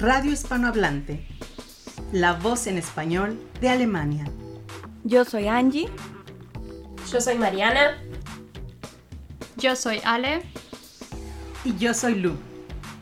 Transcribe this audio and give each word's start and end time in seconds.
Radio 0.00 0.32
Hispanohablante, 0.32 1.26
la 2.10 2.32
voz 2.32 2.66
en 2.66 2.78
español 2.78 3.38
de 3.60 3.68
Alemania. 3.68 4.24
Yo 5.04 5.26
soy 5.26 5.46
Angie. 5.46 5.90
Yo 7.12 7.20
soy 7.20 7.36
Mariana. 7.36 7.98
Yo 9.58 9.76
soy 9.76 10.00
Ale. 10.02 10.40
Y 11.66 11.76
yo 11.76 11.92
soy 11.92 12.14
Lu. 12.14 12.32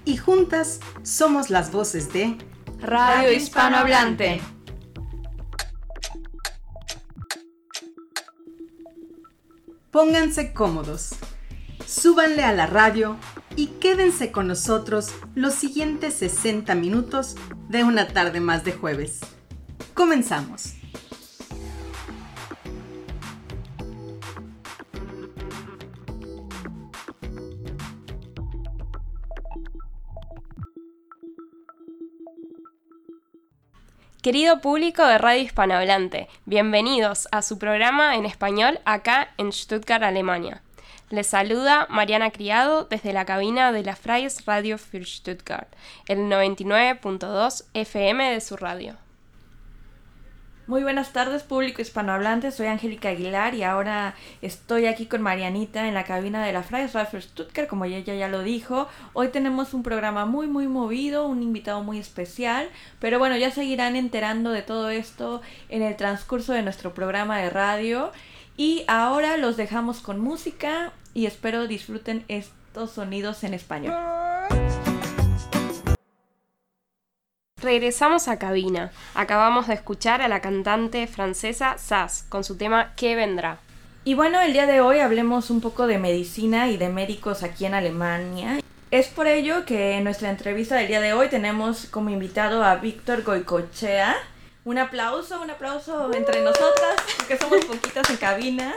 Y 0.05 0.17
juntas 0.17 0.81
somos 1.05 1.51
las 1.51 1.71
voces 1.71 2.13
de 2.13 2.37
Radio 2.81 3.31
Hispanohablante. 3.31 4.41
Pónganse 9.93 10.53
cómodos, 10.53 11.15
súbanle 11.87 12.43
a 12.43 12.53
la 12.53 12.67
radio 12.67 13.17
y 13.59 13.67
quédense 13.81 14.31
con 14.31 14.47
nosotros 14.47 15.13
los 15.35 15.53
siguientes 15.53 16.15
60 16.15 16.77
minutos 16.77 17.35
de 17.69 17.83
una 17.83 18.07
tarde 18.07 18.39
más 18.39 18.63
de 18.63 18.71
jueves. 18.71 19.19
Comenzamos. 19.95 20.75
Querido 34.23 34.61
público 34.61 35.05
de 35.05 35.19
Radio 35.19 35.43
Hispanohablante, 35.43 36.29
bienvenidos 36.47 37.27
a 37.33 37.43
su 37.43 37.59
programa 37.59 38.15
en 38.15 38.25
español 38.25 38.79
acá 38.85 39.35
en 39.37 39.53
Stuttgart, 39.53 40.05
Alemania. 40.05 40.63
Les 41.11 41.27
saluda 41.27 41.87
Mariana 41.89 42.31
Criado 42.31 42.85
desde 42.85 43.15
la 43.15 43.25
cabina 43.25 43.73
de 43.73 43.83
la 43.83 43.97
Freies 43.97 44.45
Radio 44.45 44.77
für 44.77 45.07
Stuttgart, 45.07 45.69
el 46.07 46.19
99.2 46.29 47.65
FM 47.73 48.31
de 48.31 48.41
su 48.43 48.59
radio. 48.59 48.95
Muy 50.67 50.83
buenas 50.83 51.15
tardes, 51.15 51.45
público 51.45 51.81
hispanohablante. 51.81 52.51
Soy 52.51 52.67
Angélica 52.67 53.09
Aguilar 53.09 53.55
y 53.55 53.63
ahora 53.63 54.17
estoy 54.43 54.85
aquí 54.85 55.07
con 55.07 55.23
Marianita 55.23 55.89
en 55.89 55.95
la 55.95 56.05
cabina 56.05 56.45
de 56.45 56.53
la 56.53 56.63
Freies 56.63 56.93
Radio 56.93 57.09
für 57.09 57.23
Stuttgart, 57.23 57.71
como 57.71 57.87
ella 57.87 58.15
ya 58.15 58.29
lo 58.29 58.43
dijo. 58.43 58.87
Hoy 59.15 59.29
tenemos 59.29 59.73
un 59.73 59.83
programa 59.83 60.27
muy, 60.27 60.47
muy 60.47 60.69
movido, 60.69 61.27
un 61.27 61.43
invitado 61.43 61.83
muy 61.83 61.99
especial, 61.99 62.69
pero 63.01 63.19
bueno, 63.19 63.39
ya 63.39 63.51
seguirán 63.51 63.97
enterando 63.97 64.51
de 64.51 64.61
todo 64.61 64.91
esto 64.91 65.41
en 65.71 65.81
el 65.81 65.97
transcurso 65.97 66.53
de 66.53 66.63
nuestro 66.63 66.93
programa 66.93 67.39
de 67.39 67.49
radio. 67.49 68.13
Y 68.61 68.83
ahora 68.89 69.37
los 69.37 69.57
dejamos 69.57 70.01
con 70.01 70.19
música 70.19 70.93
y 71.15 71.27
espero 71.27 71.69
disfruten 71.69 72.25
estos 72.27 72.91
sonidos 72.91 73.45
en 73.45 73.55
español. 73.55 73.95
Regresamos 77.63 78.27
a 78.27 78.41
cabina. 78.41 78.91
Acabamos 79.15 79.69
de 79.69 79.75
escuchar 79.75 80.23
a 80.23 80.29
la 80.29 80.41
cantante 80.41 81.07
francesa 81.07 81.79
Sass 81.79 82.25
con 82.29 82.43
su 82.43 82.57
tema 82.57 82.95
¿Qué 82.97 83.15
vendrá? 83.15 83.61
Y 84.03 84.15
bueno, 84.15 84.41
el 84.41 84.53
día 84.53 84.67
de 84.67 84.81
hoy 84.81 84.99
hablemos 84.99 85.51
un 85.51 85.61
poco 85.61 85.87
de 85.87 85.99
medicina 85.99 86.69
y 86.69 86.79
de 86.79 86.89
médicos 86.89 87.45
aquí 87.45 87.65
en 87.65 87.75
Alemania. 87.75 88.59
Es 88.91 89.07
por 89.07 89.29
ello 89.29 89.67
que 89.67 89.93
en 89.93 90.03
nuestra 90.03 90.31
entrevista 90.31 90.75
del 90.75 90.89
día 90.89 91.01
de 91.01 91.13
hoy 91.13 91.29
tenemos 91.29 91.87
como 91.87 92.11
invitado 92.11 92.65
a 92.65 92.75
Víctor 92.75 93.23
Goicochea. 93.23 94.17
Un 94.69 94.77
aplauso, 94.77 95.41
un 95.41 95.51
aplauso 95.51 96.13
entre 96.13 96.43
nosotras, 96.43 96.97
porque 97.17 97.39
somos 97.39 97.65
poquitas 97.65 98.11
en 98.11 98.19
cabina. 98.19 98.75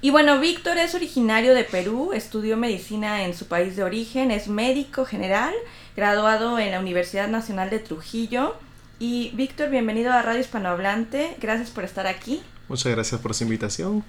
Y 0.00 0.08
bueno, 0.08 0.40
Víctor 0.40 0.78
es 0.78 0.94
originario 0.94 1.54
de 1.54 1.62
Perú, 1.64 2.12
estudió 2.14 2.56
medicina 2.56 3.24
en 3.24 3.36
su 3.36 3.48
país 3.48 3.76
de 3.76 3.84
origen, 3.84 4.30
es 4.30 4.48
médico 4.48 5.04
general, 5.04 5.52
graduado 5.94 6.58
en 6.58 6.70
la 6.70 6.80
Universidad 6.80 7.28
Nacional 7.28 7.68
de 7.68 7.80
Trujillo. 7.80 8.54
Y 8.98 9.30
Víctor, 9.34 9.68
bienvenido 9.68 10.10
a 10.10 10.22
Radio 10.22 10.40
Hispanohablante, 10.40 11.36
gracias 11.38 11.68
por 11.68 11.84
estar 11.84 12.06
aquí. 12.06 12.42
Muchas 12.66 12.92
gracias 12.92 13.20
por 13.20 13.34
su 13.34 13.44
invitación. 13.44 14.02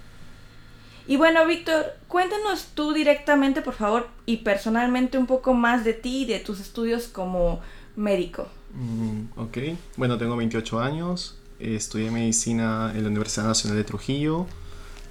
Y 1.08 1.18
bueno, 1.18 1.46
Víctor, 1.46 1.88
cuéntanos 2.08 2.68
tú 2.74 2.94
directamente, 2.94 3.62
por 3.62 3.74
favor, 3.74 4.08
y 4.26 4.38
personalmente 4.38 5.18
un 5.18 5.28
poco 5.28 5.54
más 5.54 5.84
de 5.84 5.92
ti 5.92 6.22
y 6.22 6.26
de 6.26 6.40
tus 6.40 6.62
estudios 6.62 7.10
como 7.10 7.60
médico. 7.98 8.48
Mm, 8.74 9.40
ok, 9.40 9.58
bueno, 9.98 10.18
tengo 10.18 10.36
28 10.38 10.80
años, 10.80 11.38
estudié 11.60 12.12
medicina 12.12 12.92
en 12.96 13.04
la 13.04 13.10
Universidad 13.10 13.46
Nacional 13.46 13.78
de 13.78 13.84
Trujillo, 13.84 14.48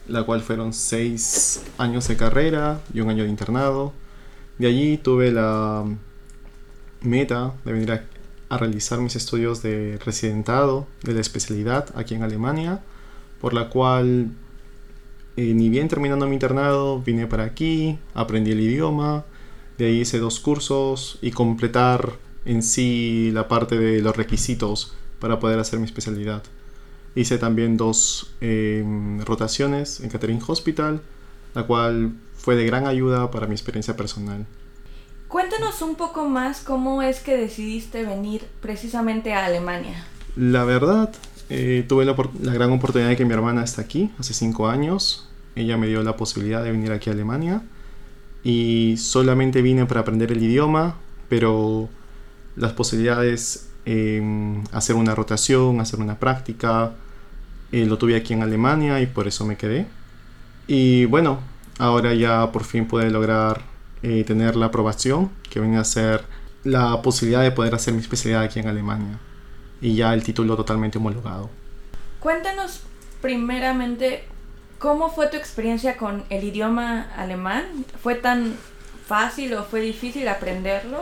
la 0.09 0.25
cual 0.25 0.41
fueron 0.41 0.73
6 0.73 1.65
años 1.79 2.09
de 2.09 2.17
carrera 2.17 2.81
y 2.93 3.01
un 3.01 3.11
año 3.11 3.25
de 3.25 3.31
internado. 3.31 3.93
De 4.59 4.67
allí 4.67 4.97
tuve 4.99 5.31
la 5.31 5.85
meta 7.03 7.55
de 7.65 7.73
venir 7.73 7.93
a, 7.93 8.05
a 8.49 8.59
realizar 8.59 9.01
mis 9.01 9.17
estudios 9.17 9.63
de 9.63 9.99
residentado 10.05 10.87
de 11.03 11.15
la 11.15 11.21
especialidad 11.21 11.89
aquí 11.97 12.15
en 12.15 12.23
Alemania, 12.23 12.81
por 13.41 13.55
la 13.55 13.69
cual 13.71 14.33
eh, 15.37 15.55
ni 15.55 15.69
bien 15.69 15.89
terminando 15.89 16.27
mi 16.27 16.35
internado 16.35 17.01
vine 17.01 17.27
para 17.27 17.45
aquí, 17.45 17.99
aprendí 18.15 18.51
el 18.53 18.61
idioma, 18.61 19.25
de 19.79 19.87
ahí 19.87 20.01
hice 20.01 20.19
dos 20.19 20.41
cursos 20.41 21.19
y 21.23 21.31
completar 21.31 22.19
en 22.45 22.63
sí 22.63 23.31
la 23.33 23.49
parte 23.49 23.79
de 23.79 24.01
los 24.01 24.17
requisitos 24.17 24.95
para 25.19 25.39
poder 25.39 25.59
hacer 25.59 25.79
mi 25.79 25.85
especialidad. 25.85 26.43
Hice 27.15 27.39
también 27.39 27.77
dos 27.77 28.33
eh, 28.41 28.85
rotaciones 29.25 30.01
en 30.01 30.11
Catering 30.11 30.41
Hospital, 30.47 31.03
la 31.55 31.65
cual 31.65 32.13
fue 32.37 32.57
de 32.57 32.65
gran 32.65 32.87
ayuda 32.87 33.31
para 33.31 33.47
mi 33.47 33.53
experiencia 33.53 33.97
personal. 33.97 34.47
Cuéntanos 35.29 35.83
un 35.83 35.95
poco 35.95 36.29
más 36.29 36.61
cómo 36.61 37.03
es 37.03 37.21
que 37.21 37.37
decidiste 37.37 38.05
venir 38.05 38.47
precisamente 38.61 39.33
a 39.33 39.47
Alemania. 39.47 40.05
La 40.37 40.65
verdad, 40.65 41.13
eh, 41.49 41.85
tuve 41.89 42.05
la, 42.05 42.17
la, 42.41 42.53
gran 42.53 42.73
oportunidad 42.73 43.11
de 43.11 43.17
que 43.17 43.25
mi 43.25 43.33
hermana 43.33 43.63
está 43.63 43.83
aquí 43.83 44.11
hace 44.19 44.35
cinco 44.35 44.69
años. 44.69 45.29
Ella 45.55 45.77
me 45.77 45.89
dio 45.89 46.03
la 46.03 46.17
posibilidad 46.17 46.63
de 46.63 46.73
venir 46.73 46.93
aquí 46.93 47.11
a 47.11 47.13
Alemania 47.13 47.63
y 48.43 48.97
solamente 48.97 49.63
vine 49.63 49.87
para 49.87 50.01
aprender 50.01 50.33
el 50.33 50.43
idioma, 50.43 50.97
pero 51.29 51.89
las 52.57 52.73
posibilidades 52.73 53.71
eh, 53.87 54.63
hacer 54.73 54.97
una 54.97 55.15
rotación, 55.15 55.81
hacer 55.81 56.01
una 56.01 56.19
práctica, 56.19 56.93
eh, 57.73 57.87
lo 57.87 57.99
tuve 57.99 58.17
aquí 58.17 58.33
en 58.33 58.43
Alemania 58.43 59.01
y 59.01 59.07
por 59.07 59.29
eso 59.29 59.45
me 59.47 59.57
quedé. 59.57 59.87
Y 60.67 61.07
bueno, 61.07 61.41
ahora 61.79 62.15
ya 62.15 62.53
por 62.53 62.65
fin 62.65 62.87
pude 62.87 63.11
lograr 63.11 63.63
eh, 64.03 64.25
tener 64.25 64.57
la 64.57 64.67
aprobación, 64.67 65.31
que 65.49 65.61
viene 65.61 65.79
a 65.79 65.85
ser 65.85 66.25
la 66.65 67.01
posibilidad 67.03 67.43
de 67.43 67.53
poder 67.53 67.75
hacer 67.75 67.95
mi 67.95 68.01
especialidad 68.01 68.43
aquí 68.43 68.61
en 68.61 68.69
Alemania. 68.69 69.19
Y 69.81 69.95
ya 69.95 70.13
el 70.13 70.23
título 70.23 70.57
totalmente 70.57 70.99
homologado. 70.99 71.49
Cuéntanos 72.19 72.83
primeramente 73.23 74.25
cómo 74.79 75.11
fue 75.11 75.29
tu 75.29 75.37
experiencia 75.37 75.97
con 75.97 76.25
el 76.29 76.45
idioma 76.45 77.09
alemán. 77.17 77.65
¿Fue 78.03 78.15
tan 78.15 78.55
fácil 79.07 79.55
o 79.55 79.65
fue 79.65 79.81
difícil 79.81 80.29
aprenderlo? 80.29 80.99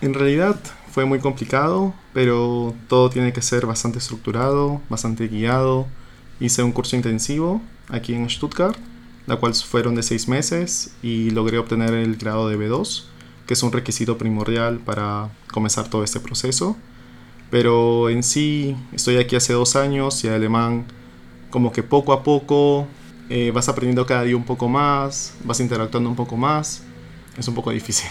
En 0.00 0.12
realidad 0.12 0.56
fue 0.96 1.04
muy 1.04 1.18
complicado, 1.18 1.92
pero 2.14 2.74
todo 2.88 3.10
tiene 3.10 3.30
que 3.34 3.42
ser 3.42 3.66
bastante 3.66 3.98
estructurado, 3.98 4.80
bastante 4.88 5.28
guiado. 5.28 5.86
Hice 6.40 6.62
un 6.62 6.72
curso 6.72 6.96
intensivo 6.96 7.60
aquí 7.90 8.14
en 8.14 8.30
Stuttgart, 8.30 8.78
la 9.26 9.36
cual 9.36 9.52
fueron 9.54 9.94
de 9.94 10.02
seis 10.02 10.26
meses 10.26 10.94
y 11.02 11.28
logré 11.32 11.58
obtener 11.58 11.92
el 11.92 12.16
grado 12.16 12.48
de 12.48 12.56
B2, 12.56 13.04
que 13.46 13.52
es 13.52 13.62
un 13.62 13.72
requisito 13.72 14.16
primordial 14.16 14.78
para 14.78 15.28
comenzar 15.52 15.90
todo 15.90 16.02
este 16.02 16.18
proceso. 16.18 16.78
Pero 17.50 18.08
en 18.08 18.22
sí, 18.22 18.74
estoy 18.92 19.18
aquí 19.18 19.36
hace 19.36 19.52
dos 19.52 19.76
años 19.76 20.24
y 20.24 20.28
alemán 20.28 20.86
como 21.50 21.72
que 21.72 21.82
poco 21.82 22.14
a 22.14 22.22
poco 22.22 22.86
eh, 23.28 23.50
vas 23.54 23.68
aprendiendo 23.68 24.06
cada 24.06 24.22
día 24.22 24.34
un 24.34 24.44
poco 24.44 24.66
más, 24.66 25.34
vas 25.44 25.60
interactuando 25.60 26.08
un 26.08 26.16
poco 26.16 26.38
más. 26.38 26.84
Es 27.36 27.46
un 27.48 27.54
poco 27.54 27.70
difícil. 27.70 28.08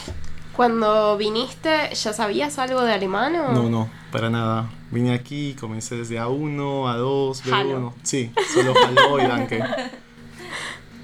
Cuando 0.55 1.17
viniste, 1.17 1.93
¿ya 1.93 2.13
sabías 2.13 2.59
algo 2.59 2.81
de 2.81 2.93
alemán 2.93 3.35
o? 3.35 3.51
No, 3.51 3.69
no, 3.69 3.89
para 4.11 4.29
nada. 4.29 4.69
Vine 4.89 5.13
aquí 5.13 5.49
y 5.49 5.53
comencé 5.53 5.97
desde 5.97 6.17
A1, 6.17 6.55
A2, 6.57 7.41
B1. 7.43 7.51
Hallo. 7.51 7.93
Sí, 8.03 8.31
solo 8.53 8.73
Hallo 8.73 9.19
y 9.19 9.27
Danke. 9.27 9.61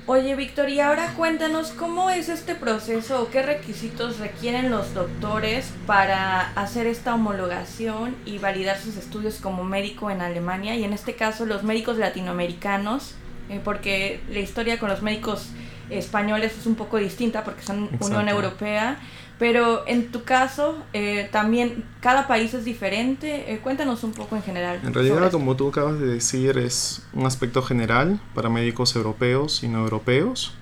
Oye, 0.08 0.36
Víctor, 0.36 0.70
y 0.70 0.80
ahora 0.80 1.14
cuéntanos 1.16 1.72
cómo 1.72 2.10
es 2.10 2.30
este 2.30 2.56
proceso 2.56 3.22
o 3.22 3.30
qué 3.30 3.42
requisitos 3.44 4.20
requieren 4.20 4.72
los 4.72 4.94
doctores 4.94 5.72
para 5.86 6.52
hacer 6.54 6.88
esta 6.88 7.14
homologación 7.14 8.16
y 8.26 8.38
validar 8.38 8.78
sus 8.78 8.98
estudios 8.98 9.36
como 9.36 9.64
médico 9.64 10.10
en 10.10 10.22
Alemania 10.22 10.76
y 10.76 10.84
en 10.84 10.94
este 10.94 11.16
caso 11.16 11.46
los 11.46 11.64
médicos 11.64 11.98
latinoamericanos, 11.98 13.16
eh, 13.50 13.62
porque 13.64 14.22
la 14.30 14.40
historia 14.40 14.80
con 14.80 14.90
los 14.90 15.02
médicos 15.02 15.50
españoles 15.90 16.58
es 16.58 16.66
un 16.66 16.76
poco 16.76 16.98
distinta 16.98 17.44
porque 17.44 17.62
son 17.62 17.86
Exacto. 17.86 18.06
Unión 18.08 18.30
Europea, 18.30 18.98
pero 19.42 19.88
en 19.88 20.12
tu 20.12 20.24
caso 20.24 20.78
eh, 20.94 21.28
también 21.32 21.84
cada 22.00 22.28
país 22.28 22.54
es 22.54 22.64
diferente. 22.64 23.52
Eh, 23.52 23.58
cuéntanos 23.58 24.04
un 24.04 24.12
poco 24.12 24.36
en 24.36 24.44
general. 24.44 24.80
En 24.84 24.94
realidad, 24.94 25.32
como 25.32 25.56
tú 25.56 25.70
acabas 25.70 26.00
de 26.00 26.06
decir, 26.06 26.60
es 26.60 27.02
un 27.12 27.26
aspecto 27.26 27.64
general 27.64 28.22
para 28.36 28.50
médicos 28.50 28.96
europeos 28.96 29.64
y 29.64 29.68
no 29.68 29.80
europeos. 29.80 30.54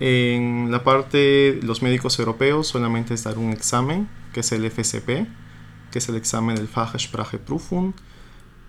En 0.00 0.72
la 0.72 0.82
parte 0.82 1.16
de 1.16 1.60
los 1.62 1.80
médicos 1.80 2.18
europeos 2.18 2.66
solamente 2.66 3.14
es 3.14 3.22
dar 3.22 3.38
un 3.38 3.52
examen, 3.52 4.08
que 4.32 4.40
es 4.40 4.50
el 4.50 4.68
FSP, 4.68 5.28
que 5.92 5.98
es 6.00 6.08
el 6.08 6.16
examen 6.16 6.56
del 6.56 6.66
Fachsprache-Prüfung. 6.66 7.92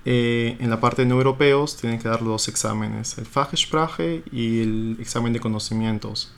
Eh, 0.06 0.58
en 0.60 0.70
la 0.70 0.80
parte 0.80 1.02
de 1.02 1.08
no 1.08 1.16
europeos 1.16 1.76
tienen 1.76 1.98
que 1.98 2.08
dar 2.08 2.22
los 2.22 2.30
dos 2.30 2.48
exámenes, 2.50 3.18
el 3.18 3.26
Fachsprache 3.26 4.22
y 4.32 4.62
el 4.62 4.98
examen 5.00 5.34
de 5.34 5.40
conocimientos. 5.40 6.36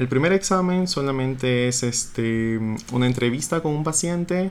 El 0.00 0.08
primer 0.08 0.32
examen 0.32 0.88
solamente 0.88 1.68
es 1.68 1.82
este, 1.82 2.58
una 2.90 3.06
entrevista 3.06 3.60
con 3.60 3.72
un 3.72 3.84
paciente, 3.84 4.50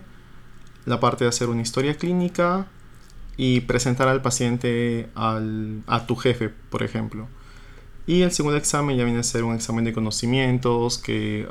la 0.85 0.99
parte 0.99 1.23
de 1.23 1.29
hacer 1.29 1.49
una 1.49 1.63
historia 1.63 1.97
clínica 1.97 2.67
y 3.35 3.61
presentar 3.61 4.09
al 4.09 4.21
paciente 4.21 5.09
a 5.15 6.05
tu 6.05 6.15
jefe, 6.17 6.49
por 6.49 6.83
ejemplo. 6.83 7.27
Y 8.05 8.21
el 8.21 8.31
segundo 8.31 8.59
examen 8.59 8.95
ya 8.95 9.05
viene 9.05 9.21
a 9.21 9.23
ser 9.23 9.43
un 9.43 9.55
examen 9.55 9.85
de 9.85 9.91
conocimientos 9.91 10.99
que, 10.99 11.47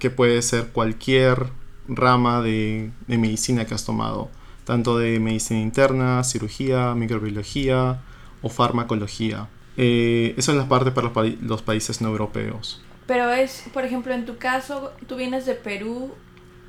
que 0.00 0.10
puede 0.10 0.42
ser 0.42 0.70
cualquier 0.70 1.50
rama 1.86 2.42
de, 2.42 2.90
medicina 3.06 3.64
que 3.64 3.74
has 3.74 3.84
tomado, 3.84 4.28
tanto 4.64 4.98
de 4.98 5.20
medicina 5.20 5.60
interna, 5.60 6.24
cirugía, 6.24 6.96
microbiología 6.96 8.02
o 8.42 8.48
farmacología. 8.48 9.48
Eh, 9.76 10.34
eso 10.36 10.50
es 10.50 10.58
la 10.58 10.68
parte 10.68 10.90
para 10.90 11.12
los 11.40 11.62
países 11.62 12.00
no 12.00 12.08
europeos. 12.08 12.82
Pero 13.10 13.32
es, 13.32 13.64
por 13.74 13.84
ejemplo, 13.84 14.14
en 14.14 14.24
tu 14.24 14.36
caso, 14.36 14.92
tú 15.08 15.16
vienes 15.16 15.44
de 15.44 15.56
Perú, 15.56 16.12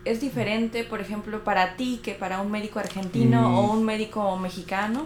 ¿es 0.06 0.22
diferente, 0.22 0.84
por 0.84 1.00
ejemplo, 1.00 1.44
para 1.44 1.76
ti 1.78 2.00
que 2.02 2.16
para 2.16 2.42
un 2.42 2.50
médico 2.50 2.80
argentino 2.80 3.48
mm. 3.48 3.58
o 3.60 3.72
un 3.74 3.86
médico 3.86 4.36
mexicano? 4.38 5.06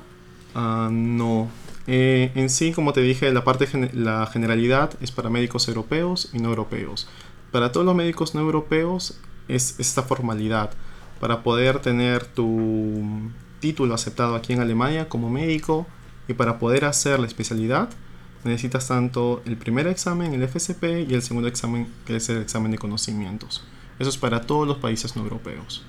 Ah, 0.54 0.88
no. 0.90 1.50
Eh, 1.88 2.32
en 2.36 2.50
sí, 2.50 2.72
como 2.72 2.94
te 2.94 3.02
dije, 3.02 3.34
la 3.34 3.44
parte 3.44 3.68
la 3.92 4.26
generalidad 4.28 4.92
es 5.02 5.12
para 5.12 5.30
médicos 5.30 5.68
europeos 5.68 6.30
y 6.32 6.40
no 6.40 6.48
europeos. 6.48 7.10
Para 7.52 7.74
todos 7.74 7.86
los 7.86 7.96
médicos 7.96 8.34
no 8.34 8.40
europeos 8.40 9.20
es 9.50 9.78
esta 9.78 10.04
formalidad 10.04 10.72
para 11.20 11.44
poder 11.44 11.80
tener 11.80 12.24
tu 12.24 13.30
título 13.60 13.94
aceptado 13.94 14.36
aquí 14.36 14.54
en 14.54 14.62
Alemania 14.62 15.10
como 15.10 15.30
médico 15.30 15.86
y 16.30 16.34
para 16.34 16.60
poder 16.60 16.86
hacer 16.86 17.20
la 17.20 17.28
especialidad 17.28 17.90
necesitas 18.46 18.88
tanto 18.88 19.42
el 19.46 19.58
primer 19.58 19.88
examen, 19.88 20.34
el 20.34 20.48
FSP, 20.48 21.06
y 21.10 21.14
el 21.14 21.22
segundo 21.22 21.48
examen, 21.48 21.88
que 22.06 22.16
es 22.16 22.30
el 22.30 22.42
examen 22.42 22.72
de 22.72 22.78
conocimientos. 22.78 23.66
Eso 24.00 24.10
es 24.10 24.18
para 24.18 24.42
todos 24.42 24.68
los 24.68 24.78
países 24.78 25.16
no 25.16 25.24
europeos. 25.24 25.84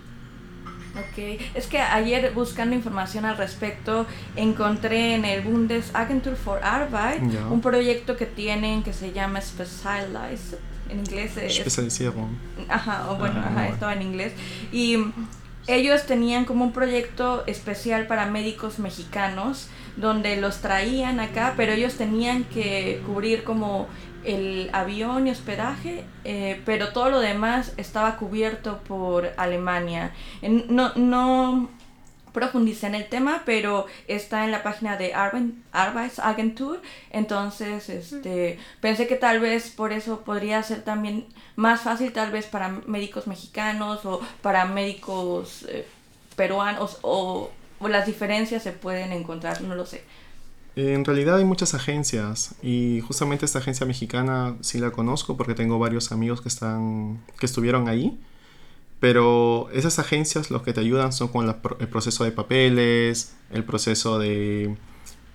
Ok, 0.97 1.41
es 1.55 1.67
que 1.67 1.79
ayer 1.79 2.32
buscando 2.35 2.75
información 2.75 3.26
al 3.26 3.37
respecto 3.37 4.06
encontré 4.35 5.14
en 5.14 5.26
el 5.26 5.43
Bundesagentur 5.43 6.37
for 6.37 6.58
Arbeit 6.64 7.23
un 7.50 7.61
proyecto 7.61 8.17
que 8.17 8.25
tienen 8.25 8.82
que 8.82 8.94
se 8.94 9.12
llama 9.12 9.43
Specialized 9.43 10.59
en 10.88 11.00
inglés. 11.00 11.37
Especialización. 11.37 12.38
Ajá, 12.69 13.11
o 13.11 13.17
bueno, 13.17 13.41
ajá, 13.41 13.69
estaba 13.69 13.93
en 13.93 14.02
inglés. 14.02 14.32
Y 14.73 14.97
ellos 15.66 16.06
tenían 16.06 16.44
como 16.44 16.64
un 16.64 16.72
proyecto 16.72 17.44
especial 17.46 18.06
para 18.06 18.26
médicos 18.26 18.78
mexicanos 18.78 19.68
donde 19.96 20.36
los 20.36 20.58
traían 20.58 21.20
acá, 21.20 21.54
pero 21.56 21.72
ellos 21.72 21.94
tenían 21.94 22.44
que 22.44 23.02
cubrir 23.06 23.44
como 23.44 23.88
el 24.24 24.70
avión 24.72 25.26
y 25.26 25.30
hospedaje, 25.30 26.04
eh, 26.24 26.60
pero 26.64 26.92
todo 26.92 27.10
lo 27.10 27.20
demás 27.20 27.72
estaba 27.76 28.16
cubierto 28.16 28.80
por 28.86 29.32
Alemania. 29.36 30.12
no, 30.42 30.92
no 30.96 31.70
profundicé 32.37 32.87
en 32.87 32.94
el 32.94 33.09
tema, 33.09 33.44
pero 33.47 33.87
está 34.09 34.44
en 34.44 34.50
la 34.50 34.62
página 34.62 34.99
de 34.99 35.15
Arbeitsagentur, 35.73 36.83
entonces 37.11 37.88
este, 37.88 38.59
pensé 38.83 39.06
que 39.06 39.17
tal 39.17 39.41
vez 39.41 39.71
por 39.71 39.91
eso 39.91 40.21
podría 40.21 40.62
ser 40.62 40.83
también 40.83 41.25
más 41.56 41.81
fácil 41.81 42.12
tal 42.12 42.31
vez 42.31 42.44
para 42.44 42.69
médicos 42.69 43.27
mexicanos 43.27 44.05
o 44.05 44.21
para 44.43 44.67
médicos 44.67 45.65
eh, 45.71 45.87
peruanos 46.37 46.99
o, 47.00 47.50
o 47.79 47.88
las 47.88 48.05
diferencias 48.05 48.62
se 48.62 48.73
pueden 48.73 49.12
encontrar, 49.12 49.62
no 49.62 49.75
lo 49.75 49.87
sé. 49.87 50.05
En 50.77 51.06
realidad 51.06 51.38
hay 51.38 51.44
muchas 51.47 51.73
agencias 51.73 52.55
y 52.62 53.00
justamente 53.00 53.47
esta 53.47 53.61
agencia 53.61 53.87
mexicana 53.87 54.56
sí 54.61 54.79
la 54.79 54.91
conozco 54.91 55.38
porque 55.38 55.55
tengo 55.55 55.79
varios 55.79 56.12
amigos 56.12 56.43
que 56.43 56.49
están 56.49 57.25
que 57.41 57.47
estuvieron 57.47 57.88
ahí 57.88 58.19
pero 59.00 59.69
esas 59.72 59.98
agencias 59.98 60.50
lo 60.50 60.62
que 60.62 60.72
te 60.72 60.81
ayudan 60.81 61.12
son 61.12 61.28
con 61.28 61.46
el 61.46 61.88
proceso 61.88 62.25
de 62.25 62.32
papeles, 62.32 63.37
el 63.50 63.64
proceso 63.64 64.19
de 64.19 64.76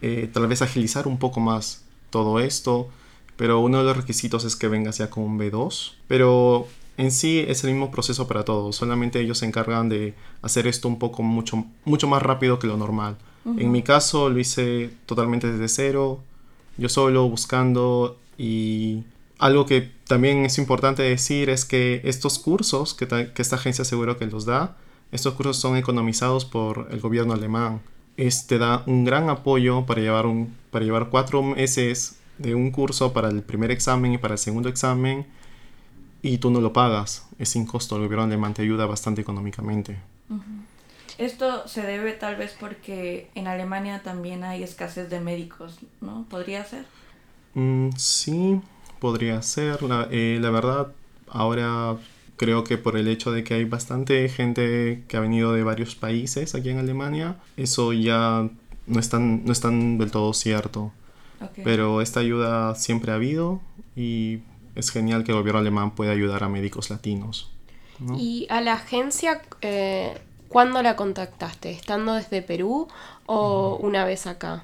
eh, 0.02 0.30
tal 0.34 0.48
vez 0.48 0.62
agilizar 0.62 1.08
un 1.08 1.20
poco 1.20 1.40
más 1.40 1.86
todo 2.10 2.40
esto. 2.40 2.90
Pero 3.38 3.60
uno 3.60 3.80
de 3.80 3.84
los 3.86 3.98
requisitos 3.98 4.44
es 4.46 4.56
que 4.56 4.68
vengas 4.68 4.98
ya 4.98 5.10
con 5.10 5.24
un 5.24 5.40
B2. 5.40 5.94
Pero 6.08 6.68
en 6.98 7.12
sí 7.12 7.44
es 7.48 7.64
el 7.64 7.72
mismo 7.72 7.92
proceso 7.92 8.28
para 8.28 8.46
todos. 8.46 8.76
Solamente 8.76 9.20
ellos 9.20 9.40
se 9.40 9.46
encargan 9.46 9.90
de 9.90 10.14
hacer 10.42 10.68
esto 10.68 10.88
un 10.88 11.00
poco 11.00 11.24
mucho, 11.24 11.66
mucho 11.86 12.08
más 12.08 12.22
rápido 12.22 12.60
que 12.60 12.68
lo 12.68 12.78
normal. 12.78 13.18
En 13.58 13.72
mi 13.72 13.82
caso 13.82 14.30
lo 14.30 14.38
hice 14.38 14.92
totalmente 15.08 15.52
desde 15.52 15.68
cero. 15.68 16.20
Yo 16.78 16.90
solo 16.90 17.28
buscando 17.28 18.20
y 18.38 19.04
algo 19.42 19.66
que 19.66 19.92
también 20.08 20.46
es 20.46 20.60
importante 20.60 21.02
decir 21.02 21.50
es 21.50 21.66
que 21.66 22.02
estos 22.06 22.38
cursos 22.38 22.94
que, 22.94 23.32
esta 23.36 23.56
agencia 23.56 23.84
seguro 23.84 24.18
que 24.18 24.28
los 24.28 24.46
da, 24.46 24.78
estos 25.12 25.34
cursos 25.34 25.58
son 25.58 25.76
economizados 25.78 26.46
por 26.46 26.88
el 26.92 27.02
gobierno 27.02 27.34
alemán. 27.34 27.82
Este 28.18 28.60
da 28.60 28.84
un 28.86 29.04
gran 29.04 29.30
apoyo 29.32 29.86
para 29.88 30.00
llevar, 30.00 30.28
un, 30.28 30.56
para 30.70 30.86
llevar 30.86 31.10
cuatro 31.10 31.42
meses 31.42 32.20
de 32.38 32.54
un 32.54 32.70
curso 32.70 33.14
para 33.14 33.30
el 33.30 33.42
primer 33.42 33.72
examen 33.72 34.14
y 34.14 34.20
para 34.20 34.36
el 34.36 34.38
segundo 34.38 34.70
examen 34.70 35.26
y 36.22 36.38
tú 36.38 36.52
no 36.52 36.62
lo 36.62 36.72
pagas, 36.72 37.28
es 37.40 37.50
sin 37.50 37.66
costo, 37.66 37.96
el 37.96 38.04
gobierno 38.04 38.26
alemán 38.26 38.54
te 38.54 38.62
ayuda 38.62 38.86
bastante 38.86 39.22
económicamente. 39.22 39.98
Esto 41.18 41.68
se 41.68 41.82
debe 41.82 42.14
tal 42.14 42.36
vez 42.36 42.56
porque 42.60 43.32
en 43.34 43.48
Alemania 43.48 44.02
también 44.04 44.44
hay 44.44 44.62
escasez 44.62 45.10
de 45.10 45.20
médicos, 45.20 45.80
¿no? 46.00 46.28
¿Podría 46.30 46.64
ser? 46.64 46.86
Mm, 47.56 47.90
sí, 47.98 48.62
podría 49.02 49.42
ser. 49.42 49.84
La, 49.84 50.08
eh, 50.12 50.38
la 50.40 50.52
verdad, 50.52 50.88
ahora 51.28 51.98
creo 52.38 52.64
que 52.64 52.78
por 52.78 52.96
el 52.96 53.08
hecho 53.10 53.32
de 53.32 53.44
que 53.44 53.56
hay 53.56 53.66
bastante 53.66 54.30
gente 54.30 55.04
que 55.08 55.18
ha 55.18 55.20
venido 55.20 55.54
de 55.54 55.64
varios 55.64 55.96
países 55.96 56.56
aquí 56.56 56.70
en 56.70 56.78
Alemania, 56.78 57.36
eso 57.58 57.92
ya 57.92 58.48
no 58.88 59.00
es 59.00 59.10
tan, 59.10 59.44
no 59.44 59.52
es 59.52 59.60
tan 59.60 59.98
del 59.98 60.12
todo 60.12 60.34
cierto. 60.34 60.94
Pero 61.64 62.02
esta 62.02 62.20
ayuda 62.20 62.76
siempre 62.76 63.12
ha 63.12 63.16
habido 63.16 63.62
y 63.96 64.40
es 64.76 64.92
genial 64.92 65.24
que 65.24 65.32
el 65.32 65.40
gobierno 65.40 65.60
alemán 65.60 65.92
pueda 65.92 66.12
ayudar 66.12 66.44
a 66.44 66.50
médicos 66.50 66.92
latinos. 66.92 67.50
¿Y 68.16 68.46
a 68.50 68.62
la 68.62 68.74
agencia 68.74 69.42
eh, 69.62 70.20
cuándo 70.50 70.84
la 70.84 70.96
contactaste? 70.96 71.72
¿Estando 71.72 72.14
desde 72.14 72.44
Perú 72.44 72.88
o 73.26 73.78
una 73.82 74.06
vez 74.06 74.28
acá? 74.28 74.62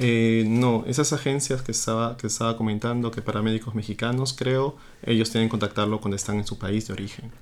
Eh, 0.00 0.44
no, 0.46 0.84
esas 0.86 1.12
agencias 1.12 1.60
que 1.62 1.72
estaba, 1.72 2.16
que 2.16 2.28
estaba 2.28 2.56
comentando, 2.56 3.10
que 3.10 3.20
para 3.20 3.42
médicos 3.42 3.74
mexicanos 3.74 4.32
creo, 4.32 4.76
ellos 5.02 5.30
tienen 5.30 5.48
que 5.48 5.50
contactarlo 5.50 6.00
cuando 6.00 6.14
están 6.14 6.36
en 6.36 6.46
su 6.46 6.56
país 6.56 6.86
de 6.86 6.92
origen. 6.92 7.32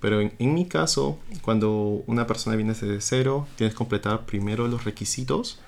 Pero 0.00 0.20
en, 0.20 0.54
mi 0.54 0.66
caso, 0.66 1.18
cuando 1.40 2.04
una 2.06 2.26
persona 2.26 2.56
viene 2.56 2.74
desde 2.74 3.00
cero, 3.00 3.48
tienes 3.56 3.72
que 3.72 3.78
completar 3.78 4.26
primero 4.26 4.68
los 4.68 4.84
requisitos, 4.84 5.60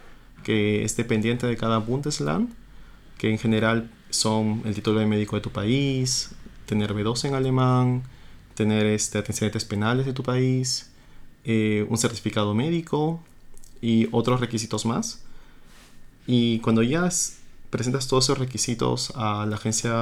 que 0.44 0.84
es 0.84 0.94
dependiente 0.94 1.46
de 1.46 1.56
cada 1.56 1.78
Bundesland, 1.78 2.52
que 3.16 3.30
en 3.30 3.38
general 3.38 3.90
son 4.10 4.60
el 4.66 4.74
título 4.74 5.00
de 5.00 5.06
médico 5.06 5.36
de 5.36 5.42
tu 5.42 5.50
país, 5.50 6.32
tener 6.66 6.92
B2 6.92 7.24
en 7.24 7.34
alemán, 7.34 8.02
tener 8.54 8.84
este, 8.84 9.18
antecedentes 9.18 9.64
penales 9.64 10.04
de 10.04 10.12
tu 10.12 10.22
país, 10.22 10.90
eh, 11.44 11.86
un 11.88 11.96
certificado 11.96 12.54
médico 12.54 13.20
y 13.80 14.08
otros 14.12 14.40
requisitos 14.40 14.84
más 14.84 15.25
y 16.26 16.58
cuando 16.60 16.82
ya 16.82 17.08
presentas 17.70 18.08
todos 18.08 18.24
esos 18.24 18.38
requisitos 18.38 19.12
a 19.14 19.46
la 19.46 19.56
agencia, 19.56 19.92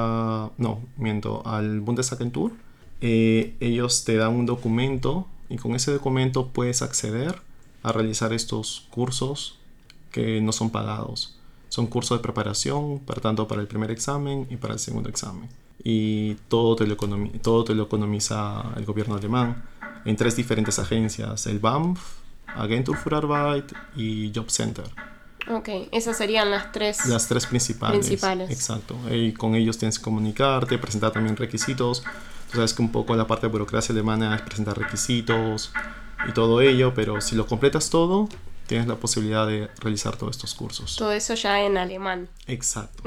no, 0.57 0.81
miento, 0.97 1.45
al 1.45 1.81
Bundesagentur, 1.81 2.53
eh, 3.01 3.55
ellos 3.59 4.05
te 4.05 4.15
dan 4.15 4.33
un 4.33 4.45
documento 4.45 5.27
y 5.49 5.57
con 5.57 5.75
ese 5.75 5.91
documento 5.91 6.47
puedes 6.47 6.81
acceder 6.81 7.41
a 7.83 7.91
realizar 7.91 8.33
estos 8.33 8.87
cursos 8.89 9.59
que 10.11 10.41
no 10.41 10.51
son 10.51 10.69
pagados. 10.69 11.37
Son 11.69 11.87
cursos 11.87 12.17
de 12.17 12.23
preparación, 12.23 12.99
para 12.99 13.21
tanto 13.21 13.47
para 13.47 13.61
el 13.61 13.67
primer 13.67 13.91
examen 13.91 14.47
y 14.49 14.55
para 14.55 14.73
el 14.73 14.79
segundo 14.79 15.09
examen. 15.09 15.49
Y 15.83 16.35
todo 16.47 16.75
te 16.75 16.87
lo, 16.87 16.95
todo 17.41 17.63
te 17.63 17.75
lo 17.75 17.83
economiza 17.83 18.73
el 18.77 18.85
gobierno 18.85 19.15
alemán 19.15 19.63
en 20.05 20.15
tres 20.15 20.35
diferentes 20.35 20.79
agencias, 20.79 21.45
el 21.47 21.59
BAMF, 21.59 21.99
Agentur 22.55 22.95
für 22.95 23.15
Arbeit 23.17 23.73
y 23.95 24.31
Job 24.33 24.49
Center. 24.49 24.85
Ok, 25.47 25.69
esas 25.91 26.17
serían 26.17 26.49
las 26.49 26.71
tres. 26.71 27.05
Las 27.05 27.27
tres 27.27 27.45
principales. 27.45 27.99
Principales. 27.99 28.49
Exacto. 28.49 28.95
Y 29.11 29.33
con 29.33 29.55
ellos 29.55 29.77
tienes 29.77 29.99
que 29.99 30.03
comunicarte, 30.03 30.77
presentar 30.77 31.11
también 31.11 31.35
requisitos. 31.37 32.03
Tú 32.51 32.57
sabes 32.57 32.73
que 32.73 32.81
un 32.81 32.91
poco 32.91 33.15
la 33.15 33.27
parte 33.27 33.47
de 33.47 33.51
burocracia 33.51 33.93
alemana 33.93 34.35
es 34.35 34.41
presentar 34.41 34.77
requisitos 34.77 35.71
y 36.27 36.31
todo 36.31 36.61
ello, 36.61 36.93
pero 36.93 37.21
si 37.21 37.35
lo 37.35 37.45
completas 37.45 37.89
todo, 37.89 38.29
tienes 38.67 38.87
la 38.87 38.95
posibilidad 38.95 39.45
de 39.45 39.69
realizar 39.79 40.15
todos 40.17 40.35
estos 40.35 40.55
cursos. 40.55 40.95
Todo 40.95 41.11
eso 41.11 41.35
ya 41.35 41.61
en 41.61 41.77
alemán. 41.77 42.29
Exacto. 42.47 43.03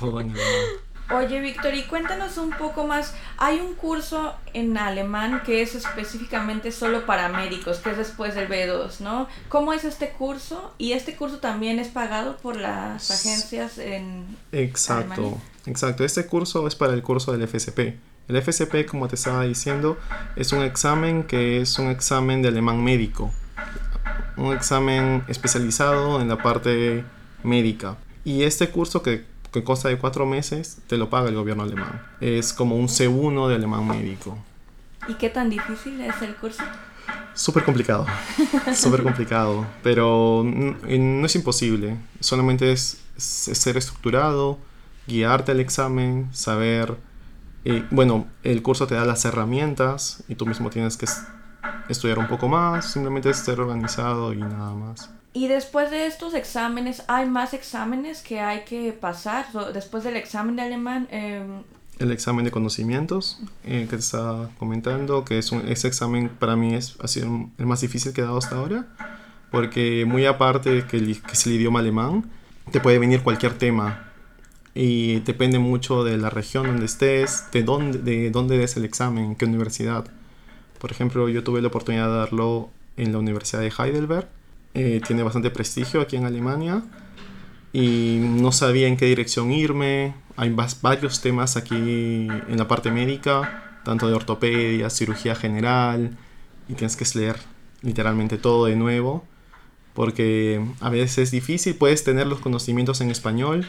todo 0.00 0.20
en 0.20 0.30
alemán. 0.30 0.44
Oye, 1.10 1.40
Víctor, 1.40 1.74
y 1.74 1.82
cuéntanos 1.82 2.38
un 2.38 2.50
poco 2.50 2.86
más. 2.86 3.14
Hay 3.36 3.60
un 3.60 3.74
curso 3.74 4.34
en 4.54 4.78
alemán 4.78 5.42
que 5.44 5.60
es 5.60 5.74
específicamente 5.74 6.72
solo 6.72 7.04
para 7.04 7.28
médicos, 7.28 7.78
que 7.78 7.90
es 7.90 7.98
después 7.98 8.34
del 8.34 8.48
B2, 8.48 9.00
¿no? 9.00 9.28
¿Cómo 9.50 9.74
es 9.74 9.84
este 9.84 10.10
curso? 10.10 10.74
Y 10.78 10.92
este 10.92 11.14
curso 11.14 11.38
también 11.40 11.78
es 11.78 11.88
pagado 11.88 12.38
por 12.38 12.56
las 12.56 13.10
agencias 13.10 13.76
en 13.78 14.24
Exacto, 14.52 15.12
Alemania. 15.12 15.42
exacto. 15.66 16.04
Este 16.04 16.26
curso 16.26 16.66
es 16.66 16.74
para 16.74 16.94
el 16.94 17.02
curso 17.02 17.32
del 17.36 17.46
FSP. 17.46 17.98
El 18.26 18.42
FSP, 18.42 18.86
como 18.86 19.06
te 19.06 19.16
estaba 19.16 19.44
diciendo, 19.44 19.98
es 20.36 20.52
un 20.52 20.62
examen 20.62 21.24
que 21.24 21.60
es 21.60 21.78
un 21.78 21.88
examen 21.90 22.40
de 22.40 22.48
alemán 22.48 22.82
médico. 22.82 23.30
Un 24.38 24.54
examen 24.54 25.22
especializado 25.28 26.20
en 26.22 26.28
la 26.28 26.38
parte 26.42 27.04
médica. 27.42 27.98
Y 28.24 28.44
este 28.44 28.70
curso 28.70 29.02
que, 29.02 29.26
que 29.54 29.62
consta 29.64 29.88
de 29.88 29.96
cuatro 29.98 30.26
meses, 30.26 30.78
te 30.88 30.96
lo 30.98 31.08
paga 31.08 31.28
el 31.28 31.36
gobierno 31.36 31.62
alemán. 31.62 32.02
Es 32.20 32.52
como 32.52 32.74
un 32.76 32.88
C1 32.88 33.48
de 33.48 33.54
alemán 33.54 33.86
médico. 33.86 34.36
¿Y 35.08 35.14
qué 35.14 35.30
tan 35.30 35.48
difícil 35.48 36.00
es 36.00 36.20
el 36.22 36.34
curso? 36.34 36.62
Súper 37.34 37.64
complicado, 37.64 38.04
súper 38.74 39.02
complicado, 39.02 39.64
pero 39.82 40.42
no 40.44 41.26
es 41.26 41.34
imposible, 41.36 41.96
solamente 42.20 42.72
es, 42.72 43.00
es 43.16 43.58
ser 43.58 43.76
estructurado, 43.76 44.58
guiarte 45.06 45.52
al 45.52 45.60
examen, 45.60 46.28
saber, 46.32 46.96
eh, 47.64 47.84
bueno, 47.90 48.26
el 48.42 48.62
curso 48.62 48.86
te 48.86 48.94
da 48.94 49.04
las 49.04 49.24
herramientas 49.24 50.22
y 50.28 50.34
tú 50.36 50.46
mismo 50.46 50.70
tienes 50.70 50.96
que 50.96 51.04
es- 51.06 51.22
estudiar 51.88 52.18
un 52.18 52.26
poco 52.28 52.48
más, 52.48 52.90
simplemente 52.90 53.30
es 53.30 53.36
ser 53.38 53.60
organizado 53.60 54.32
y 54.32 54.38
nada 54.38 54.72
más. 54.74 55.10
Y 55.36 55.48
después 55.48 55.90
de 55.90 56.06
estos 56.06 56.32
exámenes, 56.32 57.02
¿hay 57.08 57.26
más 57.26 57.54
exámenes 57.54 58.22
que 58.22 58.38
hay 58.38 58.64
que 58.64 58.92
pasar? 58.92 59.46
Después 59.74 60.04
del 60.04 60.16
examen 60.16 60.54
de 60.54 60.62
alemán, 60.62 61.08
em, 61.10 61.64
El 61.98 62.12
examen 62.12 62.44
de 62.44 62.52
conocimientos 62.52 63.40
eh, 63.64 63.86
que 63.90 63.96
te 63.96 64.02
estaba 64.02 64.50
comentando, 64.58 65.24
que 65.24 65.38
es 65.38 65.50
un, 65.52 65.68
ese 65.68 65.88
examen 65.88 66.28
para 66.28 66.56
mí 66.56 66.74
es, 66.74 66.96
ha 67.00 67.08
sido 67.08 67.48
el 67.58 67.66
más 67.66 67.80
difícil 67.80 68.12
que 68.12 68.20
he 68.20 68.24
dado 68.24 68.38
hasta 68.38 68.56
ahora, 68.56 68.86
porque 69.50 70.04
muy 70.06 70.24
aparte 70.24 70.70
de 70.70 70.86
que, 70.86 70.98
que 71.00 71.32
es 71.32 71.46
el 71.46 71.52
idioma 71.54 71.80
alemán, 71.80 72.30
te 72.70 72.80
puede 72.80 72.98
venir 72.98 73.22
cualquier 73.22 73.58
tema 73.58 74.12
y 74.74 75.20
depende 75.20 75.58
mucho 75.58 76.02
de 76.04 76.16
la 76.16 76.30
región 76.30 76.66
donde 76.66 76.86
estés, 76.86 77.44
de 77.52 77.62
dónde, 77.62 77.98
de 77.98 78.30
dónde 78.30 78.58
des 78.58 78.76
el 78.76 78.84
examen, 78.84 79.24
en 79.24 79.36
qué 79.36 79.44
universidad. 79.44 80.04
Por 80.78 80.90
ejemplo, 80.90 81.28
yo 81.28 81.44
tuve 81.44 81.60
la 81.62 81.68
oportunidad 81.68 82.08
de 82.08 82.16
darlo 82.16 82.70
en 82.96 83.12
la 83.12 83.18
Universidad 83.18 83.62
de 83.62 83.72
Heidelberg, 83.76 84.28
eh, 84.74 85.00
tiene 85.06 85.22
bastante 85.22 85.50
prestigio 85.50 86.00
aquí 86.00 86.16
en 86.16 86.26
Alemania 86.26 86.82
y 87.72 88.18
no 88.20 88.52
sabía 88.52 88.88
en 88.88 88.96
qué 88.96 89.06
dirección 89.06 89.50
irme. 89.50 90.14
Hay 90.36 90.54
varios 90.82 91.20
temas 91.20 91.56
aquí 91.56 91.74
en 91.74 92.56
la 92.56 92.68
parte 92.68 92.90
médica, 92.90 93.80
tanto 93.84 94.08
de 94.08 94.14
ortopedia, 94.14 94.90
cirugía 94.90 95.34
general, 95.34 96.16
y 96.68 96.74
tienes 96.74 96.96
que 96.96 97.04
leer 97.18 97.36
literalmente 97.82 98.38
todo 98.38 98.66
de 98.66 98.76
nuevo, 98.76 99.24
porque 99.92 100.64
a 100.80 100.90
veces 100.90 101.18
es 101.18 101.30
difícil, 101.30 101.76
puedes 101.76 102.04
tener 102.04 102.26
los 102.26 102.40
conocimientos 102.40 103.00
en 103.00 103.10
español, 103.10 103.68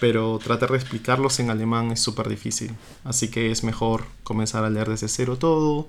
pero 0.00 0.38
tratar 0.42 0.70
de 0.70 0.76
explicarlos 0.76 1.38
en 1.40 1.50
alemán 1.50 1.90
es 1.92 2.00
súper 2.00 2.28
difícil. 2.28 2.72
Así 3.04 3.28
que 3.28 3.50
es 3.50 3.64
mejor 3.64 4.04
comenzar 4.24 4.64
a 4.64 4.70
leer 4.70 4.88
desde 4.88 5.08
cero 5.08 5.36
todo, 5.36 5.88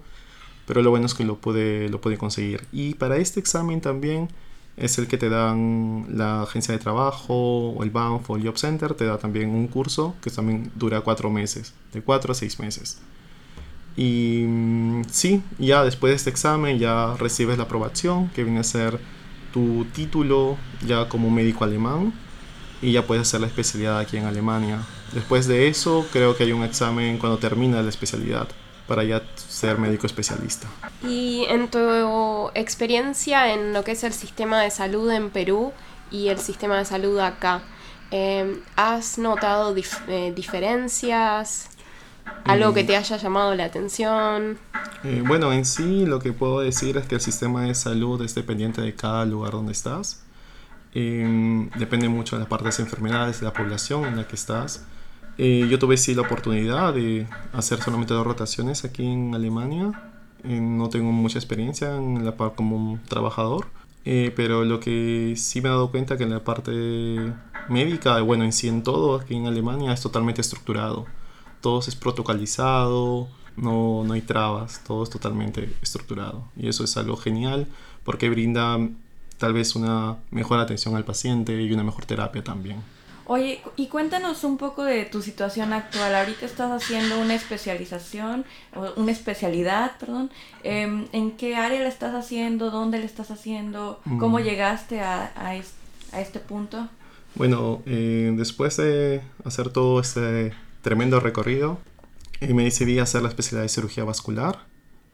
pero 0.67 0.81
lo 0.81 0.89
bueno 0.91 1.05
es 1.05 1.13
que 1.13 1.23
lo 1.23 1.37
pude, 1.37 1.89
lo 1.89 2.01
pude 2.01 2.17
conseguir. 2.17 2.65
Y 2.71 2.95
para 2.95 3.17
este 3.17 3.39
examen 3.39 3.81
también 3.81 4.29
es 4.77 4.97
el 4.97 5.07
que 5.07 5.17
te 5.17 5.29
dan 5.29 6.05
la 6.09 6.43
agencia 6.43 6.73
de 6.73 6.79
trabajo 6.79 7.69
o 7.71 7.83
el 7.83 7.91
BANF 7.91 8.29
o 8.29 8.35
el 8.35 8.43
Job 8.43 8.57
Center, 8.57 8.93
te 8.93 9.05
da 9.05 9.17
también 9.17 9.49
un 9.49 9.67
curso 9.67 10.15
que 10.21 10.29
también 10.29 10.71
dura 10.75 11.01
cuatro 11.01 11.29
meses, 11.29 11.73
de 11.93 12.01
cuatro 12.01 12.33
a 12.33 12.35
seis 12.35 12.59
meses. 12.59 12.99
Y 13.95 14.43
mm, 14.47 15.03
sí, 15.09 15.41
ya 15.57 15.83
después 15.83 16.11
de 16.11 16.15
este 16.17 16.29
examen 16.29 16.79
ya 16.79 17.15
recibes 17.17 17.57
la 17.57 17.63
aprobación, 17.63 18.29
que 18.29 18.43
viene 18.43 18.59
a 18.59 18.63
ser 18.63 18.99
tu 19.53 19.85
título 19.93 20.57
ya 20.85 21.07
como 21.07 21.29
médico 21.29 21.63
alemán 21.63 22.13
y 22.81 22.91
ya 22.91 23.07
puedes 23.07 23.21
hacer 23.21 23.39
la 23.39 23.47
especialidad 23.47 23.99
aquí 23.99 24.17
en 24.17 24.25
Alemania. 24.25 24.81
Después 25.13 25.47
de 25.47 25.69
eso, 25.69 26.05
creo 26.11 26.35
que 26.35 26.43
hay 26.43 26.51
un 26.51 26.63
examen 26.63 27.17
cuando 27.17 27.37
termina 27.37 27.81
la 27.81 27.89
especialidad 27.89 28.49
para 28.87 29.03
ya 29.03 29.21
ser 29.35 29.77
médico 29.77 30.05
especialista. 30.05 30.67
Y 31.03 31.45
en 31.49 31.69
tu 31.69 32.49
experiencia 32.53 33.53
en 33.53 33.73
lo 33.73 33.83
que 33.83 33.91
es 33.93 34.03
el 34.03 34.13
sistema 34.13 34.61
de 34.61 34.71
salud 34.71 35.09
en 35.11 35.29
Perú 35.29 35.73
y 36.11 36.27
el 36.29 36.39
sistema 36.39 36.77
de 36.77 36.85
salud 36.85 37.19
acá, 37.19 37.63
eh, 38.11 38.61
¿has 38.75 39.17
notado 39.17 39.75
dif- 39.75 40.07
eh, 40.07 40.31
diferencias? 40.35 41.69
¿Algo 42.43 42.73
que 42.73 42.83
te 42.83 42.95
haya 42.97 43.17
llamado 43.17 43.53
la 43.53 43.65
atención? 43.65 44.57
Eh, 45.03 45.21
bueno, 45.25 45.53
en 45.53 45.63
sí 45.65 46.05
lo 46.05 46.19
que 46.19 46.33
puedo 46.33 46.59
decir 46.59 46.97
es 46.97 47.05
que 47.05 47.15
el 47.15 47.21
sistema 47.21 47.63
de 47.63 47.75
salud 47.75 48.19
es 48.23 48.33
dependiente 48.33 48.81
de 48.81 48.95
cada 48.95 49.25
lugar 49.25 49.51
donde 49.51 49.71
estás. 49.73 50.23
Eh, 50.93 51.69
depende 51.75 52.07
mucho 52.09 52.35
de 52.35 52.41
las 52.41 52.49
partes 52.49 52.77
de 52.77 52.83
enfermedades 52.83 53.41
de 53.41 53.45
la 53.45 53.53
población 53.53 54.05
en 54.05 54.17
la 54.17 54.27
que 54.27 54.35
estás. 54.35 54.85
Eh, 55.37 55.67
yo 55.69 55.79
tuve 55.79 55.97
sí 55.97 56.15
la 56.15 56.21
oportunidad 56.21 56.93
de 56.93 57.27
hacer 57.53 57.81
solamente 57.81 58.13
dos 58.13 58.25
rotaciones 58.25 58.85
aquí 58.85 59.05
en 59.05 59.35
Alemania. 59.35 59.91
Eh, 60.43 60.59
no 60.61 60.89
tengo 60.89 61.11
mucha 61.11 61.39
experiencia 61.39 61.97
en 61.97 62.23
la 62.23 62.37
par 62.37 62.55
como 62.55 62.99
trabajador, 63.09 63.67
eh, 64.05 64.31
pero 64.35 64.63
lo 64.63 64.79
que 64.79 65.33
sí 65.35 65.61
me 65.61 65.69
he 65.69 65.71
dado 65.71 65.91
cuenta 65.91 66.17
que 66.17 66.23
en 66.23 66.29
la 66.31 66.43
parte 66.43 67.33
médica, 67.69 68.21
bueno, 68.21 68.43
en 68.43 68.53
sí 68.53 68.67
en 68.67 68.83
todo 68.83 69.15
aquí 69.15 69.35
en 69.35 69.47
Alemania 69.47 69.91
es 69.93 70.01
totalmente 70.01 70.41
estructurado. 70.41 71.05
Todo 71.61 71.79
es 71.79 71.95
protocolizado, 71.95 73.27
no, 73.57 74.03
no 74.05 74.13
hay 74.13 74.21
trabas, 74.21 74.81
todo 74.85 75.03
es 75.03 75.09
totalmente 75.09 75.73
estructurado. 75.81 76.45
Y 76.55 76.67
eso 76.69 76.83
es 76.83 76.95
algo 76.97 77.17
genial 77.17 77.67
porque 78.03 78.29
brinda 78.29 78.77
tal 79.37 79.53
vez 79.53 79.75
una 79.75 80.17
mejor 80.31 80.59
atención 80.59 80.95
al 80.95 81.05
paciente 81.05 81.61
y 81.61 81.71
una 81.73 81.83
mejor 81.83 82.05
terapia 82.05 82.43
también. 82.43 82.77
Oye, 83.27 83.59
y 83.75 83.87
cuéntanos 83.87 84.43
un 84.43 84.57
poco 84.57 84.83
de 84.83 85.03
tu 85.05 85.21
situación 85.23 85.73
actual. 85.73 86.13
Ahorita 86.13 86.45
estás 86.45 86.71
haciendo 86.71 87.19
una 87.19 87.33
especialización, 87.33 88.45
una 88.97 89.11
especialidad, 89.11 89.97
perdón. 89.99 90.29
Em, 90.63 91.07
¿En 91.11 91.31
qué 91.31 91.55
área 91.55 91.81
la 91.81 91.89
estás 91.89 92.13
haciendo? 92.13 92.69
¿Dónde 92.69 92.99
la 92.99 93.05
estás 93.05 93.31
haciendo? 93.31 93.99
¿Cómo 94.19 94.37
Mm. 94.39 94.43
llegaste 94.43 95.01
a, 95.01 95.31
a, 95.35 95.55
es- 95.55 95.73
a 96.11 96.21
este 96.21 96.39
punto? 96.39 96.87
Bueno, 97.33 97.81
eh, 97.87 98.31
después 98.37 98.77
de 98.77 99.21
hacer 99.43 99.69
todo 99.69 99.99
este 99.99 100.53
tremendo 100.83 101.19
recorrido, 101.19 101.79
eh, 102.41 102.53
me 102.53 102.63
decidí 102.65 102.99
a 102.99 103.03
hacer 103.03 103.23
la 103.23 103.29
especialidad 103.29 103.63
de 103.63 103.69
cirugía 103.69 104.03
vascular. 104.03 104.59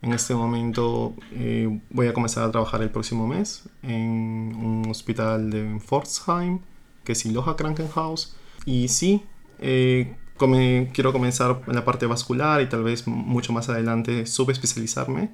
En 0.02 0.12
este 0.14 0.34
momento 0.36 1.14
eh, 1.32 1.80
voy 1.92 2.08
a 2.08 2.14
comenzar 2.14 2.44
a 2.44 2.52
trabajar 2.52 2.82
el 2.82 2.90
próximo 2.90 3.26
mes 3.28 3.64
en 3.84 4.54
un 4.56 4.88
hospital 4.90 5.50
de 5.50 5.80
Pforzheim, 5.80 6.60
que 7.04 7.14
es 7.14 7.26
Iloha 7.26 7.56
Krankenhaus. 7.56 8.36
Y 8.66 8.88
sí, 8.90 9.24
eh, 9.60 10.16
come- 10.38 10.90
quiero 10.94 11.12
comenzar 11.14 11.62
en 11.68 11.76
la 11.76 11.86
parte 11.86 12.06
vascular 12.06 12.62
y 12.62 12.68
tal 12.70 12.84
vez 12.84 13.08
mucho 13.08 13.54
más 13.54 13.70
adelante 13.70 14.26
subespecializarme 14.26 15.30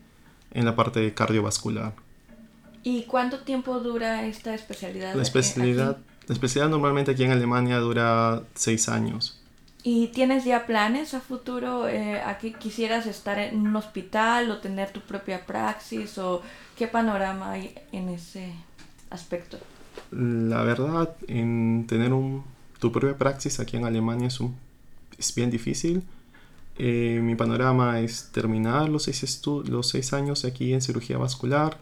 en 0.51 0.65
la 0.65 0.75
parte 0.75 1.13
cardiovascular. 1.13 1.93
¿Y 2.83 3.03
cuánto 3.03 3.39
tiempo 3.39 3.79
dura 3.79 4.25
esta 4.25 4.53
especialidad? 4.53 5.13
La 5.15 5.21
especialidad, 5.24 5.91
aquí? 5.91 6.01
la 6.27 6.33
especialidad 6.33 6.69
normalmente 6.69 7.12
aquí 7.12 7.24
en 7.24 7.31
Alemania 7.31 7.79
dura 7.79 8.43
seis 8.55 8.88
años. 8.88 9.41
¿Y 9.83 10.07
tienes 10.07 10.43
ya 10.43 10.65
planes 10.65 11.13
a 11.13 11.21
futuro? 11.21 11.88
Eh, 11.88 12.19
¿A 12.21 12.38
qué 12.39 12.53
quisieras 12.53 13.05
estar 13.05 13.39
en 13.39 13.59
un 13.67 13.75
hospital 13.75 14.51
o 14.51 14.57
tener 14.57 14.91
tu 14.91 15.01
propia 15.01 15.45
praxis? 15.45 16.17
¿O 16.17 16.41
qué 16.77 16.88
panorama 16.88 17.51
hay 17.51 17.74
en 17.91 18.09
ese 18.09 18.51
aspecto? 19.09 19.57
La 20.11 20.63
verdad, 20.63 21.15
en 21.27 21.85
tener 21.87 22.13
un, 22.13 22.43
tu 22.79 22.91
propia 22.91 23.17
praxis 23.17 23.59
aquí 23.59 23.77
en 23.77 23.85
Alemania 23.85 24.27
es, 24.27 24.39
un, 24.39 24.55
es 25.17 25.33
bien 25.35 25.51
difícil. 25.51 26.03
Eh, 26.77 27.19
mi 27.23 27.35
panorama 27.35 27.99
es 27.99 28.29
terminar 28.31 28.87
los 28.87 29.03
seis, 29.03 29.41
los 29.65 29.89
seis 29.89 30.13
años 30.13 30.45
aquí 30.45 30.73
en 30.73 30.81
cirugía 30.81 31.17
vascular, 31.17 31.77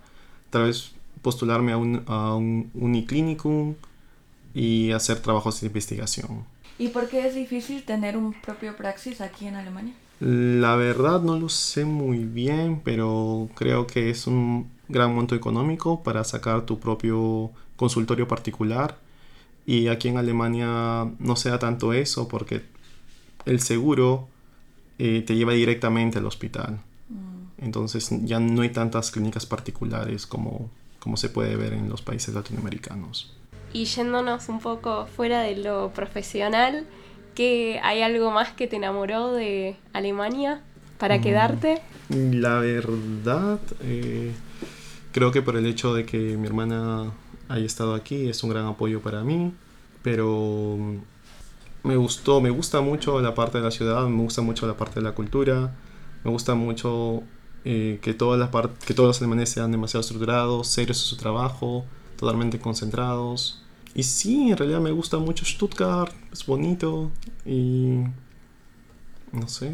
tal 0.50 0.64
vez 0.64 0.92
postularme 1.22 1.74
a 1.74 1.78
un, 1.78 2.04
a 2.08 2.36
un 2.36 2.72
uniclinicum 2.74 3.76
y 4.54 4.92
hacer 4.92 5.20
trabajos 5.20 5.60
de 5.62 5.68
investigación. 5.68 6.46
¿Y 6.78 6.90
por 6.90 7.08
qué 7.08 7.28
es 7.28 7.36
difícil 7.36 7.84
tener 7.84 8.18
un 8.18 8.34
propio 8.34 8.76
praxis 8.76 9.22
aquí 9.22 9.48
en 9.48 9.56
Alemania? 9.56 9.94
La 10.20 10.76
verdad 10.76 11.22
no 11.22 11.38
lo 11.38 11.50
sé 11.50 11.84
muy 11.84 12.20
bien, 12.20 12.82
pero 12.84 13.50
creo 13.56 13.86
que 13.86 14.10
es 14.10 14.28
un 14.28 14.70
gran 14.88 15.14
monto 15.14 15.36
económico 15.36 16.04
para 16.04 16.24
sacar 16.24 16.66
tu 16.66 16.80
propio 16.80 17.52
consultorio 17.76 18.28
particular. 18.28 18.98
Y 19.66 19.88
aquí 19.88 20.10
en 20.10 20.18
Alemania 20.18 21.08
no 21.20 21.36
se 21.36 21.50
da 21.50 21.60
tanto 21.60 21.94
eso 21.94 22.28
porque 22.28 22.62
el 23.46 23.60
seguro 23.62 24.28
eh, 25.00 25.24
te 25.26 25.36
lleva 25.36 25.54
directamente 25.54 26.20
al 26.20 26.26
hospital. 26.26 26.80
Entonces 27.58 28.10
ya 28.24 28.40
no 28.40 28.62
hay 28.62 28.70
tantas 28.70 29.12
clínicas 29.12 29.46
particulares 29.46 30.28
como, 30.28 30.70
como 31.00 31.18
se 31.18 31.30
puede 31.30 31.56
ver 31.56 31.74
en 31.74 31.90
los 31.90 32.02
países 32.02 32.36
latinoamericanos. 32.36 33.34
Y 33.74 33.86
yéndonos 33.86 34.50
un 34.50 34.60
poco 34.60 35.08
fuera 35.08 35.42
de 35.42 35.56
lo 35.56 35.92
profesional, 35.94 36.86
¿Qué, 37.36 37.82
¿Hay 37.84 38.02
algo 38.02 38.32
más 38.32 38.54
que 38.54 38.66
te 38.66 38.78
enamoró 38.78 39.34
de 39.34 39.76
Alemania 39.92 40.62
para 40.98 41.20
quedarte? 41.20 41.82
La 42.10 42.60
verdad, 42.60 43.60
eh, 43.82 44.32
creo 45.12 45.34
que 45.34 45.42
por 45.42 45.58
el 45.58 45.66
hecho 45.66 45.94
de 45.94 46.06
que 46.06 46.38
mi 46.38 46.48
hermana 46.48 47.12
haya 47.50 47.66
estado 47.66 47.94
aquí 47.94 48.28
es 48.28 48.44
un 48.44 48.50
gran 48.50 48.66
apoyo 48.66 49.02
para 49.02 49.24
mí, 49.24 49.54
pero 50.02 50.78
me 51.84 51.96
gustó, 51.98 52.42
me 52.42 52.50
gusta 52.50 52.82
mucho 52.82 53.22
la 53.22 53.36
parte 53.36 53.60
de 53.60 53.64
la 53.64 53.72
ciudad, 53.72 54.08
me 54.08 54.24
gusta 54.24 54.42
mucho 54.42 54.68
la 54.68 54.76
parte 54.76 54.96
de 54.96 55.04
la 55.04 55.14
cultura, 55.14 55.76
me 56.24 56.32
gusta 56.32 56.56
mucho 56.56 57.24
eh, 57.64 58.00
que, 58.02 58.14
todas 58.14 58.40
las 58.40 58.50
que 58.86 58.94
todos 58.94 59.08
los 59.08 59.22
alemanes 59.22 59.50
sean 59.50 59.72
demasiado 59.72 60.02
estructurados, 60.02 60.68
serios 60.68 60.98
en 60.98 61.06
su 61.06 61.18
trabajo, 61.18 61.86
totalmente 62.18 62.60
concentrados. 62.60 63.62
Y 63.94 64.04
sí, 64.04 64.50
en 64.50 64.58
realidad 64.58 64.82
me 64.82 64.92
gusta 64.92 65.20
mucho 65.20 65.46
Stuttgart, 65.46 66.14
es 66.32 66.46
bonito 66.46 67.12
y... 67.46 68.04
No 69.32 69.50
sé. 69.50 69.72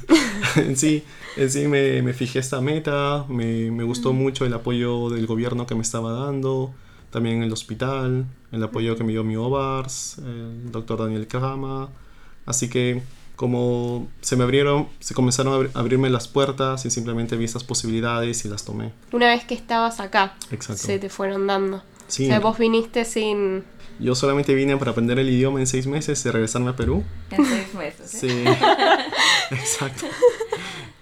en 0.56 0.76
sí, 0.76 1.04
en 1.36 1.50
sí 1.50 1.66
me, 1.68 2.02
me 2.02 2.12
fijé 2.12 2.38
esta 2.38 2.60
meta, 2.60 3.24
me, 3.28 3.70
me 3.70 3.82
gustó 3.82 4.12
mm. 4.12 4.16
mucho 4.16 4.44
el 4.44 4.52
apoyo 4.52 5.08
del 5.08 5.26
gobierno 5.26 5.66
que 5.66 5.74
me 5.74 5.82
estaba 5.82 6.12
dando 6.12 6.74
también 7.10 7.42
el 7.42 7.52
hospital, 7.52 8.26
el 8.52 8.62
apoyo 8.62 8.96
que 8.96 9.04
me 9.04 9.12
dio 9.12 9.24
mi 9.24 9.36
OVARS, 9.36 10.18
el 10.18 10.70
doctor 10.70 11.00
Daniel 11.00 11.26
Kama. 11.26 11.90
Así 12.46 12.68
que 12.68 13.02
como 13.36 14.08
se 14.20 14.36
me 14.36 14.44
abrieron, 14.44 14.88
se 14.98 15.14
comenzaron 15.14 15.70
a 15.74 15.78
abrirme 15.78 16.10
las 16.10 16.28
puertas 16.28 16.84
y 16.84 16.90
simplemente 16.90 17.36
vi 17.36 17.46
estas 17.46 17.64
posibilidades 17.64 18.44
y 18.44 18.48
las 18.48 18.64
tomé. 18.64 18.92
Una 19.12 19.28
vez 19.28 19.44
que 19.44 19.54
estabas 19.54 19.98
acá, 19.98 20.34
se 20.58 20.98
te 20.98 21.08
fueron 21.08 21.46
dando. 21.46 21.82
Sí. 22.08 22.24
O 22.24 22.26
sea, 22.28 22.40
vos 22.40 22.58
viniste 22.58 23.04
sin... 23.04 23.64
Yo 23.98 24.14
solamente 24.14 24.54
vine 24.54 24.76
para 24.76 24.90
aprender 24.90 25.18
el 25.18 25.28
idioma 25.28 25.60
en 25.60 25.66
seis 25.66 25.86
meses 25.86 26.24
y 26.24 26.30
regresarme 26.30 26.70
a 26.70 26.76
Perú. 26.76 27.04
En 27.30 27.46
seis 27.46 27.74
meses. 27.74 28.10
Sí, 28.10 28.28
exacto 29.50 30.06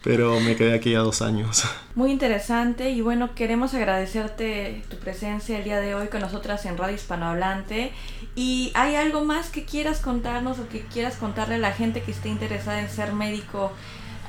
pero 0.03 0.39
me 0.41 0.57
quedé 0.57 0.75
aquí 0.75 0.93
ya 0.93 1.01
dos 1.01 1.23
años. 1.23 1.65
Muy 1.95 2.11
interesante 2.11 2.91
y 2.91 3.01
bueno, 3.01 3.35
queremos 3.35 3.75
agradecerte 3.75 4.83
tu 4.89 4.97
presencia 4.97 5.59
el 5.59 5.65
día 5.65 5.81
de 5.81 5.95
hoy 5.95 6.09
con 6.09 6.21
nosotras 6.21 6.65
en 6.67 6.77
Radio 6.77 6.95
Hispanohablante. 6.95 7.93
¿Y 8.35 8.71
hay 8.75 8.95
algo 8.95 9.25
más 9.25 9.51
que 9.51 9.65
quieras 9.65 10.01
contarnos 10.01 10.59
o 10.61 10.69
que 10.69 10.83
quieras 10.83 11.17
contarle 11.17 11.57
a 11.57 11.59
la 11.59 11.73
gente 11.73 12.03
que 12.03 12.13
esté 12.13 12.29
interesada 12.29 12.81
en 12.81 12.89
ser 12.89 13.13
médico 13.13 13.73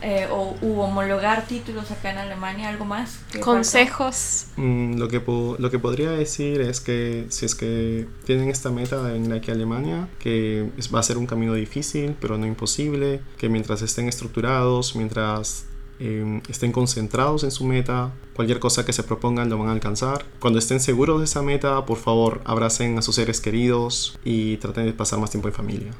eh, 0.01 0.27
o 0.31 0.55
u 0.61 0.79
homologar 0.79 1.45
títulos 1.45 1.91
acá 1.91 2.11
en 2.11 2.17
Alemania? 2.17 2.69
¿Algo 2.69 2.85
más? 2.85 3.19
¿Consejos? 3.41 4.47
Mm, 4.55 4.97
lo, 4.97 5.07
que 5.07 5.21
lo 5.25 5.69
que 5.69 5.79
podría 5.79 6.11
decir 6.11 6.61
es 6.61 6.79
que 6.79 7.25
si 7.29 7.45
es 7.45 7.55
que 7.55 8.07
tienen 8.25 8.49
esta 8.49 8.69
meta 8.69 9.03
de 9.03 9.13
venir 9.13 9.33
aquí 9.33 9.51
a 9.51 9.53
Alemania, 9.53 10.07
que 10.19 10.69
va 10.93 10.99
a 10.99 11.03
ser 11.03 11.17
un 11.17 11.25
camino 11.25 11.53
difícil, 11.53 12.15
pero 12.19 12.37
no 12.37 12.45
imposible, 12.45 13.21
que 13.37 13.49
mientras 13.49 13.81
estén 13.81 14.07
estructurados, 14.07 14.95
mientras 14.95 15.65
em, 15.99 16.41
estén 16.47 16.71
concentrados 16.71 17.43
en 17.43 17.51
su 17.51 17.65
meta, 17.65 18.13
cualquier 18.33 18.59
cosa 18.59 18.85
que 18.85 18.93
se 18.93 19.03
propongan 19.03 19.49
lo 19.49 19.57
van 19.57 19.67
a 19.67 19.71
alcanzar. 19.73 20.25
Cuando 20.39 20.59
estén 20.59 20.79
seguros 20.79 21.19
de 21.19 21.25
esa 21.25 21.41
meta, 21.41 21.85
por 21.85 21.97
favor, 21.97 22.41
abracen 22.45 22.97
a 22.97 23.01
sus 23.01 23.15
seres 23.15 23.41
queridos 23.41 24.17
y 24.23 24.57
traten 24.57 24.85
de 24.85 24.93
pasar 24.93 25.19
más 25.19 25.29
tiempo 25.29 25.49
en 25.49 25.53
familia. 25.53 25.91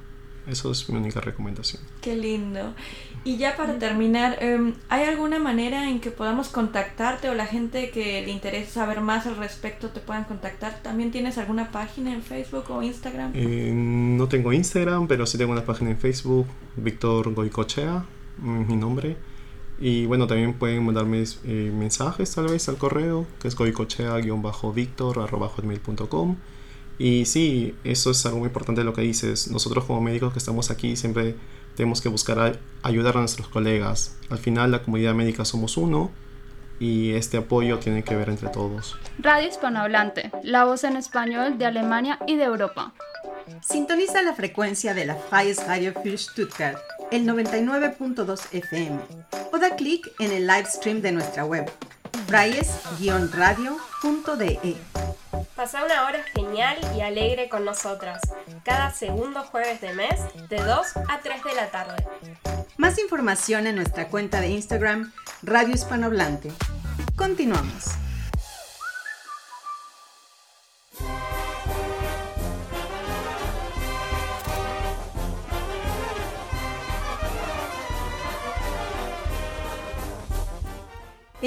Eso 0.50 0.72
es 0.72 0.90
mi 0.90 0.98
única 0.98 1.22
recomendación. 1.22 1.82
Qué 2.02 2.16
lindo. 2.16 2.74
Y 3.24 3.38
ya 3.38 3.58
para 3.58 3.78
terminar, 3.80 4.38
em, 4.42 4.76
¿hay 4.88 5.04
alguna 5.04 5.40
manera 5.40 5.90
en 5.90 6.00
que 6.00 6.10
podamos 6.10 6.48
contactarte 6.48 7.30
o 7.30 7.36
la 7.36 7.46
gente 7.46 7.92
que 7.92 8.24
le 8.26 8.32
interese 8.32 8.72
saber 8.72 9.02
más 9.02 9.28
al 9.28 9.38
respecto 9.38 9.90
te 9.90 10.00
puedan 10.00 10.24
contactar? 10.24 10.80
¿También 10.82 11.12
tienes 11.12 11.38
alguna 11.38 11.72
página 11.72 12.14
en 12.14 12.22
Facebook 12.22 12.66
o 12.70 12.82
Instagram? 12.82 13.32
Eh, 13.36 13.72
no 13.74 14.28
tengo 14.28 14.54
Instagram, 14.54 15.08
pero 15.08 15.26
sí 15.26 15.38
tengo 15.38 15.52
una 15.52 15.66
página 15.66 15.92
en 15.92 15.98
Facebook, 15.98 16.48
Víctor 16.78 17.34
Goicochea, 17.34 18.06
mi 18.42 18.76
nombre. 18.76 19.18
Y 19.82 20.06
bueno, 20.06 20.28
también 20.28 20.54
pueden 20.54 20.86
mandarme 20.86 21.24
eh, 21.46 21.72
mensajes 21.74 22.36
tal 22.36 22.48
vez 22.48 22.68
al 22.68 22.76
correo, 22.78 23.26
que 23.42 23.48
es 23.48 23.56
goicochea-víctor.com. 23.56 26.36
Y 26.98 27.26
sí, 27.26 27.76
eso 27.86 28.12
es 28.12 28.26
algo 28.26 28.40
muy 28.40 28.48
importante 28.48 28.82
de 28.82 28.86
lo 28.86 28.92
que 28.94 29.02
dices. 29.02 29.50
Nosotros 29.50 29.86
como 29.86 30.02
médicos 30.02 30.34
que 30.34 30.40
estamos 30.40 30.70
aquí 30.70 30.98
siempre 30.98 31.36
tenemos 31.80 32.02
que 32.02 32.10
buscar 32.10 32.60
ayudar 32.84 33.16
a 33.16 33.22
nuestros 33.22 33.48
colegas. 33.48 34.14
Al 34.30 34.38
final 34.38 34.70
la 34.70 34.84
comunidad 34.84 35.14
médica 35.14 35.46
somos 35.46 35.78
uno 35.78 36.12
y 36.78 37.14
este 37.14 37.38
apoyo 37.38 37.80
tiene 37.80 38.04
que 38.04 38.18
ver 38.18 38.28
entre 38.28 38.50
todos. 38.50 38.98
Radio 39.18 39.48
Hispanohablante, 39.48 40.30
la 40.44 40.66
voz 40.66 40.84
en 40.84 40.98
español 40.98 41.58
de 41.58 41.68
Alemania 41.68 42.20
y 42.28 42.36
de 42.36 42.44
Europa. 42.44 42.94
Sintoniza 43.62 44.22
la 44.24 44.34
frecuencia 44.34 44.94
de 44.94 45.06
la 45.06 45.16
Freies 45.16 45.66
Radio 45.68 45.94
für 46.04 46.18
Stuttgart, 46.18 46.78
el 47.12 47.26
99.2 47.26 48.42
FM, 48.52 49.00
o 49.54 49.58
da 49.58 49.78
clic 49.78 50.06
en 50.20 50.34
el 50.34 50.48
live 50.48 50.66
stream 50.66 51.00
de 51.00 51.14
nuestra 51.14 51.46
web, 51.46 51.72
freies-radio.de. 52.30 54.78
Pasa 55.56 55.84
una 55.84 56.06
hora 56.06 56.24
genial 56.36 56.78
y 56.96 57.02
alegre 57.02 57.50
con 57.50 57.66
nosotras, 57.66 58.22
cada 58.64 58.94
segundo 58.94 59.42
jueves 59.46 59.82
de 59.82 59.94
mes, 59.94 60.20
de 60.48 60.58
2 60.58 60.88
a 61.08 61.22
3 61.24 61.44
de 61.44 61.56
la 61.56 61.72
tarde. 61.72 62.06
Más 62.78 63.00
información 63.00 63.66
en 63.66 63.74
nuestra 63.76 64.10
cuenta 64.10 64.42
de 64.42 64.50
Instagram, 64.50 65.12
Radio 65.42 65.74
Hispanohablante. 65.74 66.52
Continuamos. 67.16 67.86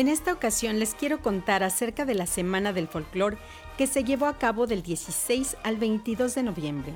En 0.03 0.09
esta 0.09 0.33
ocasión 0.33 0.81
les 0.81 0.97
quiero 0.97 1.23
contar 1.23 1.63
acerca 1.63 2.05
de 2.05 2.17
la 2.17 2.27
Semana 2.27 2.73
del 2.73 2.89
Folclor 2.89 3.39
que 3.79 3.87
se 3.87 4.03
llevó 4.03 4.27
a 4.27 4.37
cabo 4.37 4.67
del 4.67 4.83
16 4.83 5.57
al 5.63 5.77
22 5.77 6.35
de 6.35 6.43
noviembre. 6.43 6.95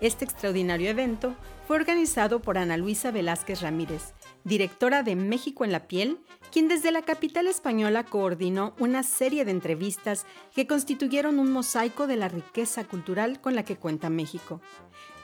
Este 0.00 0.24
extraordinario 0.24 0.88
evento 0.88 1.34
fue 1.66 1.76
organizado 1.76 2.40
por 2.40 2.56
Ana 2.56 2.78
Luisa 2.78 3.10
Velázquez 3.10 3.60
Ramírez, 3.60 4.14
directora 4.44 5.02
de 5.02 5.16
México 5.16 5.66
en 5.66 5.72
la 5.72 5.86
Piel, 5.86 6.18
quien 6.50 6.66
desde 6.66 6.92
la 6.92 7.02
capital 7.02 7.46
española 7.46 8.04
coordinó 8.04 8.74
una 8.78 9.02
serie 9.02 9.44
de 9.44 9.50
entrevistas 9.50 10.24
que 10.54 10.66
constituyeron 10.66 11.38
un 11.38 11.52
mosaico 11.52 12.06
de 12.06 12.16
la 12.16 12.30
riqueza 12.30 12.84
cultural 12.84 13.38
con 13.42 13.54
la 13.54 13.66
que 13.66 13.76
cuenta 13.76 14.08
México. 14.08 14.62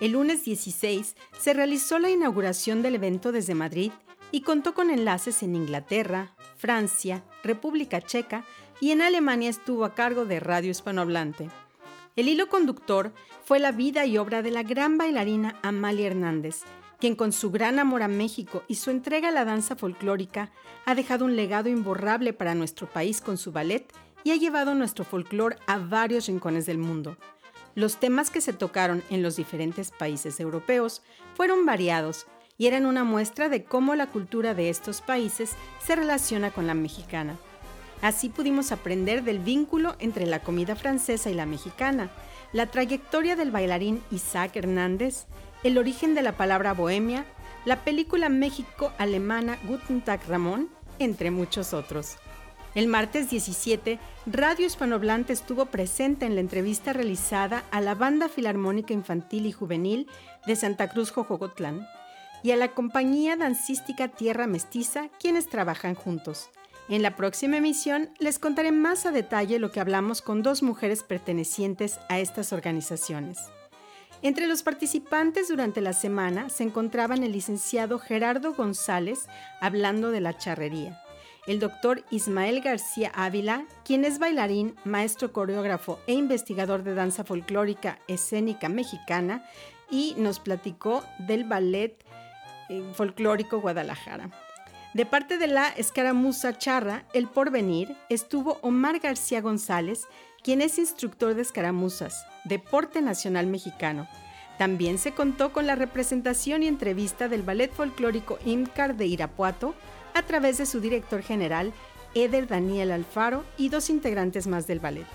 El 0.01 0.13
lunes 0.13 0.45
16 0.45 1.17
se 1.39 1.55
realizó 1.55 1.99
la 1.99 2.11
inauguración 2.11 2.83
del 2.83 2.97
evento 2.97 3.33
desde 3.33 3.55
Madrid 3.55 3.91
y 4.33 4.41
contó 4.41 4.75
con 4.75 4.91
enlaces 4.91 5.43
en 5.43 5.55
Inglaterra, 5.55 6.35
Francia, 6.57 7.23
República 7.45 8.01
Checa 8.01 8.45
y 8.81 8.91
en 8.91 9.03
Alemania 9.03 9.51
estuvo 9.51 9.85
a 9.85 9.95
cargo 9.95 10.25
de 10.25 10.41
Radio 10.41 10.71
Hispanohablante. 10.71 11.51
El 12.17 12.29
hilo 12.29 12.49
conductor 12.49 13.13
fue 13.45 13.59
la 13.59 13.71
vida 13.71 14.07
y 14.07 14.19
obra 14.19 14.43
de 14.43 14.51
la 14.51 14.63
gran 14.63 14.99
bailarina 14.99 15.57
Amalia 15.63 16.09
Hernández, 16.09 16.63
quien 16.99 17.15
con 17.15 17.33
su 17.33 17.51
gran 17.51 17.79
amor 17.79 18.03
a 18.03 18.09
México 18.09 18.65
y 18.69 18.77
su 18.77 18.91
entrega 18.91 19.29
a 19.29 19.33
la 19.33 19.45
danza 19.45 19.77
folclórica 19.77 20.51
ha 20.87 20.95
dejado 20.95 21.25
un 21.25 21.37
legado 21.37 21.69
imborrable 21.69 22.33
para 22.33 22.55
nuestro 22.55 22.89
país 22.89 23.21
con 23.21 23.37
su 23.37 23.53
ballet 23.53 23.93
y 24.25 24.31
ha 24.31 24.37
llevado 24.37 24.75
nuestro 24.75 25.05
folclor 25.05 25.57
a 25.67 25.79
varios 25.79 26.27
rincones 26.27 26.65
del 26.67 26.79
mundo. 26.79 27.17
Los 27.75 27.97
temas 27.97 28.31
que 28.31 28.41
se 28.41 28.53
tocaron 28.53 29.03
en 29.11 29.23
los 29.23 29.37
diferentes 29.37 29.91
países 29.91 30.39
europeos 30.41 31.03
fueron 31.35 31.65
variados 31.65 32.27
y 32.63 32.69
eran 32.69 32.87
una 32.87 33.03
muestra 33.03 33.49
de 33.49 33.65
cómo 33.65 33.97
la 33.97 34.07
cultura 34.07 34.55
de 34.55 34.71
estos 34.71 35.01
países 35.01 35.57
se 35.85 35.97
relaciona 35.97 36.53
con 36.53 36.69
la 36.69 36.75
mexicana. 36.75 37.37
Así 38.03 38.29
pudimos 38.29 38.71
aprender 38.71 39.25
del 39.25 39.41
vínculo 39.41 39.97
entre 39.99 40.27
la 40.27 40.45
comida 40.45 40.77
francesa 40.77 41.29
y 41.29 41.35
la 41.35 41.45
mexicana, 41.45 42.09
la 42.53 42.67
trayectoria 42.67 43.35
del 43.35 43.51
bailarín 43.51 44.01
Isaac 44.13 44.55
Hernández, 44.55 45.25
el 45.65 45.77
origen 45.77 46.15
de 46.15 46.23
la 46.23 46.37
palabra 46.37 46.73
bohemia, 46.73 47.25
la 47.65 47.83
película 47.83 48.29
México-alemana 48.29 49.59
Guten 49.65 50.01
Tag 50.01 50.21
Ramón, 50.29 50.69
entre 51.01 51.33
muchos 51.33 51.75
otros. 51.75 52.15
El 52.77 52.87
martes 52.87 53.29
17, 53.29 53.99
Radio 54.27 54.67
Hispanohablante 54.67 55.33
estuvo 55.33 55.67
presente 55.67 56.27
en 56.27 56.37
la 56.37 56.41
entrevista 56.41 56.93
realizada 56.93 57.65
a 57.73 57.81
la 57.81 57.97
Banda 57.97 58.29
Filarmónica 58.29 58.95
Infantil 58.95 59.47
y 59.47 59.53
Juvenil 59.53 60.07
de 60.47 60.55
Santa 60.55 60.89
Cruz 60.89 61.11
Jojocotlán 61.11 61.89
y 62.43 62.51
a 62.51 62.57
la 62.57 62.75
compañía 62.75 63.37
dancística 63.37 64.09
Tierra 64.09 64.47
Mestiza, 64.47 65.09
quienes 65.21 65.49
trabajan 65.49 65.95
juntos. 65.95 66.51
En 66.89 67.03
la 67.03 67.17
próxima 67.17 67.59
emisión 67.59 68.11
les 68.19 68.39
contaré 68.39 68.73
más 68.73 69.07
a 69.07 69.13
detalle 69.13 69.59
lo 69.59 69.71
que 69.71 69.81
hablamos 69.81 70.21
con 70.21 70.43
dos 70.43 70.63
mujeres 70.63 71.03
pertenecientes 71.03 71.99
a 72.09 72.19
estas 72.19 72.53
organizaciones. 72.53 73.39
Entre 74.21 74.47
los 74.47 74.63
participantes 74.63 75.49
durante 75.49 75.81
la 75.81 75.93
semana 75.93 76.49
se 76.49 76.65
encontraban 76.65 77.23
el 77.23 77.33
licenciado 77.33 77.99
Gerardo 77.99 78.55
González 78.55 79.27
hablando 79.61 80.11
de 80.11 80.21
la 80.21 80.37
charrería, 80.37 81.03
el 81.47 81.59
doctor 81.59 82.05
Ismael 82.11 82.61
García 82.61 83.11
Ávila, 83.15 83.67
quien 83.85 84.05
es 84.05 84.21
bailarín, 84.21 84.77
maestro 84.85 85.33
coreógrafo 85.33 85.99
e 86.07 86.13
investigador 86.13 86.85
de 86.85 86.95
danza 86.95 87.25
folclórica 87.25 87.99
escénica 88.07 88.69
mexicana, 88.69 89.45
y 89.91 90.15
nos 90.17 90.39
platicó 90.39 91.05
del 91.19 91.45
ballet 91.45 92.03
eh, 92.73 92.83
folclórico 92.95 93.61
Guadalajara. 93.61 94.31
De 94.95 95.07
parte 95.07 95.39
de 95.39 95.47
la 95.47 95.69
escaramuza 95.69 96.59
charra 96.59 97.05
El 97.15 97.27
Porvenir 97.27 97.97
estuvo 98.09 98.59
Omar 98.63 98.99
García 98.99 99.41
González, 99.41 100.07
quien 100.43 100.61
es 100.61 100.79
instructor 100.79 101.35
de 101.35 101.43
escaramuzas, 101.43 102.27
deporte 102.45 103.01
nacional 103.01 103.47
mexicano. 103.47 104.09
También 104.59 104.99
se 104.99 105.13
contó 105.13 105.53
con 105.53 105.67
la 105.67 105.77
representación 105.77 106.63
y 106.63 106.67
entrevista 106.67 107.29
del 107.29 107.43
ballet 107.43 107.73
folclórico 107.73 108.39
IMCAR 108.45 108.97
de 108.97 109.07
Irapuato 109.07 109.75
a 110.15 110.23
través 110.23 110.59
de 110.59 110.67
su 110.67 110.81
director 110.81 111.23
general, 111.23 111.73
Eder 112.15 112.47
Daniel 112.47 112.91
Alfaro, 112.93 113.45
y 113.57 113.71
dos 113.71 113.89
integrantes 113.89 114.47
más 114.47 114.67
del 114.67 114.81
ballet. 114.81 115.07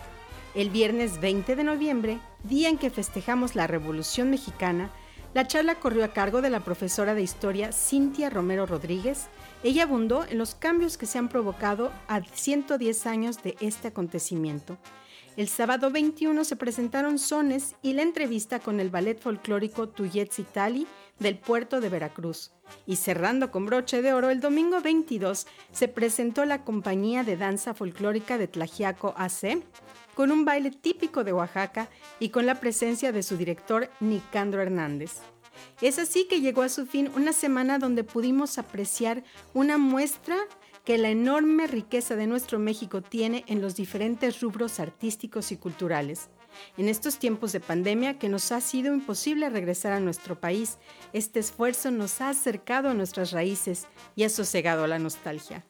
El 0.55 0.71
viernes 0.71 1.21
20 1.21 1.55
de 1.55 1.63
noviembre, 1.63 2.19
día 2.43 2.69
en 2.69 2.79
que 2.79 2.89
festejamos 2.89 3.55
la 3.55 3.67
Revolución 3.67 4.31
Mexicana, 4.31 4.89
la 5.38 5.45
charla 5.45 5.76
corrió 5.76 6.04
a 6.04 6.13
cargo 6.13 6.41
de 6.41 6.50
la 6.50 6.62
profesora 6.62 7.13
de 7.13 7.21
historia 7.21 7.71
Cintia 7.71 8.32
Romero 8.32 8.65
Rodríguez. 8.65 9.28
Ella 9.62 9.84
abundó 9.84 10.26
en 10.26 10.39
los 10.39 10.56
cambios 10.56 10.97
que 10.97 11.06
se 11.06 11.19
han 11.19 11.30
provocado 11.30 11.91
a 12.08 12.23
110 12.23 13.06
años 13.06 13.43
de 13.43 13.56
este 13.60 13.89
acontecimiento. 13.89 14.80
El 15.36 15.47
sábado 15.47 15.91
21 15.91 16.43
se 16.43 16.56
presentaron 16.56 17.19
sones 17.19 17.76
y 17.84 17.93
la 17.93 18.02
entrevista 18.02 18.58
con 18.58 18.80
el 18.80 18.89
ballet 18.89 19.19
folclórico 19.21 19.88
Tuyet 19.88 20.39
Itali 20.39 20.88
del 21.19 21.38
puerto 21.38 21.82
de 21.82 21.89
Veracruz. 21.89 22.51
Y 22.86 22.97
cerrando 22.97 23.51
con 23.51 23.65
broche 23.65 24.01
de 24.01 24.13
oro, 24.13 24.30
el 24.30 24.41
domingo 24.41 24.82
22 24.82 25.47
se 25.71 25.88
presentó 25.88 26.45
la 26.45 26.63
compañía 26.63 27.23
de 27.23 27.38
danza 27.38 27.73
folclórica 27.73 28.38
de 28.38 28.47
Tlajiaco 28.47 29.13
AC, 29.17 29.63
con 30.13 30.32
un 30.32 30.45
baile 30.45 30.71
típico 30.71 31.23
de 31.23 31.34
Oaxaca 31.34 31.89
y 32.19 32.30
con 32.30 32.45
la 32.45 32.60
presencia 32.60 33.12
de 33.12 33.23
su 33.23 33.38
director 33.38 33.89
Nicandro 33.99 34.62
Hernández. 34.62 35.21
Es 35.82 35.99
así 35.99 36.27
que 36.27 36.41
llegó 36.41 36.63
a 36.63 36.69
su 36.69 36.86
fin 36.86 37.12
una 37.15 37.34
semana 37.34 37.80
donde 37.80 38.03
pudimos 38.03 38.58
apreciar 38.58 39.23
una 39.53 39.77
muestra 39.77 40.38
que 40.84 40.97
la 40.97 41.10
enorme 41.10 41.67
riqueza 41.67 42.15
de 42.15 42.27
nuestro 42.27 42.60
México 42.60 43.01
tiene 43.01 43.43
en 43.47 43.62
los 43.62 43.75
diferentes 43.75 44.39
rubros 44.41 44.80
artísticos 44.80 45.51
y 45.51 45.58
culturales. 45.58 46.30
En 46.77 46.89
estos 46.89 47.19
tiempos 47.19 47.51
de 47.51 47.60
pandemia 47.60 48.19
que 48.19 48.29
nos 48.29 48.51
ha 48.51 48.62
sido 48.62 48.93
imposible 48.93 49.49
regresar 49.49 49.93
a 49.93 49.99
nuestro 49.99 50.39
país, 50.39 50.77
este 51.13 51.39
esfuerzo 51.39 51.91
nos 51.91 52.21
ha 52.21 52.29
acercado 52.29 52.89
a 52.89 52.93
nuestras 52.93 53.31
raíces 53.31 53.88
y 54.15 54.23
ha 54.23 54.29
sosegado 54.29 54.88
la 54.88 54.99
nostalgia. 54.99 55.65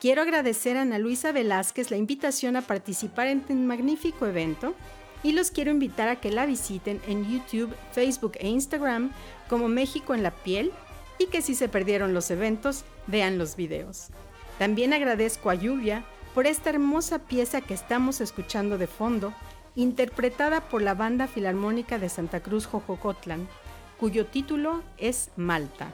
Quiero 0.00 0.22
agradecer 0.22 0.76
a 0.76 0.82
Ana 0.82 0.98
Luisa 0.98 1.30
Velázquez 1.30 1.90
la 1.90 1.96
invitación 1.96 2.56
a 2.56 2.62
participar 2.62 3.28
en 3.28 3.38
este 3.38 3.54
magnífico 3.54 4.26
evento 4.26 4.74
y 5.22 5.32
los 5.32 5.50
quiero 5.50 5.70
invitar 5.70 6.08
a 6.08 6.16
que 6.16 6.32
la 6.32 6.46
visiten 6.46 7.00
en 7.06 7.30
YouTube, 7.30 7.72
Facebook 7.92 8.32
e 8.40 8.48
Instagram 8.48 9.12
como 9.48 9.68
México 9.68 10.14
en 10.14 10.22
la 10.22 10.32
piel 10.32 10.72
y 11.18 11.26
que 11.26 11.42
si 11.42 11.54
se 11.54 11.68
perdieron 11.68 12.14
los 12.14 12.30
eventos, 12.30 12.84
vean 13.06 13.38
los 13.38 13.54
videos. 13.54 14.08
También 14.58 14.92
agradezco 14.92 15.50
a 15.50 15.54
Lluvia 15.54 16.04
por 16.34 16.46
esta 16.46 16.70
hermosa 16.70 17.20
pieza 17.20 17.60
que 17.60 17.74
estamos 17.74 18.20
escuchando 18.20 18.78
de 18.78 18.86
fondo, 18.86 19.32
interpretada 19.74 20.68
por 20.68 20.82
la 20.82 20.94
Banda 20.94 21.26
Filarmónica 21.26 21.98
de 21.98 22.08
Santa 22.08 22.40
Cruz 22.40 22.66
Jojocotlan, 22.66 23.48
cuyo 23.98 24.26
título 24.26 24.82
es 24.98 25.30
Malta. 25.36 25.88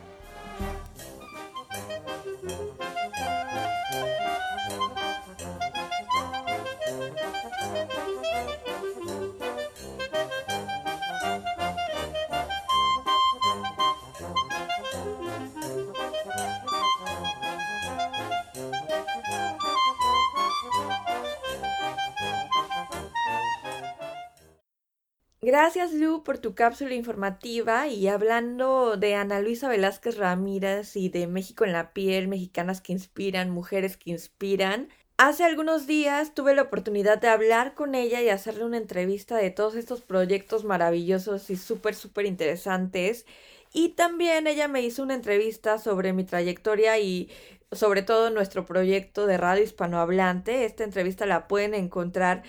Gracias 25.40 25.92
Lu 25.92 26.24
por 26.24 26.38
tu 26.38 26.57
cápsula 26.57 26.94
informativa 26.94 27.87
y 27.87 28.09
hablando 28.09 28.96
de 28.96 29.14
Ana 29.14 29.40
Luisa 29.40 29.68
Velázquez 29.68 30.16
Ramírez 30.16 30.96
y 30.96 31.11
de 31.11 31.29
México 31.29 31.64
en 31.64 31.72
la 31.72 31.92
piel, 31.92 32.27
mexicanas 32.27 32.81
que 32.81 32.92
inspiran, 32.92 33.48
mujeres 33.51 33.96
que 33.96 34.11
inspiran. 34.11 34.88
Hace 35.16 35.44
algunos 35.44 35.87
días 35.87 36.35
tuve 36.35 36.57
la 36.57 36.62
oportunidad 36.62 37.20
de 37.20 37.29
hablar 37.29 37.74
con 37.74 37.94
ella 37.94 38.20
y 38.20 38.31
hacerle 38.31 38.64
una 38.64 38.79
entrevista 38.79 39.37
de 39.37 39.51
todos 39.51 39.77
estos 39.77 40.01
proyectos 40.01 40.64
maravillosos 40.64 41.51
y 41.51 41.57
súper, 41.57 41.94
súper 41.94 42.27
interesantes. 42.27 43.24
Y 43.72 43.90
también 43.90 44.48
ella 44.48 44.66
me 44.66 44.83
hizo 44.83 45.05
una 45.05 45.14
entrevista 45.14 45.79
sobre 45.79 46.12
mi 46.12 46.24
trayectoria 46.24 46.98
y 46.98 47.31
sobre 47.70 48.03
todo 48.03 48.31
nuestro 48.31 48.66
proyecto 48.66 49.27
de 49.27 49.37
radio 49.37 49.62
hispanohablante. 49.62 50.64
Esta 50.64 50.85
entrevista 50.85 51.27
la 51.27 51.46
pueden 51.46 51.74
encontrar 51.74 52.42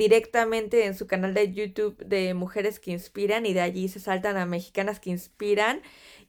directamente 0.00 0.86
en 0.86 0.94
su 0.94 1.06
canal 1.06 1.34
de 1.34 1.52
YouTube 1.52 1.98
de 1.98 2.32
Mujeres 2.32 2.80
que 2.80 2.90
Inspiran 2.90 3.44
y 3.44 3.52
de 3.52 3.60
allí 3.60 3.86
se 3.88 4.00
saltan 4.00 4.38
a 4.38 4.46
Mexicanas 4.46 4.98
que 4.98 5.10
Inspiran. 5.10 5.82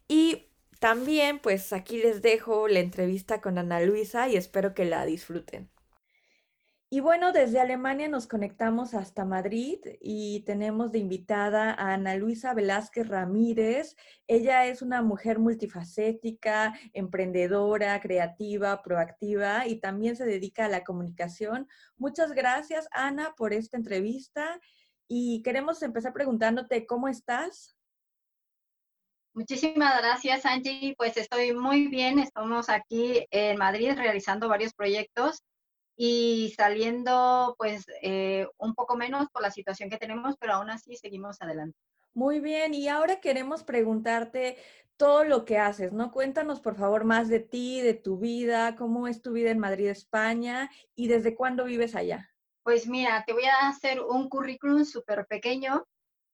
Y 0.10 0.48
también 0.80 1.40
pues 1.40 1.72
aquí 1.72 1.98
les 1.98 2.22
dejo 2.22 2.68
la 2.68 2.80
entrevista 2.80 3.40
con 3.40 3.58
Ana 3.58 3.80
Luisa 3.80 4.28
y 4.28 4.36
espero 4.36 4.74
que 4.74 4.84
la 4.84 5.06
disfruten. 5.06 5.70
Y 6.94 7.00
bueno, 7.00 7.32
desde 7.32 7.62
Alemania 7.62 8.10
nos 8.10 8.28
conectamos 8.28 8.94
hasta 8.94 9.24
Madrid 9.24 9.80
y 10.02 10.42
tenemos 10.42 10.92
de 10.92 11.00
invitada 11.00 11.72
a 11.72 11.94
Ana 11.94 12.18
Luisa 12.18 12.54
Velázquez 12.54 13.08
Ramírez. 13.08 13.96
Ella 14.28 14.66
es 14.66 14.82
una 14.82 15.02
mujer 15.02 15.40
multifacética, 15.40 16.78
emprendedora, 16.92 17.98
creativa, 18.02 18.82
proactiva 18.82 19.68
y 19.68 19.80
también 19.80 20.18
se 20.18 20.26
dedica 20.26 20.66
a 20.66 20.68
la 20.68 20.84
comunicación. 20.84 21.70
Muchas 21.96 22.34
gracias, 22.34 22.90
Ana, 22.92 23.36
por 23.38 23.54
esta 23.54 23.78
entrevista 23.78 24.60
y 25.08 25.42
queremos 25.44 25.82
empezar 25.84 26.12
preguntándote 26.12 26.86
cómo 26.86 27.08
estás. 27.08 27.78
Muchísimas 29.34 29.98
gracias, 29.98 30.46
Angie. 30.46 30.94
Pues 30.98 31.16
estoy 31.16 31.54
muy 31.54 31.88
bien. 31.88 32.20
Estamos 32.20 32.68
aquí 32.68 33.26
en 33.32 33.58
Madrid 33.58 33.94
realizando 33.96 34.50
varios 34.50 34.74
proyectos 34.74 35.42
y 36.04 36.52
saliendo 36.58 37.54
pues 37.60 37.86
eh, 38.02 38.48
un 38.58 38.74
poco 38.74 38.98
menos 38.98 39.30
por 39.30 39.44
la 39.44 39.52
situación 39.52 39.88
que 39.88 40.00
tenemos, 40.00 40.36
pero 40.40 40.54
aún 40.54 40.72
así 40.72 40.96
seguimos 40.96 41.40
adelante. 41.44 41.78
Muy 42.16 42.40
bien, 42.40 42.74
y 42.74 42.88
ahora 42.88 43.20
queremos 43.20 43.64
preguntarte 43.64 44.58
todo 44.98 45.24
lo 45.26 45.46
que 45.46 45.60
haces, 45.60 45.94
¿no? 45.94 46.12
Cuéntanos 46.12 46.60
por 46.60 46.76
favor 46.76 47.04
más 47.04 47.30
de 47.30 47.40
ti, 47.40 47.82
de 47.82 47.94
tu 47.94 48.18
vida, 48.18 48.76
cómo 48.76 49.08
es 49.08 49.22
tu 49.22 49.32
vida 49.34 49.52
en 49.52 49.60
Madrid, 49.60 49.90
España 49.90 50.72
y 50.96 51.08
desde 51.08 51.36
cuándo 51.36 51.66
vives 51.66 51.94
allá. 51.94 52.34
Pues 52.64 52.88
mira, 52.88 53.24
te 53.28 53.34
voy 53.34 53.46
a 53.46 53.68
hacer 53.68 54.02
un 54.02 54.28
currículum 54.28 54.86
súper 54.86 55.28
pequeño. 55.28 55.86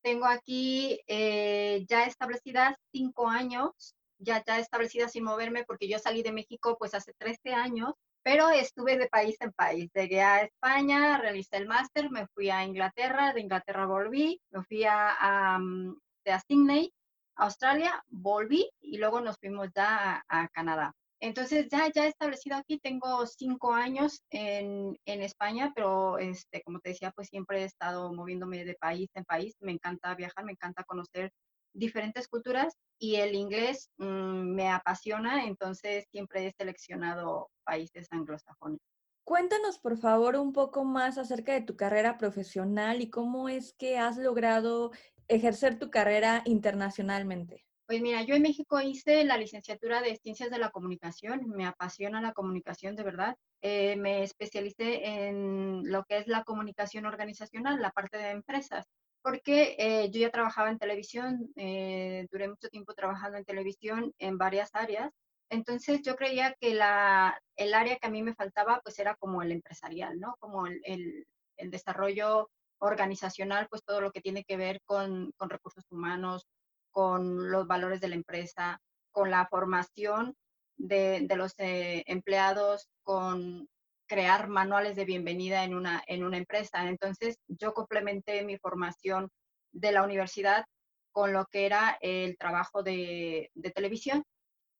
Tengo 0.01 0.27
aquí 0.27 1.01
eh, 1.07 1.85
ya 1.89 2.05
establecidas 2.05 2.77
cinco 2.93 3.27
años, 3.27 3.97
ya, 4.17 4.41
ya 4.47 4.59
establecida 4.59 5.09
sin 5.09 5.25
moverme 5.25 5.65
porque 5.65 5.89
yo 5.89 5.99
salí 5.99 6.23
de 6.23 6.31
México 6.31 6.77
pues 6.79 6.93
hace 6.93 7.11
13 7.17 7.51
años 7.51 7.95
pero 8.27 8.49
estuve 8.49 8.97
de 8.97 9.07
país 9.07 9.37
en 9.39 9.53
país. 9.53 9.89
Llegué 9.95 10.21
a 10.21 10.41
España, 10.41 11.17
realicé 11.17 11.55
el 11.55 11.65
máster, 11.65 12.11
me 12.11 12.27
fui 12.27 12.49
a 12.49 12.65
Inglaterra, 12.65 13.31
de 13.31 13.39
Inglaterra 13.39 13.85
volví, 13.85 14.41
me 14.51 14.63
fui 14.65 14.83
a, 14.83 15.57
mm, 15.57 15.95
de 16.25 16.39
Sydney, 16.45 16.93
Australia, 17.37 18.03
volví 18.09 18.69
y 18.81 18.97
luego 18.97 19.21
nos 19.21 19.37
fuimos 19.37 19.69
ya 19.73 20.25
a, 20.27 20.49
Canadá. 20.49 20.93
Entonces 21.21 21.69
ya, 21.71 21.89
ya 21.89 22.05
establecido 22.05 22.57
aquí, 22.57 22.79
tengo 22.79 23.25
cinco 23.27 23.73
años 23.73 24.21
en, 24.29 24.99
en, 25.05 25.21
España, 25.21 25.71
pero 25.73 26.17
este, 26.17 26.61
como 26.63 26.81
te 26.81 26.89
decía, 26.89 27.11
pues 27.11 27.29
siempre 27.29 27.61
he 27.61 27.63
estado 27.63 28.11
moviéndome 28.11 28.65
de 28.65 28.75
país 28.75 29.09
en 29.13 29.23
país. 29.23 29.55
Me 29.61 29.71
encanta 29.71 30.13
viajar, 30.15 30.43
me 30.43 30.51
encanta 30.51 30.83
conocer 30.83 31.31
diferentes 31.77 32.27
culturas 32.27 32.75
y 32.99 33.15
el 33.15 33.35
inglés 33.35 33.89
mm, 33.97 34.55
me 34.55 34.69
apasiona, 34.69 35.45
entonces 35.45 36.05
siempre 36.11 36.47
he 36.47 36.51
seleccionado 36.51 37.49
países 37.63 38.07
anglosajones. 38.11 38.79
Cuéntanos, 39.23 39.77
por 39.77 39.97
favor, 39.97 40.37
un 40.37 40.53
poco 40.53 40.85
más 40.85 41.17
acerca 41.17 41.53
de 41.53 41.61
tu 41.61 41.75
carrera 41.75 42.17
profesional 42.17 43.01
y 43.01 43.09
cómo 43.09 43.49
es 43.49 43.73
que 43.73 43.97
has 43.97 44.17
logrado 44.17 44.91
ejercer 45.27 45.77
tu 45.77 45.89
carrera 45.89 46.41
internacionalmente. 46.45 47.65
Pues 47.85 48.01
mira, 48.01 48.21
yo 48.23 48.35
en 48.35 48.41
México 48.41 48.81
hice 48.81 49.23
la 49.23 49.37
licenciatura 49.37 50.01
de 50.01 50.17
Ciencias 50.17 50.49
de 50.49 50.59
la 50.59 50.71
Comunicación, 50.71 51.47
me 51.47 51.65
apasiona 51.65 52.21
la 52.21 52.33
comunicación 52.33 52.95
de 52.95 53.03
verdad. 53.03 53.37
Eh, 53.61 53.95
me 53.95 54.23
especialicé 54.23 55.27
en 55.27 55.89
lo 55.89 56.03
que 56.03 56.17
es 56.17 56.27
la 56.27 56.43
comunicación 56.43 57.05
organizacional, 57.05 57.81
la 57.81 57.91
parte 57.91 58.17
de 58.17 58.31
empresas 58.31 58.85
porque 59.21 59.75
eh, 59.77 60.09
yo 60.11 60.21
ya 60.21 60.31
trabajaba 60.31 60.69
en 60.69 60.79
televisión, 60.79 61.51
eh, 61.55 62.27
duré 62.31 62.47
mucho 62.47 62.69
tiempo 62.69 62.93
trabajando 62.93 63.37
en 63.37 63.45
televisión 63.45 64.13
en 64.19 64.37
varias 64.37 64.69
áreas, 64.73 65.11
entonces 65.49 66.01
yo 66.01 66.15
creía 66.15 66.55
que 66.59 66.73
la, 66.73 67.39
el 67.55 67.73
área 67.73 67.97
que 67.97 68.07
a 68.07 68.11
mí 68.11 68.21
me 68.21 68.35
faltaba 68.35 68.81
pues 68.83 68.99
era 68.99 69.15
como 69.15 69.41
el 69.41 69.51
empresarial, 69.51 70.19
¿no? 70.19 70.35
Como 70.39 70.67
el, 70.67 70.81
el, 70.83 71.71
desarrollo 71.71 72.49
organizacional, 72.79 73.67
pues 73.69 73.83
todo 73.83 74.01
lo 74.01 74.11
que 74.11 74.21
tiene 74.21 74.43
que 74.43 74.57
ver 74.57 74.81
con, 74.85 75.31
con 75.37 75.49
recursos 75.49 75.85
humanos, 75.89 76.47
con 76.91 77.49
los 77.51 77.65
valores 77.65 78.01
de 78.01 78.09
la 78.09 78.15
empresa, 78.15 78.79
con 79.11 79.31
la 79.31 79.47
formación 79.47 80.35
de, 80.77 81.27
los 81.35 81.53
eh, 81.57 82.03
empleados, 82.05 82.87
con 83.03 83.67
crear 84.07 84.47
manuales 84.47 84.95
de 84.95 85.05
bienvenida 85.05 85.63
en 85.63 85.75
una, 85.75 86.03
en 86.07 86.23
una 86.23 86.37
empresa. 86.37 86.87
Entonces, 86.87 87.37
yo 87.47 87.73
complementé 87.73 88.43
mi 88.43 88.57
formación 88.57 89.29
de 89.71 89.91
la 89.91 90.03
universidad 90.03 90.65
con 91.11 91.33
lo 91.33 91.45
que 91.45 91.65
era 91.65 91.97
el 92.01 92.37
trabajo 92.37 92.83
de, 92.83 93.51
televisión. 93.75 94.23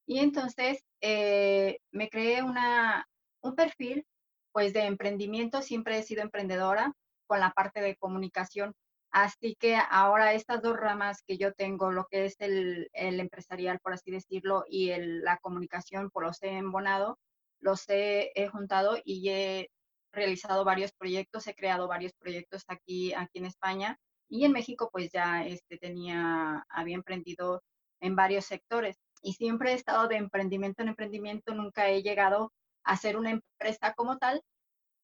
Y 0.06 0.20
entonces 0.20 0.84
eh, 1.02 1.80
me 1.92 2.10
creé 2.10 2.44
una, 2.44 3.06
un 3.42 3.56
perfil 3.56 4.06
pues 4.52 4.74
de 4.74 4.86
emprendimiento, 4.86 5.62
siempre 5.62 5.98
he 5.98 6.04
sido 6.04 6.22
emprendedora 6.22 6.94
con 7.28 7.40
la 7.40 7.52
parte 7.52 7.82
de 7.82 7.96
comunicación. 7.96 8.74
Así 9.12 9.56
que 9.60 9.78
ahora 9.90 10.34
estas 10.34 10.62
dos 10.62 10.78
ramas 10.78 11.22
que 11.26 11.38
yo 11.38 11.54
tengo, 11.54 11.92
lo 11.92 12.06
que 12.06 12.26
es 12.26 12.36
el, 12.40 12.90
empresarial, 12.94 13.80
por 13.80 13.94
así 13.94 14.12
decirlo, 14.12 14.64
y 14.70 14.92
la 14.96 15.38
comunicación, 15.38 16.10
por 16.10 16.24
los 16.24 16.42
he 16.44 16.58
embonado, 16.58 17.18
los 17.60 17.84
he, 17.90 18.32
juntado 18.52 18.98
y 19.04 19.30
he 19.30 19.70
realizado 20.12 20.64
varios 20.64 20.92
proyectos, 20.94 21.48
he 21.48 21.56
creado 21.56 21.88
varios 21.88 22.14
proyectos 22.14 22.64
aquí, 22.68 23.14
aquí 23.14 23.40
en 23.40 23.46
España 23.46 24.00
y 24.30 24.46
en 24.46 24.52
México 24.52 24.90
pues 24.92 25.12
ya 25.12 25.46
este, 25.46 25.78
tenía, 25.78 26.66
había 26.70 26.96
emprendido 26.96 27.64
en 28.02 28.16
varios 28.16 28.46
sectores 28.46 28.98
y 29.22 29.34
siempre 29.34 29.72
he 29.72 29.76
estado 29.76 30.08
de 30.08 30.18
emprendimiento 30.18 30.82
en 30.82 30.90
emprendimiento, 30.90 31.54
nunca 31.54 31.90
he 31.90 32.02
llegado 32.02 32.54
a 32.84 32.98
ser 32.98 33.18
una 33.18 33.32
empresa 33.32 33.94
como 33.94 34.18
tal, 34.18 34.42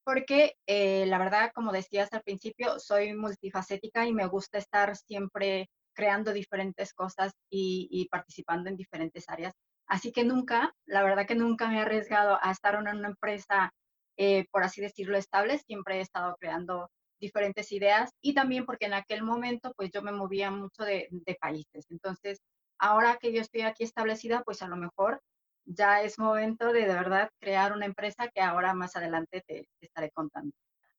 porque 0.04 0.56
eh, 0.66 1.06
la 1.06 1.18
verdad, 1.18 1.52
como 1.54 1.72
decías 1.72 2.12
al 2.12 2.22
principio, 2.22 2.78
soy 2.78 3.14
multifacética 3.14 4.06
y 4.06 4.12
me 4.12 4.26
gusta 4.26 4.58
estar 4.58 4.96
siempre 4.96 5.68
creando 5.94 6.32
diferentes 6.32 6.92
cosas 6.92 7.32
y, 7.50 7.88
y, 7.90 8.08
participando 8.08 8.68
en 8.68 8.76
diferentes 8.76 9.28
áreas. 9.28 9.54
Así 9.86 10.12
que 10.12 10.24
nunca, 10.24 10.74
la 10.86 11.02
verdad 11.02 11.26
que 11.26 11.34
nunca 11.34 11.68
me 11.68 11.78
he 11.78 11.80
arriesgado 11.80 12.38
a 12.40 12.50
estar 12.50 12.74
en 12.74 12.96
una 12.96 13.08
empresa, 13.08 13.72
eh, 14.16 14.46
por 14.50 14.62
así 14.62 14.80
decirlo, 14.80 15.16
estable. 15.16 15.58
Siempre 15.58 15.98
he 15.98 16.00
estado 16.00 16.36
creando 16.38 16.90
diferentes 17.20 17.70
ideas 17.72 18.10
y 18.20 18.34
también 18.34 18.66
porque 18.66 18.86
en 18.86 18.94
aquel 18.94 19.22
momento 19.22 19.72
pues 19.76 19.90
yo 19.92 20.02
me 20.02 20.12
movía 20.12 20.50
mucho 20.50 20.84
de, 20.84 21.08
de 21.10 21.34
países. 21.40 21.86
Entonces, 21.90 22.40
ahora 22.78 23.16
que 23.20 23.32
yo 23.32 23.40
estoy 23.40 23.62
aquí 23.62 23.84
establecida, 23.84 24.42
pues 24.42 24.62
a 24.62 24.68
lo 24.68 24.76
mejor 24.76 25.20
ya 25.66 26.02
es 26.02 26.18
momento 26.18 26.72
de 26.72 26.80
de 26.80 26.94
verdad 26.94 27.30
crear 27.40 27.72
una 27.72 27.86
empresa 27.86 28.28
que 28.28 28.40
ahora 28.40 28.74
más 28.74 28.96
adelante 28.96 29.42
te, 29.46 29.68
estaré 29.80 30.10
contando. 30.10 30.52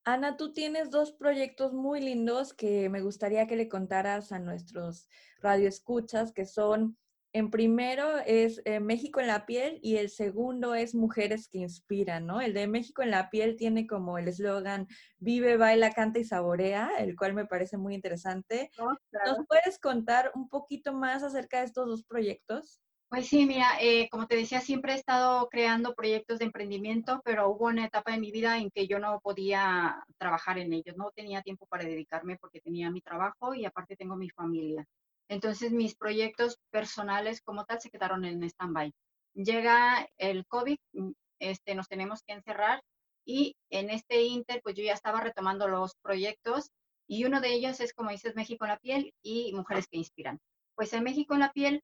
Ana, 0.04 0.38
tú 0.38 0.54
tienes 0.54 0.92
dos 0.92 1.14
proyectos 1.14 1.74
muy 1.74 2.00
lindos 2.00 2.54
que 2.54 2.90
me 2.90 3.02
gustaría 3.02 3.48
que 3.48 3.56
le 3.56 3.68
contaras 3.68 4.32
a 4.32 4.40
nuestros 4.40 5.08
radioescuchas, 5.40 6.32
que 6.32 6.46
son, 6.46 6.98
en 7.36 7.52
primero 7.52 8.18
es 8.20 8.62
eh, 8.64 8.80
México 8.80 9.20
en 9.20 9.28
la 9.28 9.46
piel 9.46 9.78
y 9.84 9.98
el 9.98 10.10
segundo 10.10 10.74
es 10.74 10.96
Mujeres 10.96 11.50
que 11.50 11.58
inspiran, 11.58 12.26
¿no? 12.26 12.40
El 12.40 12.54
de 12.54 12.66
México 12.66 13.04
en 13.04 13.12
la 13.12 13.30
piel 13.30 13.58
tiene 13.58 13.86
como 13.88 14.18
el 14.18 14.30
eslogan 14.30 14.88
Vive, 15.18 15.58
baila, 15.58 15.92
canta 15.92 16.20
y 16.20 16.24
saborea, 16.24 16.92
el 16.98 17.18
cual 17.18 17.34
me 17.34 17.46
parece 17.46 17.76
muy 17.76 17.94
interesante. 17.94 18.72
¿Nos 18.78 19.46
puedes 19.50 19.80
contar 19.80 20.32
un 20.34 20.48
poquito 20.48 20.94
más 20.94 21.24
acerca 21.24 21.60
de 21.60 21.66
estos 21.66 21.88
dos 21.88 22.04
proyectos? 22.06 22.80
Pues 23.10 23.28
sí, 23.28 23.46
mira, 23.46 23.68
eh, 23.82 24.08
como 24.10 24.28
te 24.28 24.38
decía, 24.38 24.62
siempre 24.62 24.94
he 24.94 24.96
estado 24.96 25.50
creando 25.50 25.94
proyectos 25.94 26.40
de 26.40 26.46
emprendimiento, 26.46 27.22
pero 27.26 27.50
hubo 27.50 27.66
una 27.66 27.86
etapa 27.86 28.14
de 28.14 28.20
mi 28.20 28.32
vida 28.32 28.58
en 28.58 28.72
que 28.72 28.88
yo 28.88 28.98
no 28.98 29.20
podía 29.20 30.02
trabajar 30.18 30.58
en 30.58 30.72
ellos, 30.72 30.96
no 30.96 31.12
tenía 31.14 31.42
tiempo 31.42 31.66
para 31.68 31.84
dedicarme 31.84 32.38
porque 32.38 32.62
tenía 32.62 32.90
mi 32.92 33.02
trabajo 33.02 33.54
y 33.54 33.66
aparte 33.66 33.98
tengo 33.98 34.16
mi 34.16 34.30
familia. 34.30 34.88
Entonces 35.30 35.72
mis 35.72 35.96
proyectos 35.96 36.58
personales 36.72 37.42
como 37.42 37.66
tal 37.66 37.82
se 37.82 37.90
quedaron 37.90 38.26
en 38.26 38.44
stand-by. 38.44 38.94
Llega 39.34 40.08
el 40.18 40.46
COVID, 40.46 40.78
mm, 40.94 41.12
este, 41.40 41.76
nos 41.76 41.88
tenemos 41.88 42.22
que 42.24 42.34
encerrar 42.34 42.82
y 43.26 43.56
en 43.70 43.90
este 43.90 44.24
inter 44.24 44.62
pues 44.64 44.76
yo 44.76 44.84
ya 44.84 44.94
estaba 44.94 45.22
retomando 45.22 45.68
los 45.68 45.96
proyectos 46.02 46.70
y 47.08 47.26
uno 47.26 47.42
de 47.42 47.54
ellos 47.54 47.80
es 47.80 47.94
como 47.94 48.12
dices 48.12 48.36
México 48.36 48.66
en 48.66 48.72
la 48.72 48.80
piel 48.80 49.14
y 49.22 49.54
Mujeres 49.54 49.88
que 49.88 49.98
Inspiran. 49.98 50.40
Pues 50.76 50.94
en 50.94 51.04
México 51.04 51.34
en 51.34 51.40
la 51.42 51.52
piel 51.52 51.84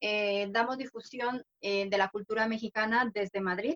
eh, 0.00 0.48
damos 0.50 0.78
difusión 0.78 1.44
eh, 1.60 1.88
de 1.88 1.98
la 1.98 2.08
cultura 2.08 2.46
mexicana 2.48 3.10
desde 3.12 3.40
Madrid. 3.40 3.74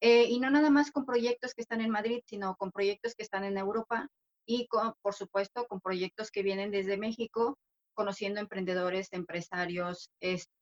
Eh, 0.00 0.24
y 0.28 0.40
no 0.40 0.50
nada 0.50 0.70
más 0.70 0.90
con 0.90 1.06
proyectos 1.06 1.54
que 1.54 1.62
están 1.62 1.80
en 1.80 1.90
Madrid, 1.90 2.20
sino 2.26 2.56
con 2.56 2.70
proyectos 2.70 3.14
que 3.14 3.22
están 3.22 3.44
en 3.44 3.56
Europa 3.56 4.08
y, 4.46 4.68
por 5.02 5.14
supuesto, 5.14 5.66
con 5.66 5.80
proyectos 5.80 6.30
que 6.30 6.42
vienen 6.42 6.70
desde 6.70 6.98
México, 6.98 7.58
conociendo 7.96 8.40
emprendedores, 8.40 9.08
empresarios, 9.12 10.10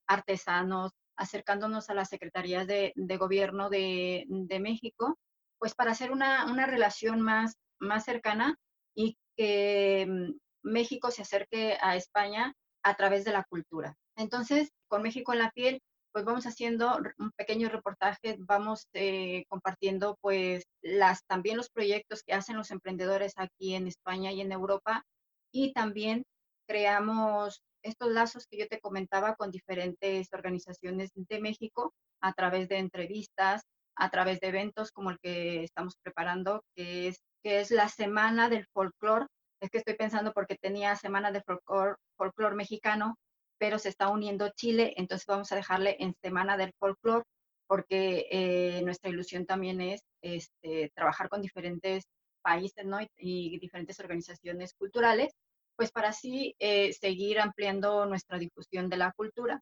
artesanos, 0.07 0.93
acercándonos 1.17 1.91
a 1.91 1.95
las 1.95 2.09
secretarías 2.09 2.67
de, 2.67 2.93
gobierno 3.19 3.69
de, 3.69 4.27
México, 4.61 5.19
pues 5.59 5.75
para 5.75 5.93
hacer 5.93 6.11
una, 6.11 6.47
una 6.47 6.67
relación 6.67 7.21
más, 7.21 7.57
más 7.79 8.05
cercana 8.05 8.57
y 8.95 9.17
que 9.37 10.07
mm, 10.09 10.33
México 10.63 11.11
se 11.11 11.23
acerque 11.23 11.77
a 11.81 11.97
España 11.97 12.55
a 12.83 12.95
través 12.95 13.25
de 13.25 13.33
la 13.33 13.45
cultura. 13.45 13.97
Entonces, 14.17 14.71
con 14.89 15.03
México 15.03 15.33
en 15.33 15.41
la 15.41 15.51
piel, 15.51 15.81
pues 16.15 16.25
vamos 16.25 16.47
haciendo 16.47 16.97
un 17.19 17.33
pequeño 17.33 17.69
reportaje, 17.69 18.37
vamos 18.39 18.87
eh, 18.93 19.45
compartiendo 19.49 20.17
pues 20.21 20.63
las, 20.81 21.25
también 21.25 21.57
los 21.57 21.71
proyectos 21.71 22.23
que 22.23 22.35
hacen 22.35 22.57
los 22.57 22.71
emprendedores 22.71 23.33
aquí 23.37 23.75
en 23.75 23.89
España 23.89 24.31
y 24.31 24.41
en 24.41 24.53
Europa 24.53 25.05
y 25.53 25.73
también 25.73 26.25
creamos 26.67 27.63
estos 27.83 28.11
lazos 28.11 28.47
que 28.47 28.59
yo 28.59 28.69
te 28.69 28.81
comentaba 28.81 29.35
con 29.37 29.51
diferentes 29.51 30.29
organizaciones 30.33 31.11
de 31.15 31.41
México 31.41 31.93
a 32.21 32.33
través 32.33 32.69
de 32.69 32.79
entrevistas, 32.79 33.63
a 33.97 34.11
través 34.11 34.41
de 34.41 34.49
eventos 34.49 34.91
como 34.91 35.11
el 35.11 35.19
que 35.21 35.65
estamos 35.65 35.97
preparando, 36.03 36.63
que 36.75 37.09
es, 37.09 37.21
que 37.43 37.61
es 37.61 37.71
la 37.71 37.89
Semana 37.89 38.49
del 38.49 38.67
Folclor. 38.73 39.29
Es 39.61 39.71
que 39.71 39.79
estoy 39.79 39.95
pensando 39.95 40.33
porque 40.33 40.57
tenía 40.57 40.97
Semana 40.97 41.31
del 41.31 41.43
Folclor, 41.45 41.99
folclor 42.17 42.55
Mexicano, 42.55 43.17
pero 43.59 43.79
se 43.79 43.89
está 43.89 44.09
uniendo 44.09 44.51
Chile, 44.57 44.95
entonces 44.97 45.27
vamos 45.27 45.53
a 45.53 45.57
dejarle 45.57 45.97
en 46.01 46.15
Semana 46.23 46.57
del 46.57 46.73
Folklore, 46.79 47.25
porque 47.67 48.27
eh, 48.31 48.83
nuestra 48.83 49.11
ilusión 49.11 49.47
también 49.47 49.81
es 49.81 50.03
este, 50.23 50.91
trabajar 50.95 51.29
con 51.29 51.41
diferentes 51.41 52.05
países 52.43 52.85
y, 53.17 53.59
diferentes 53.59 53.99
organizaciones 54.01 54.75
culturales, 54.75 55.33
pues 55.77 55.91
para 55.91 56.09
así 56.11 56.55
eh, 56.59 56.93
seguir 56.93 57.41
ampliando 57.41 58.07
nuestra 58.07 58.39
difusión 58.39 58.89
de 58.89 58.97
la 58.97 59.13
cultura. 59.13 59.61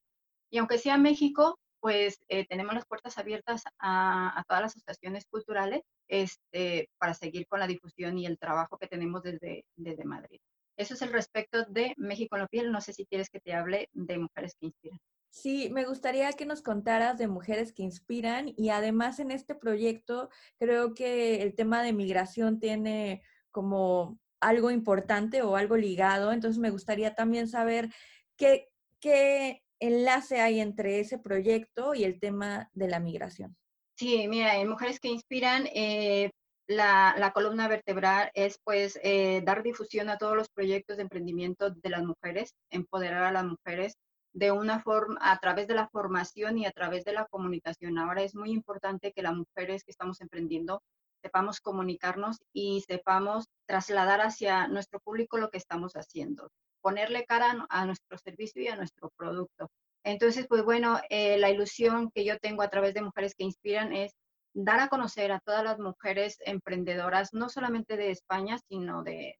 Y 0.50 0.58
aunque 0.58 0.78
sea 0.78 0.98
México, 0.98 1.58
pues 1.80 2.18
eh, 2.28 2.46
tenemos 2.46 2.74
las 2.74 2.86
puertas 2.86 3.18
abiertas 3.18 3.64
a, 3.78 4.38
a, 4.38 4.44
todas 4.44 4.62
las 4.62 4.76
asociaciones 4.76 5.26
culturales 5.26 5.82
este, 6.06 6.88
para 6.98 7.14
seguir 7.14 7.46
con 7.48 7.58
la 7.58 7.66
difusión 7.66 8.18
y 8.18 8.26
el 8.26 8.38
trabajo 8.38 8.78
que 8.78 8.86
tenemos 8.86 9.22
desde, 9.22 9.64
desde 9.76 10.04
Madrid. 10.04 10.40
Eso 10.76 10.94
es 10.94 11.02
el 11.02 11.12
respecto 11.12 11.64
de 11.64 11.94
México 11.96 12.36
en 12.36 12.42
la 12.42 12.48
piel. 12.48 12.72
No 12.72 12.80
sé 12.80 12.92
si 12.92 13.04
quieres 13.06 13.30
que 13.30 13.40
te 13.40 13.54
hable 13.54 13.88
de 13.92 14.18
mujeres 14.18 14.54
que 14.58 14.66
inspiran. 14.66 15.00
Sí, 15.30 15.70
me 15.70 15.84
gustaría 15.86 16.30
que 16.32 16.44
nos 16.44 16.60
contaras 16.60 17.16
de 17.18 17.26
mujeres 17.26 17.72
que 17.72 17.82
inspiran 17.82 18.52
y 18.56 18.68
además 18.68 19.18
en 19.18 19.30
este 19.30 19.54
proyecto 19.54 20.28
creo 20.58 20.92
que 20.92 21.42
el 21.42 21.54
tema 21.54 21.82
de 21.82 21.94
migración 21.94 22.60
tiene 22.60 23.22
como 23.50 24.18
algo 24.42 24.70
importante 24.70 25.40
o 25.42 25.56
algo 25.56 25.76
ligado. 25.76 26.32
Entonces 26.32 26.58
me 26.58 26.70
gustaría 26.70 27.14
también 27.14 27.48
saber 27.48 27.88
qué, 28.36 28.68
qué 29.00 29.62
enlace 29.78 30.40
hay 30.40 30.60
entre 30.60 31.00
ese 31.00 31.18
proyecto 31.18 31.94
y 31.94 32.04
el 32.04 32.20
tema 32.20 32.70
de 32.74 32.88
la 32.88 33.00
migración. 33.00 33.56
Sí, 33.96 34.26
mira, 34.28 34.56
en 34.56 34.68
Mujeres 34.68 35.00
que 35.00 35.08
Inspiran 35.08 35.66
eh, 35.74 36.30
la, 36.66 37.32
columna 37.34 37.68
vertebral 37.68 38.30
es 38.34 38.58
pues 38.64 38.98
eh, 39.02 39.42
dar 39.44 39.62
difusión 39.62 40.08
a 40.08 40.18
todos 40.18 40.36
los 40.36 40.48
proyectos 40.48 40.96
de 40.96 41.04
emprendimiento 41.04 41.70
de 41.70 41.90
las 41.90 42.02
mujeres, 42.02 42.54
empoderar 42.70 43.24
a 43.24 43.32
las 43.32 43.44
mujeres 43.44 43.96
de 44.34 44.50
una 44.50 44.80
forma, 44.80 45.18
a 45.20 45.38
través 45.38 45.68
de 45.68 45.74
la 45.74 45.88
formación 45.88 46.58
y 46.58 46.66
a 46.66 46.72
través 46.72 47.04
de 47.04 47.12
la 47.12 47.26
comunicación. 47.26 47.98
Ahora 47.98 48.22
es 48.22 48.34
muy 48.34 48.50
importante 48.50 49.12
que 49.12 49.22
las 49.22 49.34
mujeres 49.34 49.84
que 49.84 49.90
estamos 49.90 50.20
emprendiendo 50.20 50.82
sepamos 51.22 51.60
comunicarnos 51.60 52.38
y 52.52 52.82
sepamos 52.86 53.46
trasladar 53.66 54.20
hacia 54.20 54.66
nuestro 54.68 55.00
público 55.00 55.38
lo 55.38 55.50
que 55.50 55.58
estamos 55.58 55.92
haciendo, 55.94 56.50
ponerle 56.80 57.24
cara 57.24 57.66
a 57.68 57.86
nuestro 57.86 58.18
servicio 58.18 58.62
y 58.62 58.68
a 58.68 58.76
nuestro 58.76 59.10
producto. 59.16 59.70
Entonces, 60.04 60.46
pues 60.48 60.64
bueno, 60.64 60.98
eh, 61.10 61.38
la 61.38 61.50
ilusión 61.50 62.10
que 62.12 62.24
yo 62.24 62.38
tengo 62.38 62.62
a 62.62 62.70
través 62.70 62.92
de 62.94 63.02
Mujeres 63.02 63.34
que 63.36 63.44
Inspiran 63.44 63.92
es 63.92 64.12
dar 64.54 64.80
a 64.80 64.88
conocer 64.88 65.32
a 65.32 65.40
todas 65.40 65.64
las 65.64 65.78
mujeres 65.78 66.36
emprendedoras, 66.44 67.32
no 67.32 67.48
solamente 67.48 67.96
de 67.96 68.10
España, 68.10 68.58
sino 68.68 69.02
de, 69.02 69.36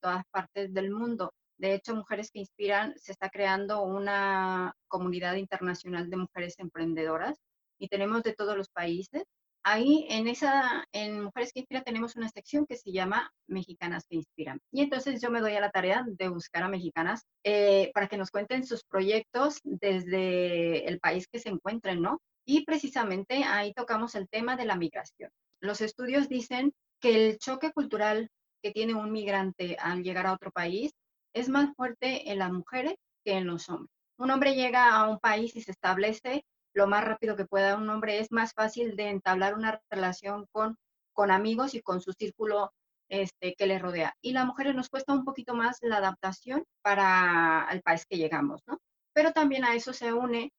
todas 0.00 0.24
partes 0.30 0.72
del 0.72 0.90
mundo. 0.90 1.32
De 1.58 1.74
hecho, 1.74 1.94
Mujeres 1.94 2.30
que 2.30 2.40
Inspiran 2.40 2.94
se 2.96 3.12
está 3.12 3.28
creando 3.28 3.82
una 3.82 4.72
comunidad 4.88 5.34
internacional 5.34 6.08
de 6.08 6.16
mujeres 6.16 6.54
emprendedoras 6.58 7.36
y 7.78 7.88
tenemos 7.88 8.22
de 8.22 8.34
todos 8.34 8.56
los 8.56 8.68
países. 8.68 9.24
Ahí 9.68 10.06
en 10.08 10.28
esa, 10.28 10.86
en 10.92 11.22
Mujeres 11.22 11.52
que 11.52 11.60
Inspiran 11.60 11.84
tenemos 11.84 12.16
una 12.16 12.28
sección 12.28 12.66
que 12.66 12.76
se 12.76 12.90
llama 12.90 13.30
Mexicanas 13.46 14.06
que 14.08 14.16
Inspiran. 14.16 14.60
Y 14.72 14.82
entonces 14.82 15.20
yo 15.20 15.30
me 15.30 15.40
doy 15.40 15.54
a 15.54 15.60
la 15.60 15.70
tarea 15.70 16.04
de 16.06 16.28
buscar 16.28 16.62
a 16.62 16.68
mexicanas 16.68 17.26
eh, 17.44 17.90
para 17.92 18.08
que 18.08 18.16
nos 18.16 18.30
cuenten 18.30 18.66
sus 18.66 18.84
proyectos 18.84 19.60
desde 19.64 20.88
el 20.88 20.98
país 21.00 21.28
que 21.28 21.38
se 21.38 21.50
encuentren, 21.50 22.00
¿no? 22.00 22.20
Y 22.46 22.64
precisamente 22.64 23.44
ahí 23.44 23.74
tocamos 23.74 24.14
el 24.14 24.28
tema 24.28 24.56
de 24.56 24.64
la 24.64 24.76
migración. 24.76 25.30
Los 25.60 25.80
estudios 25.82 26.28
dicen 26.28 26.72
que 27.00 27.28
el 27.28 27.38
choque 27.38 27.72
cultural 27.72 28.30
que 28.62 28.72
tiene 28.72 28.94
un 28.94 29.12
migrante 29.12 29.76
al 29.78 30.02
llegar 30.02 30.26
a 30.26 30.32
otro 30.32 30.50
país 30.50 30.92
es 31.34 31.48
más 31.48 31.74
fuerte 31.76 32.30
en 32.30 32.38
las 32.38 32.52
mujeres 32.52 32.94
que 33.24 33.32
en 33.32 33.46
los 33.46 33.68
hombres. 33.68 33.90
Un 34.18 34.30
hombre 34.30 34.54
llega 34.54 34.90
a 34.94 35.08
un 35.08 35.18
país 35.18 35.54
y 35.54 35.60
se 35.60 35.72
establece 35.72 36.44
lo 36.78 36.86
más 36.86 37.04
rápido 37.04 37.36
que 37.36 37.44
pueda. 37.44 37.76
Un 37.76 37.90
hombre 37.90 38.20
es 38.20 38.30
más 38.30 38.52
fácil 38.54 38.96
de 38.96 39.08
entablar 39.08 39.54
una 39.54 39.80
relación 39.90 40.46
con, 40.52 40.76
con 41.12 41.30
amigos 41.32 41.74
y 41.74 41.82
con 41.82 42.00
su 42.00 42.12
círculo 42.12 42.72
este, 43.08 43.54
que 43.54 43.66
le 43.66 43.80
rodea. 43.80 44.14
Y 44.22 44.32
la 44.32 44.44
mujeres 44.44 44.76
nos 44.76 44.88
cuesta 44.88 45.12
un 45.12 45.24
poquito 45.24 45.54
más 45.54 45.78
la 45.82 45.96
adaptación 45.96 46.64
para 46.82 47.66
el 47.72 47.82
país 47.82 48.06
que 48.06 48.16
llegamos, 48.16 48.62
¿no? 48.66 48.78
Pero 49.12 49.32
también 49.32 49.64
a 49.64 49.74
eso 49.74 49.92
se 49.92 50.12
une 50.12 50.52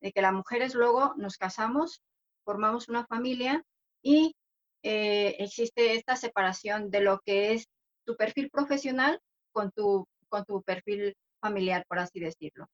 de 0.00 0.12
que 0.12 0.22
las 0.22 0.32
mujeres 0.32 0.74
luego 0.74 1.12
nos 1.16 1.36
casamos, 1.36 2.00
formamos 2.44 2.88
una 2.88 3.04
familia 3.04 3.62
y 4.02 4.34
eh, 4.82 5.36
existe 5.38 5.94
esta 5.94 6.16
separación 6.16 6.90
de 6.90 7.00
lo 7.00 7.18
que 7.18 7.52
es 7.52 7.66
tu 8.06 8.16
perfil 8.16 8.48
profesional 8.48 9.20
con 9.52 9.70
tu, 9.72 10.06
con 10.30 10.46
tu 10.46 10.62
perfil 10.62 11.14
familiar, 11.42 11.84
por 11.88 11.98
así 11.98 12.20
decirlo. 12.20 12.68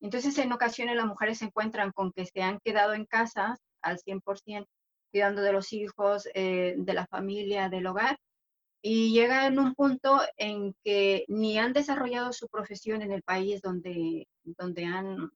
Entonces, 0.00 0.36
en 0.38 0.52
ocasiones 0.52 0.96
las 0.96 1.06
mujeres 1.06 1.38
se 1.38 1.46
encuentran 1.46 1.92
con 1.92 2.12
que 2.12 2.26
se 2.26 2.42
han 2.42 2.58
quedado 2.60 2.94
en 2.94 3.04
casa 3.04 3.58
al 3.82 3.98
100%, 3.98 4.66
cuidando 5.10 5.42
de 5.42 5.52
los 5.52 5.72
hijos, 5.72 6.28
eh, 6.34 6.74
de 6.78 6.94
la 6.94 7.06
familia, 7.06 7.68
del 7.68 7.86
hogar, 7.86 8.18
y 8.82 9.12
llegan 9.12 9.58
a 9.58 9.62
un 9.62 9.74
punto 9.74 10.20
en 10.36 10.74
que 10.82 11.24
ni 11.28 11.58
han 11.58 11.72
desarrollado 11.72 12.32
su 12.32 12.48
profesión 12.48 13.02
en 13.02 13.12
el 13.12 13.22
país 13.22 13.60
donde, 13.60 14.26
donde 14.42 14.84
han, 14.86 15.30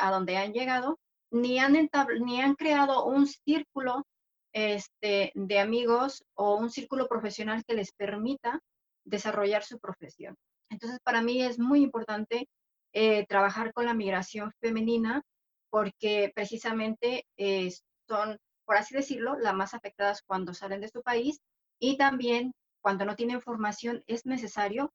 a 0.00 0.10
donde 0.10 0.36
han 0.36 0.52
llegado, 0.52 0.98
ni 1.30 1.58
han, 1.58 1.88
ni 2.20 2.40
han 2.40 2.54
creado 2.54 3.06
un 3.06 3.26
círculo 3.26 4.06
este, 4.52 5.32
de 5.34 5.58
amigos 5.58 6.24
o 6.34 6.56
un 6.56 6.70
círculo 6.70 7.08
profesional 7.08 7.64
que 7.64 7.74
les 7.74 7.92
permita 7.92 8.60
desarrollar 9.04 9.64
su 9.64 9.78
profesión. 9.78 10.36
Entonces, 10.70 11.00
para 11.02 11.22
mí 11.22 11.42
es 11.42 11.58
muy 11.58 11.82
importante 11.82 12.48
eh, 12.96 13.26
trabajar 13.26 13.72
con 13.72 13.86
la 13.86 13.94
migración 13.94 14.52
femenina 14.60 15.22
porque 15.68 16.30
precisamente 16.32 17.26
eh, 17.36 17.72
son, 18.06 18.38
por 18.64 18.76
así 18.76 18.94
decirlo, 18.94 19.36
las 19.36 19.52
más 19.52 19.74
afectadas 19.74 20.22
cuando 20.24 20.54
salen 20.54 20.80
de 20.80 20.88
su 20.88 21.02
país 21.02 21.40
y 21.80 21.96
también 21.96 22.52
cuando 22.80 23.04
no 23.04 23.16
tienen 23.16 23.42
formación 23.42 24.04
es 24.06 24.26
necesario 24.26 24.92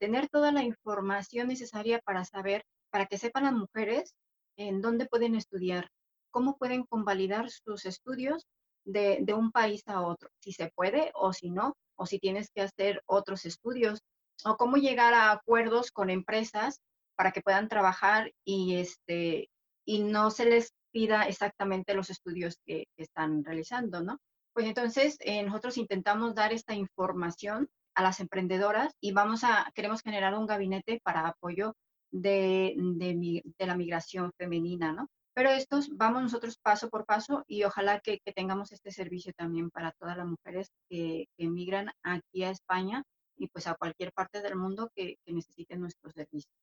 tener 0.00 0.28
toda 0.28 0.50
la 0.50 0.64
información 0.64 1.46
necesaria 1.46 2.00
para 2.00 2.24
saber, 2.24 2.64
para 2.90 3.06
que 3.06 3.16
sepan 3.16 3.44
las 3.44 3.52
mujeres 3.52 4.12
en 4.56 4.80
dónde 4.80 5.06
pueden 5.06 5.36
estudiar, 5.36 5.88
cómo 6.32 6.56
pueden 6.56 6.82
convalidar 6.82 7.48
sus 7.48 7.86
estudios 7.86 8.44
de, 8.84 9.18
de, 9.20 9.34
un 9.34 9.52
país 9.52 9.84
a 9.86 10.02
otro, 10.02 10.30
si 10.40 10.50
se 10.50 10.72
puede 10.74 11.12
o 11.14 11.32
si 11.32 11.50
no, 11.50 11.76
o 11.94 12.06
si 12.06 12.18
tienes 12.18 12.50
que 12.50 12.62
hacer 12.62 13.02
otros 13.06 13.46
estudios, 13.46 14.00
o 14.44 14.56
cómo 14.56 14.78
llegar 14.78 15.14
a 15.14 15.30
acuerdos 15.30 15.92
con 15.92 16.10
empresas 16.10 16.80
para 17.16 17.32
que 17.32 17.40
puedan 17.40 17.68
trabajar 17.68 18.32
y, 18.44 18.76
este, 18.76 19.48
y 19.84 20.02
no 20.02 20.30
se 20.30 20.44
les 20.44 20.72
pida 20.92 21.24
exactamente 21.24 21.94
los 21.94 22.10
estudios 22.10 22.58
que, 22.64 22.86
están 22.96 23.44
realizando, 23.44 24.02
¿no? 24.02 24.18
Pues 24.54 24.66
entonces 24.66 25.18
eh, 25.20 25.42
nosotros 25.42 25.76
intentamos 25.76 26.34
dar 26.34 26.52
esta 26.52 26.74
información 26.74 27.68
a 27.94 28.02
las 28.02 28.20
emprendedoras 28.20 28.94
y 29.00 29.12
vamos 29.12 29.44
a, 29.44 29.70
queremos 29.74 30.00
generar 30.00 30.34
un 30.34 30.46
gabinete 30.46 31.00
para 31.02 31.28
apoyo 31.28 31.74
de, 32.10 32.74
de, 32.78 33.66
la 33.66 33.76
migración 33.76 34.32
femenina, 34.38 34.92
¿no? 34.92 35.08
Pero 35.34 35.50
estos 35.50 35.90
vamos 35.94 36.22
nosotros 36.22 36.56
paso 36.56 36.88
por 36.88 37.04
paso 37.04 37.44
y 37.46 37.64
ojalá 37.64 38.00
que, 38.00 38.20
tengamos 38.34 38.72
este 38.72 38.90
servicio 38.90 39.32
también 39.36 39.70
para 39.70 39.92
todas 39.92 40.16
las 40.16 40.26
mujeres 40.26 40.70
que, 40.88 41.26
que, 41.36 41.44
emigran 41.44 41.90
aquí 42.02 42.44
a 42.44 42.50
España 42.50 43.02
y 43.36 43.48
pues 43.48 43.66
a 43.66 43.74
cualquier 43.74 44.12
parte 44.12 44.40
del 44.40 44.56
mundo 44.56 44.90
que, 44.94 45.16
que 45.26 45.32
necesiten 45.34 45.80
nuestros 45.80 46.14
servicios 46.14 46.54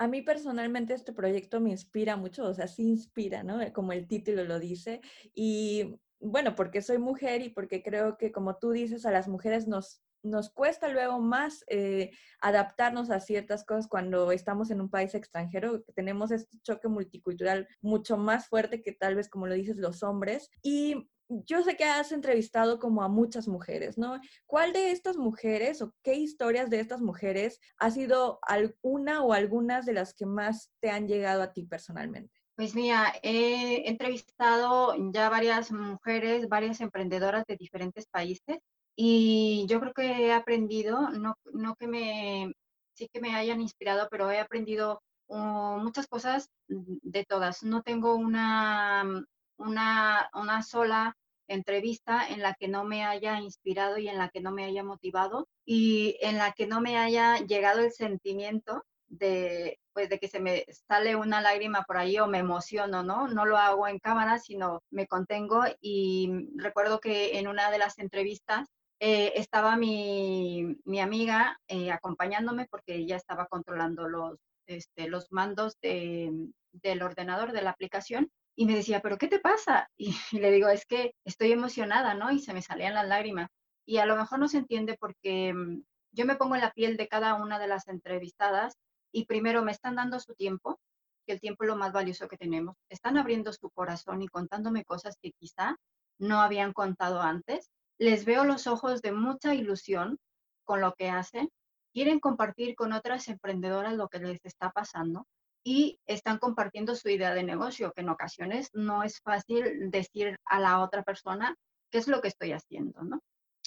a 0.00 0.08
mí 0.08 0.22
personalmente 0.22 0.94
este 0.94 1.12
proyecto 1.12 1.60
me 1.60 1.68
inspira 1.68 2.16
mucho, 2.16 2.46
o 2.46 2.54
sea, 2.54 2.66
sí 2.66 2.84
inspira, 2.84 3.42
¿no? 3.42 3.60
Como 3.74 3.92
el 3.92 4.08
título 4.08 4.44
lo 4.44 4.58
dice. 4.58 5.02
Y 5.34 5.94
bueno, 6.18 6.54
porque 6.54 6.80
soy 6.80 6.96
mujer 6.96 7.42
y 7.42 7.50
porque 7.50 7.82
creo 7.82 8.16
que 8.16 8.32
como 8.32 8.56
tú 8.56 8.70
dices, 8.70 9.04
a 9.04 9.10
las 9.10 9.28
mujeres 9.28 9.68
nos, 9.68 10.02
nos 10.22 10.50
cuesta 10.50 10.88
luego 10.88 11.20
más 11.20 11.64
eh, 11.68 12.10
adaptarnos 12.40 13.10
a 13.10 13.20
ciertas 13.20 13.64
cosas 13.64 13.88
cuando 13.88 14.32
estamos 14.32 14.70
en 14.70 14.80
un 14.80 14.90
país 14.90 15.14
extranjero. 15.14 15.82
Tenemos 15.94 16.30
este 16.30 16.58
choque 16.62 16.88
multicultural 16.88 17.68
mucho 17.80 18.16
más 18.16 18.48
fuerte 18.48 18.82
que 18.82 18.92
tal 18.92 19.14
vez, 19.14 19.28
como 19.28 19.46
lo 19.46 19.54
dices, 19.54 19.76
los 19.76 20.02
hombres. 20.02 20.50
Y 20.62 21.08
yo 21.28 21.62
sé 21.62 21.76
que 21.76 21.84
has 21.84 22.12
entrevistado 22.12 22.78
como 22.78 23.02
a 23.02 23.08
muchas 23.08 23.46
mujeres, 23.46 23.96
¿no? 23.96 24.20
¿Cuál 24.46 24.72
de 24.72 24.90
estas 24.90 25.16
mujeres 25.16 25.80
o 25.80 25.94
qué 26.02 26.14
historias 26.14 26.70
de 26.70 26.80
estas 26.80 27.00
mujeres 27.00 27.60
ha 27.78 27.90
sido 27.90 28.40
alguna 28.42 29.22
o 29.22 29.32
algunas 29.32 29.86
de 29.86 29.92
las 29.92 30.12
que 30.12 30.26
más 30.26 30.72
te 30.80 30.90
han 30.90 31.06
llegado 31.06 31.42
a 31.42 31.52
ti 31.52 31.64
personalmente? 31.64 32.40
Pues 32.56 32.74
mira, 32.74 33.14
he 33.22 33.88
entrevistado 33.88 34.94
ya 35.12 35.30
varias 35.30 35.72
mujeres, 35.72 36.48
varias 36.48 36.80
emprendedoras 36.80 37.44
de 37.46 37.56
diferentes 37.56 38.06
países 38.06 38.58
y 39.02 39.64
yo 39.66 39.80
creo 39.80 39.94
que 39.94 40.26
he 40.26 40.30
aprendido, 40.30 41.08
no, 41.08 41.34
no 41.54 41.74
que 41.76 41.86
me, 41.86 42.52
sí 42.92 43.08
que 43.10 43.18
me 43.18 43.34
hayan 43.34 43.62
inspirado, 43.62 44.08
pero 44.10 44.30
he 44.30 44.38
aprendido 44.38 45.00
uh, 45.28 45.78
muchas 45.78 46.06
cosas 46.06 46.50
de 46.68 47.24
todas. 47.24 47.62
No 47.62 47.80
tengo 47.80 48.14
una, 48.14 49.24
una, 49.56 50.28
una 50.34 50.62
sola 50.62 51.16
entrevista 51.48 52.28
en 52.28 52.42
la 52.42 52.52
que 52.52 52.68
no 52.68 52.84
me 52.84 53.06
haya 53.06 53.40
inspirado 53.40 53.96
y 53.96 54.06
en 54.06 54.18
la 54.18 54.28
que 54.28 54.42
no 54.42 54.50
me 54.50 54.66
haya 54.66 54.84
motivado 54.84 55.48
y 55.64 56.18
en 56.20 56.36
la 56.36 56.52
que 56.52 56.66
no 56.66 56.82
me 56.82 56.98
haya 56.98 57.38
llegado 57.38 57.80
el 57.80 57.92
sentimiento 57.92 58.84
de 59.08 59.78
pues 59.94 60.10
de 60.10 60.18
que 60.18 60.28
se 60.28 60.40
me 60.40 60.66
sale 60.88 61.16
una 61.16 61.40
lágrima 61.40 61.84
por 61.84 61.96
ahí 61.96 62.18
o 62.18 62.26
me 62.26 62.38
emociono, 62.38 63.02
¿no? 63.02 63.28
No 63.28 63.46
lo 63.46 63.56
hago 63.56 63.88
en 63.88 63.98
cámara, 63.98 64.38
sino 64.38 64.82
me 64.90 65.06
contengo 65.06 65.62
y 65.80 66.30
recuerdo 66.56 67.00
que 67.00 67.38
en 67.38 67.48
una 67.48 67.70
de 67.70 67.78
las 67.78 67.98
entrevistas 67.98 68.68
eh, 69.00 69.32
estaba 69.36 69.76
mi, 69.76 70.76
mi 70.84 71.00
amiga 71.00 71.58
eh, 71.66 71.90
acompañándome 71.90 72.66
porque 72.70 72.96
ella 72.96 73.16
estaba 73.16 73.46
controlando 73.46 74.08
los, 74.08 74.38
este, 74.66 75.08
los 75.08 75.32
mandos 75.32 75.78
de, 75.80 76.50
del 76.72 77.02
ordenador 77.02 77.52
de 77.52 77.62
la 77.62 77.70
aplicación 77.70 78.30
y 78.56 78.66
me 78.66 78.76
decía, 78.76 79.00
¿pero 79.00 79.16
qué 79.16 79.26
te 79.26 79.40
pasa? 79.40 79.88
Y, 80.32 80.38
le 80.38 80.50
digo, 80.50 80.68
es 80.68 80.84
que 80.84 81.14
estoy 81.24 81.52
emocionada, 81.52 82.14
¿no? 82.14 82.30
Y 82.30 82.40
se 82.40 82.52
me 82.52 82.62
salían 82.62 82.94
las 82.94 83.08
lágrimas. 83.08 83.48
Y 83.86 83.98
a 83.98 84.06
lo 84.06 84.16
mejor 84.16 84.38
no 84.38 84.48
se 84.48 84.58
entiende 84.58 84.96
porque 85.00 85.54
mm, 85.54 85.82
yo 86.12 86.26
me 86.26 86.36
pongo 86.36 86.54
en 86.54 86.60
la 86.60 86.72
piel 86.72 86.96
de 86.96 87.08
cada 87.08 87.34
una 87.34 87.58
de 87.58 87.68
las 87.68 87.88
entrevistadas 87.88 88.76
y 89.12 89.24
primero 89.24 89.64
me 89.64 89.72
están 89.72 89.96
dando 89.96 90.20
su 90.20 90.34
tiempo, 90.34 90.78
que 91.26 91.32
el 91.32 91.40
tiempo 91.40 91.64
es 91.64 91.68
lo 91.68 91.76
más 91.76 91.92
valioso 91.92 92.28
que 92.28 92.36
tenemos. 92.36 92.76
Están 92.90 93.16
abriendo 93.16 93.52
su 93.52 93.70
corazón 93.70 94.22
y 94.22 94.28
contándome 94.28 94.84
cosas 94.84 95.16
que 95.22 95.32
quizá 95.32 95.76
no 96.18 96.40
habían 96.40 96.72
contado 96.72 97.22
antes. 97.22 97.70
Les 98.00 98.24
veo 98.24 98.44
los 98.44 98.66
ojos 98.66 99.02
de 99.02 99.12
mucha 99.12 99.54
ilusión 99.54 100.18
con 100.64 100.80
lo 100.80 100.94
que 100.94 101.10
hacen. 101.10 101.50
Quieren 101.92 102.18
compartir 102.18 102.74
con 102.74 102.94
otras 102.94 103.28
emprendedoras 103.28 103.94
lo 103.94 104.08
que 104.08 104.20
les 104.20 104.40
está 104.42 104.70
pasando 104.70 105.26
y 105.62 106.00
están 106.06 106.38
compartiendo 106.38 106.94
su 106.94 107.10
idea 107.10 107.34
de 107.34 107.42
negocio, 107.42 107.92
que 107.92 108.00
en 108.00 108.08
ocasiones 108.08 108.70
no 108.72 109.02
es 109.02 109.20
fácil 109.20 109.90
decir 109.90 110.38
a 110.46 110.60
la 110.60 110.80
otra 110.80 111.02
persona 111.02 111.54
qué 111.90 111.98
es 111.98 112.08
lo 112.08 112.22
que 112.22 112.28
estoy 112.28 112.52
haciendo, 112.52 113.02
¿no? 113.02 113.20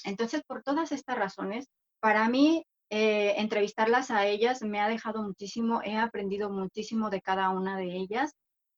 Entonces, 0.04 0.41
por 0.48 0.63
todas 0.63 0.91
estas 0.91 1.15
razones, 1.15 1.67
para 2.00 2.28
mí, 2.28 2.65
eh, 2.89 3.36
entrevistarlas 3.38 4.10
a 4.10 4.26
ellas 4.26 4.63
me 4.63 4.82
ha 4.82 4.89
dejado 4.89 5.22
muchísimo, 5.22 5.82
he 5.84 5.96
aprendido 5.96 6.49
muchísimo 6.49 7.12
de 7.12 7.22
cada 7.22 7.51
una 7.51 7.78
de 7.78 7.95
ellas 7.97 8.32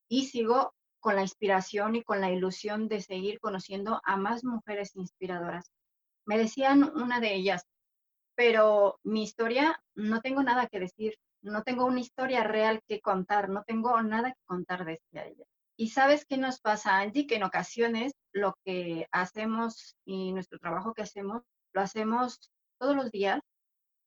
y 0.09 0.25
sigo 0.25 0.73
con 1.05 1.15
la 1.15 1.21
inspiración 1.21 1.95
y 1.95 2.03
con 2.03 2.19
la 2.19 2.31
ilusión 2.31 2.87
de 2.87 2.99
seguir 2.99 3.39
conociendo 3.39 4.01
a 4.05 4.17
más 4.17 4.43
mujeres 4.43 4.95
inspiradoras. 4.95 5.71
Me 6.25 6.35
decían 6.35 6.81
una 6.95 7.19
de 7.19 7.35
ellas, 7.35 7.67
pero 8.33 8.99
mi 9.03 9.21
historia 9.21 9.79
no 9.93 10.21
tengo 10.21 10.41
nada 10.41 10.65
que 10.65 10.79
decir, 10.79 11.13
no 11.43 11.61
tengo 11.61 11.85
una 11.85 11.99
historia 11.99 12.43
real 12.43 12.81
que 12.87 13.01
contar, 13.01 13.49
no 13.49 13.63
tengo 13.67 14.01
nada 14.01 14.31
que 14.31 14.45
contar 14.47 14.83
de 14.83 14.99
ella. 15.11 15.45
Y 15.77 15.89
sabes 15.89 16.25
qué 16.25 16.37
nos 16.37 16.59
pasa, 16.59 16.97
Angie, 16.97 17.27
que 17.27 17.35
en 17.35 17.43
ocasiones 17.43 18.13
lo 18.33 18.57
que 18.65 19.05
hacemos 19.11 19.95
y 20.05 20.33
nuestro 20.33 20.57
trabajo 20.57 20.95
que 20.95 21.03
hacemos, 21.03 21.43
lo 21.71 21.81
hacemos 21.81 22.49
todos 22.79 22.95
los 22.95 23.11
días, 23.11 23.41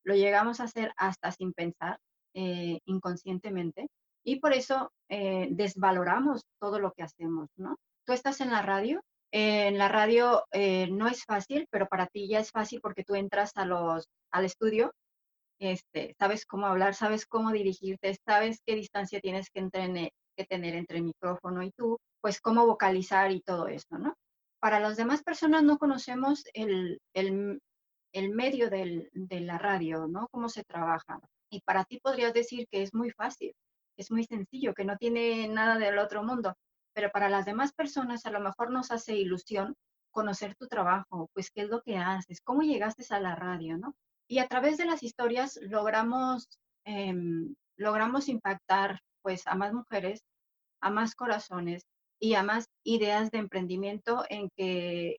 lo 0.03 0.17
llegamos 0.17 0.59
a 0.59 0.65
hacer 0.65 0.93
hasta 0.97 1.31
sin 1.31 1.53
pensar, 1.53 2.01
eh, 2.35 2.81
inconscientemente, 2.87 3.87
y 4.25 4.41
por 4.41 4.53
eso 4.53 4.91
eh, 5.09 5.49
desvaloramos 5.51 6.43
todo 6.61 6.79
lo 6.79 6.93
que 6.93 7.03
hacemos, 7.03 7.49
¿no? 7.57 7.77
Tú 8.07 8.13
estás 8.13 8.41
en 8.41 8.51
la 8.51 8.63
radio 8.63 9.01
En 9.31 9.77
la 9.79 9.89
radio 9.89 10.45
eh, 10.53 10.89
no 10.91 11.07
es 11.09 11.25
fácil, 11.25 11.67
pero 11.71 11.87
para 11.87 12.07
ti 12.07 12.29
ya 12.29 12.41
es 12.41 12.51
fácil 12.51 12.81
porque 12.81 13.05
tú 13.05 13.15
entras 13.15 13.53
a 13.57 13.67
los, 13.67 14.07
al 14.33 14.45
estudio, 14.47 14.93
este, 15.61 16.15
sabes 16.19 16.47
cómo 16.47 16.67
hablar, 16.67 16.95
sabes 16.95 17.27
cómo 17.27 17.53
dirigirte, 17.53 18.17
sabes 18.25 18.61
qué 18.65 18.75
distancia 18.75 19.21
tienes 19.21 19.51
que, 19.51 19.69
tener 20.49 20.75
entre 20.77 20.99
el 20.99 21.05
micrófono 21.05 21.63
y 21.63 21.73
tú, 21.73 21.99
pues 22.21 22.41
cómo 22.41 22.67
vocalizar 22.67 23.33
y 23.33 23.41
todo 23.41 23.69
eso, 23.69 23.99
¿no? 23.99 24.15
Para 24.61 24.81
las 24.81 24.97
demás 24.97 25.23
personas 25.23 25.63
no 25.63 25.79
conocemos 25.79 26.45
el, 26.55 27.01
el, 27.15 27.61
el 28.13 28.31
medio 28.31 28.71
del, 28.71 29.11
de 29.13 29.41
la 29.41 29.59
radio, 29.59 30.07
¿no? 30.07 30.29
Cómo 30.31 30.49
se 30.49 30.65
trabaja. 30.65 31.21
Y 31.51 31.61
para 31.63 31.85
ti 31.85 32.01
podrías 32.01 32.33
decir 32.33 32.67
que 32.71 32.83
es 32.83 32.95
muy 32.95 33.11
fácil, 33.11 33.53
es 33.99 34.11
muy 34.11 34.25
sencillo, 34.25 34.75
que 34.75 34.85
no 34.85 34.97
tiene 34.97 35.49
nada 35.49 35.77
del 35.77 35.99
otro 35.99 36.23
mundo, 36.23 36.55
pero 36.95 37.11
para 37.11 37.29
las 37.29 37.45
demás 37.45 37.73
personas 37.73 38.25
a 38.27 38.31
lo 38.31 38.41
mejor 38.41 38.71
nos 38.71 38.91
hace 38.91 39.17
ilusión 39.17 39.75
conocer 40.11 40.55
tu 40.57 40.69
trabajo, 40.69 41.29
pues 41.35 41.51
qué 41.51 41.63
es 41.63 41.69
lo 41.69 41.83
que 41.83 41.99
haces, 41.99 42.41
cómo 42.43 42.63
llegaste 42.63 43.05
a 43.11 43.21
la 43.21 43.35
radio, 43.35 43.77
¿no? 43.77 43.95
Y 44.29 44.39
a 44.39 44.49
través 44.49 44.79
de 44.79 44.87
las 44.87 45.03
historias 45.03 45.59
logramos, 45.63 46.49
em, 46.85 47.55
logramos 47.77 48.29
impactar 48.29 49.01
pues 49.23 49.47
a 49.47 49.55
más 49.55 49.73
mujeres, 49.73 50.23
a 50.81 50.91
más 50.91 51.15
corazones 51.15 51.83
y 52.21 52.35
a 52.35 52.43
más 52.43 52.67
ideas 52.85 53.31
de 53.31 53.39
emprendimiento 53.39 54.25
en 54.29 54.49
que 54.57 55.19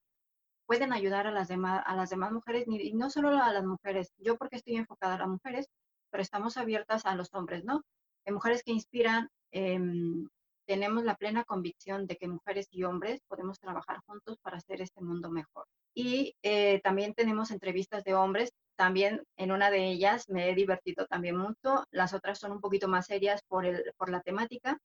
pueden 0.68 0.94
ayudar 0.94 1.28
a 1.28 1.32
las 1.32 1.48
demás, 1.48 1.84
a 1.86 1.96
las 1.96 2.10
demás 2.10 2.32
mujeres, 2.32 2.66
y 2.68 2.94
no 2.94 3.10
solo 3.10 3.30
a 3.30 3.52
las 3.54 3.66
mujeres, 3.66 4.14
yo 4.18 4.38
porque 4.38 4.58
estoy 4.58 4.76
enfocada 4.76 5.16
a 5.16 5.20
las 5.20 5.28
mujeres, 5.28 5.68
pero 6.12 6.22
estamos 6.22 6.58
abiertas 6.58 7.06
a 7.06 7.16
los 7.16 7.34
hombres, 7.34 7.64
¿no? 7.66 7.82
De 8.26 8.32
mujeres 8.32 8.64
que 8.64 8.72
inspiran, 8.72 9.30
em, 9.52 10.28
tenemos 10.70 11.04
la 11.04 11.16
plena 11.16 11.44
convicción 11.46 12.06
de 12.06 12.16
que 12.16 12.28
mujeres 12.28 12.68
y 12.70 12.84
hombres 12.84 13.22
podemos 13.28 13.60
trabajar 13.60 14.02
juntos 14.06 14.38
para 14.44 14.58
hacer 14.58 14.82
este 14.82 15.02
mundo 15.02 15.32
mejor. 15.32 15.66
Y 15.96 16.36
eh, 16.44 16.80
también 16.84 17.16
tenemos 17.16 17.50
entrevistas 17.50 18.04
de 18.04 18.14
hombres, 18.14 18.52
también 18.76 19.24
en 19.36 19.52
una 19.52 19.72
de 19.72 19.88
ellas 19.88 20.30
me 20.30 20.50
he 20.50 20.54
divertido 20.54 21.08
también 21.08 21.36
mucho, 21.36 21.86
las 21.90 22.14
otras 22.14 22.38
son 22.38 22.52
un 22.52 22.62
poquito 22.62 22.88
más 22.88 23.08
serias 23.08 23.42
por, 23.48 23.66
el, 23.66 23.84
por 23.98 24.12
la 24.12 24.22
temática, 24.22 24.78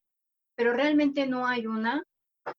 pero 0.57 0.72
realmente 0.72 1.26
no 1.26 1.47
hay 1.47 1.66
una 1.66 2.03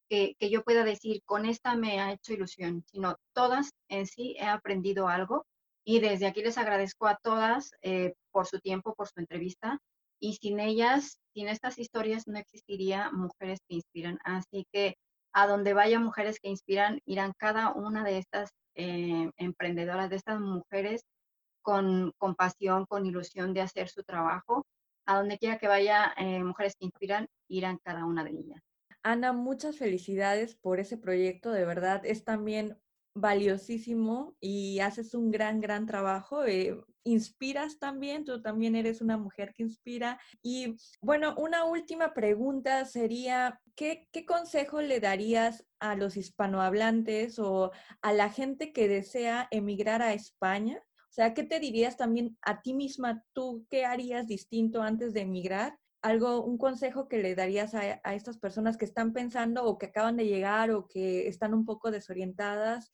que, 0.07 0.35
yo 0.39 0.63
pueda 0.63 0.83
decir, 0.83 1.21
con 1.25 1.45
esta 1.45 1.75
me 1.75 1.99
ha 1.99 2.11
hecho 2.11 2.33
ilusión, 2.33 2.83
sino 2.91 3.17
todas 3.33 3.71
en 3.89 4.05
sí 4.05 4.35
he 4.39 4.45
aprendido 4.45 5.07
algo 5.07 5.45
y 5.83 5.99
desde 5.99 6.27
aquí 6.27 6.43
les 6.43 6.59
agradezco 6.59 7.07
a 7.07 7.17
todas 7.17 7.71
eh, 7.81 8.13
por 8.31 8.45
su 8.45 8.59
tiempo, 8.59 8.93
por 8.93 9.07
su 9.07 9.19
entrevista 9.19 9.79
y 10.25 10.33
sin 10.33 10.59
ellas, 10.59 11.19
sin 11.35 11.47
estas 11.49 11.77
historias 11.77 12.27
no 12.27 12.39
existiría 12.39 13.11
mujeres 13.11 13.59
que 13.67 13.75
inspiran. 13.75 14.17
Así 14.23 14.65
que 14.71 14.95
a 15.33 15.45
donde 15.45 15.73
vaya 15.73 15.99
mujeres 15.99 16.39
que 16.39 16.49
inspiran, 16.49 16.99
irán 17.05 17.33
cada 17.37 17.73
una 17.73 18.03
de 18.03 18.17
estas 18.17 18.49
eh, 18.73 19.29
emprendedoras, 19.37 20.09
de 20.09 20.15
estas 20.15 20.39
mujeres 20.39 21.03
con, 21.61 22.11
con, 22.17 22.33
pasión, 22.33 22.87
con 22.87 23.05
ilusión 23.05 23.53
de 23.53 23.61
hacer 23.61 23.87
su 23.87 24.01
trabajo. 24.01 24.65
A 25.05 25.17
donde 25.17 25.37
quiera 25.37 25.59
que 25.59 25.67
vaya 25.67 26.11
eh, 26.17 26.43
mujeres 26.43 26.73
que 26.75 26.85
inspiran, 26.85 27.27
irán 27.47 27.77
cada 27.83 28.05
una 28.05 28.23
de 28.23 28.31
ellas. 28.31 28.59
Ana, 29.03 29.31
muchas 29.31 29.77
felicidades 29.77 30.55
por 30.55 30.79
ese 30.79 30.97
proyecto, 30.97 31.51
de 31.51 31.65
verdad 31.65 32.03
es 32.03 32.23
también 32.23 32.79
valiosísimo 33.15 34.35
y 34.39 34.79
haces 34.79 35.13
un 35.13 35.31
gran, 35.31 35.61
gran 35.61 35.87
trabajo. 35.87 36.45
Eh, 36.45 36.77
inspiras 37.05 37.79
también, 37.79 38.25
tú 38.25 38.41
también 38.41 38.75
eres 38.75 39.01
una 39.01 39.17
mujer 39.17 39.53
que 39.55 39.63
inspira. 39.63 40.19
Y 40.43 40.75
bueno, 41.01 41.33
una 41.37 41.63
última 41.63 42.13
pregunta 42.13 42.85
sería, 42.85 43.59
¿qué, 43.75 44.07
qué 44.11 44.25
consejo 44.25 44.81
le 44.81 44.99
darías 44.99 45.65
a 45.79 45.95
los 45.95 46.17
hispanohablantes 46.17 47.39
o 47.39 47.71
a 48.01 48.13
la 48.13 48.29
gente 48.29 48.73
que 48.73 48.87
desea 48.87 49.47
emigrar 49.49 50.01
a 50.01 50.13
España? 50.13 50.83
O 51.09 51.13
sea, 51.15 51.33
¿qué 51.33 51.43
te 51.43 51.61
dirías 51.61 51.95
también 51.95 52.37
a 52.41 52.61
ti 52.61 52.73
misma 52.73 53.23
tú? 53.31 53.65
¿Qué 53.69 53.85
harías 53.85 54.27
distinto 54.27 54.81
antes 54.81 55.13
de 55.13 55.21
emigrar? 55.21 55.77
Algo, 56.05 56.43
un 56.43 56.59
consejo 56.59 57.07
que 57.07 57.17
le 57.17 57.33
darías 57.33 57.73
a, 57.73 58.13
estas 58.13 58.37
personas 58.37 58.77
que 58.77 58.85
están 58.85 59.11
pensando 59.11 59.65
o 59.65 59.79
que 59.79 59.87
acaban 59.87 60.17
de 60.17 60.27
llegar 60.27 60.69
o 60.69 60.87
que 60.87 61.27
están 61.27 61.55
un 61.55 61.65
poco 61.65 61.89
desorientadas? 61.89 62.91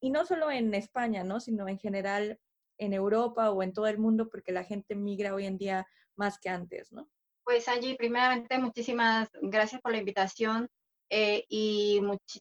Y 0.00 0.10
no 0.10 0.24
solo 0.24 0.50
en 0.50 0.72
España, 0.72 1.24
¿no? 1.24 1.40
Sino 1.40 1.68
en 1.68 1.78
general 1.78 2.40
en 2.78 2.94
Europa 2.94 3.50
o 3.50 3.62
en 3.62 3.74
todo 3.74 3.86
el 3.86 3.98
mundo, 3.98 4.30
porque 4.30 4.52
la 4.52 4.64
gente 4.64 4.94
migra 4.94 5.34
hoy 5.34 5.44
en 5.44 5.58
día 5.58 5.86
más 6.16 6.38
que 6.38 6.48
antes, 6.48 6.90
¿no? 6.90 7.10
Pues 7.44 7.68
Angie, 7.68 7.96
primeramente 7.96 8.58
muchísimas 8.58 9.28
gracias 9.42 9.82
por 9.82 9.92
la 9.92 9.98
invitación 9.98 10.70
eh, 11.10 11.44
y 11.50 12.00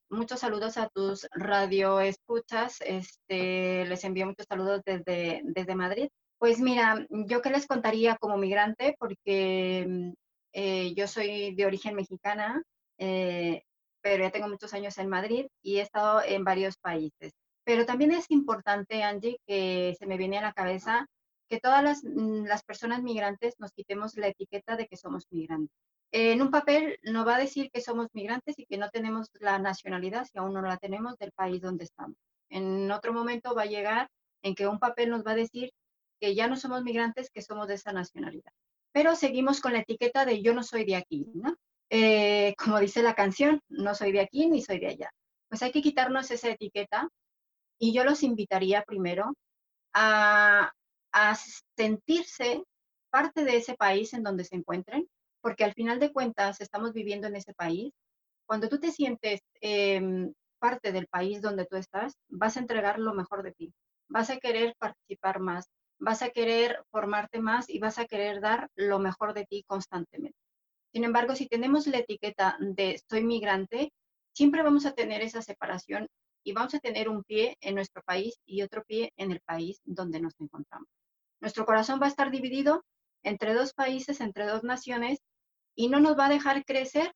muchos 0.10 0.40
saludos 0.40 0.78
a 0.78 0.88
tus 0.88 1.28
radioescuchas. 1.32 2.78
Este, 2.80 3.86
les 3.86 4.04
envío 4.06 4.26
muchos 4.26 4.46
saludos 4.48 4.82
desde, 4.86 5.42
desde 5.44 5.76
Madrid. 5.76 6.10
Pues 6.40 6.60
mira, 6.60 7.06
yo 7.10 7.42
qué 7.42 7.50
les 7.50 7.66
contaría 7.66 8.16
como 8.18 8.38
migrante, 8.38 8.96
porque 9.00 9.86
mm, 9.88 10.14
eh, 10.54 10.94
yo 10.96 11.08
soy 11.08 11.56
de 11.56 11.66
origen 11.66 11.96
mexicana, 11.96 12.62
eh, 13.00 13.64
pero 14.02 14.24
ya 14.24 14.32
tengo 14.32 14.48
muchos 14.48 14.74
años 14.74 14.98
en 15.00 15.10
Madrid 15.10 15.48
y 15.64 15.78
he 15.78 15.82
estado 15.82 16.22
en 16.24 16.44
varios 16.44 16.78
países. 16.78 17.34
Pero 17.64 17.86
también 17.86 18.12
es 18.12 18.30
importante, 18.30 19.04
Angie, 19.04 19.40
que 19.48 19.96
se 20.00 20.06
me 20.06 20.18
viene 20.18 20.38
a 20.38 20.42
la 20.44 20.54
cabeza 20.54 21.08
que 21.50 21.60
todas 21.60 21.84
las, 21.84 22.04
mm, 22.04 22.46
las 22.46 22.64
personas 22.64 23.02
migrantes 23.02 23.56
nos 23.60 23.72
quitemos 23.74 24.16
la 24.16 24.28
etiqueta 24.28 24.76
de 24.78 24.88
que 24.88 24.98
somos 24.98 25.26
migrantes. 25.32 25.76
En 26.12 26.42
un 26.42 26.52
papel 26.52 27.00
no 27.04 27.26
va 27.26 27.36
a 27.36 27.40
decir 27.40 27.70
que 27.72 27.82
somos 27.82 28.08
migrantes 28.14 28.58
y 28.60 28.66
que 28.66 28.78
no 28.78 28.90
tenemos 28.90 29.30
la 29.40 29.60
nacionalidad, 29.60 30.26
si 30.26 30.38
aún 30.38 30.54
no 30.54 30.62
la 30.62 30.78
tenemos, 30.78 31.18
del 31.18 31.32
país 31.32 31.62
donde 31.62 31.84
estamos. 31.86 32.16
En 32.50 32.90
otro 32.92 33.12
momento 33.12 33.56
va 33.56 33.64
a 33.64 33.66
llegar 33.66 34.08
en 34.44 34.56
que 34.56 34.68
un 34.68 34.80
papel 34.80 35.10
nos 35.10 35.26
va 35.26 35.32
a 35.32 35.36
decir 35.36 35.72
que 36.20 36.36
ya 36.36 36.48
no 36.48 36.56
somos 36.56 36.84
migrantes, 36.84 37.30
que 37.30 37.42
somos 37.42 37.68
de 37.68 37.76
esa 37.76 37.92
nacionalidad. 37.92 38.52
Pero 38.92 39.16
seguimos 39.16 39.62
con 39.62 39.74
la 39.74 39.80
etiqueta 39.80 40.26
de 40.26 40.42
yo 40.42 40.54
no 40.54 40.64
soy 40.64 40.86
de 40.86 40.96
aquí, 40.96 41.28
¿no? 41.34 41.56
Eh, 41.90 42.56
como 42.58 42.80
dice 42.80 43.04
la 43.04 43.16
canción, 43.16 43.62
no 43.70 43.96
soy 43.96 44.12
de 44.12 44.22
aquí 44.22 44.48
ni 44.48 44.62
soy 44.62 44.80
de 44.80 44.88
allá. 44.88 45.12
Pues 45.50 45.62
hay 45.62 45.72
que 45.72 45.82
quitarnos 45.82 46.30
esa 46.32 46.50
etiqueta 46.50 47.08
y 47.80 47.94
yo 47.94 48.04
los 48.04 48.24
invitaría 48.24 48.84
primero 48.84 49.34
a, 49.94 50.72
a 51.12 51.36
sentirse 51.76 52.64
parte 53.10 53.44
de 53.44 53.58
ese 53.58 53.76
país 53.76 54.14
en 54.14 54.24
donde 54.24 54.44
se 54.44 54.56
encuentren, 54.56 55.08
porque 55.42 55.64
al 55.64 55.74
final 55.74 56.00
de 56.00 56.12
cuentas 56.12 56.62
estamos 56.62 56.94
viviendo 56.94 57.28
en 57.28 57.36
ese 57.36 57.54
país. 57.54 57.94
Cuando 58.46 58.70
tú 58.70 58.80
te 58.80 58.92
sientes 58.92 59.42
em, 59.62 60.34
parte 60.60 60.92
del 60.92 61.08
país 61.08 61.42
donde 61.42 61.66
tú 61.66 61.78
estás, 61.78 62.14
vas 62.30 62.58
a 62.58 62.60
entregar 62.60 63.00
lo 63.00 63.14
mejor 63.14 63.44
de 63.44 63.54
ti, 63.54 63.74
vas 64.08 64.30
a 64.30 64.38
querer 64.38 64.76
participar 64.78 65.40
más, 65.40 65.68
vas 66.00 66.22
a 66.22 66.30
querer 66.30 66.84
formarte 66.92 67.40
más 67.40 67.70
y 67.70 67.80
vas 67.80 67.98
a 68.00 68.06
querer 68.06 68.42
dar 68.42 68.70
lo 68.76 69.00
mejor 69.00 69.34
de 69.34 69.46
ti 69.46 69.64
constantemente. 69.68 70.38
Sin 70.94 71.04
embargo, 71.04 71.36
si 71.36 71.48
tenemos 71.48 71.88
la 71.88 72.00
etiqueta 72.00 72.58
de 72.60 73.02
soy 73.10 73.24
migrante, 73.24 73.92
siempre 74.34 74.64
vamos 74.64 74.86
a 74.86 74.94
tener 74.94 75.22
esa 75.22 75.42
separación 75.42 76.08
y 76.44 76.54
vamos 76.54 76.74
a 76.74 76.80
tener 76.80 77.10
un 77.10 77.24
pie 77.24 77.58
en 77.62 77.76
nuestro 77.76 78.02
país 78.04 78.36
y 78.46 78.62
otro 78.62 78.84
pie 78.84 79.12
en 79.18 79.32
el 79.32 79.42
país 79.42 79.82
donde 79.84 80.20
nos 80.20 80.34
encontramos. 80.40 80.88
Nuestro 81.42 81.66
corazón 81.66 82.00
va 82.02 82.06
a 82.06 82.10
estar 82.10 82.32
dividido 82.32 82.84
entre 83.24 83.54
dos 83.54 83.74
países, 83.74 84.22
entre 84.22 84.46
dos 84.46 84.64
naciones, 84.64 85.20
y 85.76 85.90
no 85.90 86.00
nos 86.00 86.18
va 86.18 86.28
a 86.28 86.30
dejar 86.30 86.64
crecer 86.66 87.14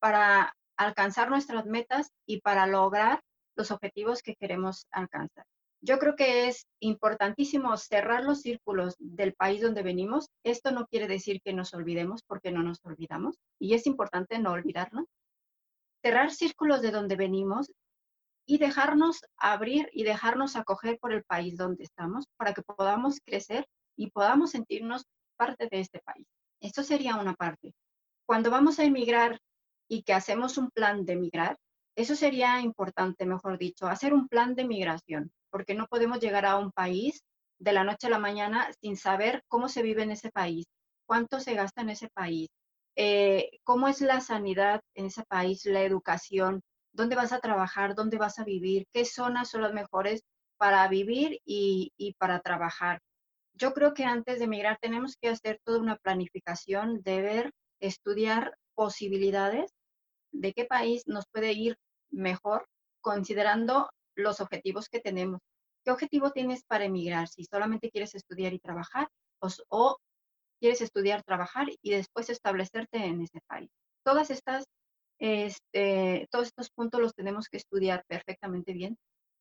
para 0.00 0.54
alcanzar 0.76 1.30
nuestras 1.30 1.66
metas 1.66 2.10
y 2.26 2.40
para 2.40 2.66
lograr 2.66 3.22
los 3.56 3.70
objetivos 3.70 4.22
que 4.22 4.34
queremos 4.34 4.86
alcanzar. 4.90 5.44
Yo 5.82 5.98
creo 5.98 6.14
que 6.14 6.48
es 6.48 6.66
importantísimo 6.80 7.74
cerrar 7.76 8.24
los 8.24 8.42
círculos 8.42 8.96
del 8.98 9.32
país 9.34 9.62
donde 9.62 9.82
venimos. 9.82 10.28
Esto 10.44 10.72
no 10.72 10.86
quiere 10.86 11.08
decir 11.08 11.40
que 11.42 11.54
nos 11.54 11.72
olvidemos, 11.72 12.22
porque 12.22 12.52
no 12.52 12.62
nos 12.62 12.84
olvidamos, 12.84 13.36
y 13.58 13.74
es 13.74 13.86
importante 13.86 14.38
no 14.38 14.52
olvidarlo. 14.52 15.06
Cerrar 16.02 16.30
círculos 16.32 16.82
de 16.82 16.90
donde 16.90 17.16
venimos 17.16 17.72
y 18.46 18.58
dejarnos 18.58 19.20
abrir 19.36 19.88
y 19.92 20.02
dejarnos 20.02 20.56
acoger 20.56 20.98
por 20.98 21.12
el 21.12 21.24
país 21.24 21.56
donde 21.56 21.84
estamos 21.84 22.26
para 22.36 22.52
que 22.52 22.62
podamos 22.62 23.20
crecer 23.24 23.66
y 23.96 24.10
podamos 24.10 24.50
sentirnos 24.50 25.04
parte 25.36 25.68
de 25.70 25.80
este 25.80 26.00
país. 26.00 26.26
Esto 26.60 26.82
sería 26.82 27.16
una 27.16 27.34
parte. 27.34 27.74
Cuando 28.26 28.50
vamos 28.50 28.78
a 28.78 28.84
emigrar 28.84 29.40
y 29.88 30.02
que 30.02 30.12
hacemos 30.12 30.58
un 30.58 30.70
plan 30.70 31.04
de 31.04 31.14
emigrar, 31.14 31.58
eso 31.96 32.14
sería 32.14 32.60
importante, 32.60 33.26
mejor 33.26 33.58
dicho, 33.58 33.86
hacer 33.86 34.14
un 34.14 34.28
plan 34.28 34.54
de 34.54 34.64
migración 34.64 35.32
porque 35.50 35.74
no 35.74 35.86
podemos 35.86 36.20
llegar 36.20 36.46
a 36.46 36.56
un 36.56 36.72
país 36.72 37.22
de 37.58 37.72
la 37.72 37.84
noche 37.84 38.06
a 38.06 38.10
la 38.10 38.18
mañana 38.18 38.70
sin 38.80 38.96
saber 38.96 39.42
cómo 39.48 39.68
se 39.68 39.82
vive 39.82 40.02
en 40.02 40.12
ese 40.12 40.30
país, 40.30 40.66
cuánto 41.06 41.40
se 41.40 41.54
gasta 41.54 41.82
en 41.82 41.90
ese 41.90 42.08
país, 42.08 42.48
eh, 42.96 43.50
cómo 43.64 43.88
es 43.88 44.00
la 44.00 44.20
sanidad 44.20 44.80
en 44.94 45.06
ese 45.06 45.24
país, 45.24 45.64
la 45.66 45.82
educación, 45.82 46.62
dónde 46.92 47.16
vas 47.16 47.32
a 47.32 47.40
trabajar, 47.40 47.94
dónde 47.94 48.16
vas 48.16 48.38
a 48.38 48.44
vivir, 48.44 48.86
qué 48.92 49.04
zonas 49.04 49.50
son 49.50 49.62
las 49.62 49.74
mejores 49.74 50.22
para 50.56 50.86
vivir 50.88 51.40
y, 51.44 51.92
y 51.96 52.14
para 52.14 52.40
trabajar. 52.40 53.00
Yo 53.54 53.72
creo 53.74 53.92
que 53.92 54.04
antes 54.04 54.38
de 54.38 54.44
emigrar 54.46 54.78
tenemos 54.80 55.16
que 55.20 55.28
hacer 55.28 55.60
toda 55.64 55.80
una 55.80 55.96
planificación 55.96 57.02
de 57.02 57.20
ver, 57.20 57.52
estudiar 57.80 58.56
posibilidades 58.74 59.72
de 60.32 60.52
qué 60.52 60.64
país 60.64 61.02
nos 61.06 61.24
puede 61.32 61.52
ir 61.52 61.76
mejor 62.10 62.66
considerando 63.00 63.90
los 64.14 64.40
objetivos 64.40 64.88
que 64.88 65.00
tenemos. 65.00 65.40
¿Qué 65.84 65.90
objetivo 65.90 66.30
tienes 66.30 66.64
para 66.64 66.84
emigrar? 66.84 67.28
Si 67.28 67.44
solamente 67.44 67.90
quieres 67.90 68.14
estudiar 68.14 68.52
y 68.52 68.58
trabajar 68.58 69.08
o, 69.68 69.98
quieres 70.60 70.82
estudiar, 70.82 71.22
trabajar 71.22 71.68
y 71.80 71.90
después 71.90 72.28
establecerte 72.28 72.98
en 72.98 73.22
ese 73.22 73.40
país. 73.46 73.70
Este, 75.18 76.26
todos 76.30 76.46
estos 76.46 76.70
puntos 76.70 77.00
los 77.00 77.14
tenemos 77.14 77.48
que 77.48 77.58
estudiar 77.58 78.04
perfectamente 78.06 78.72
bien 78.72 78.96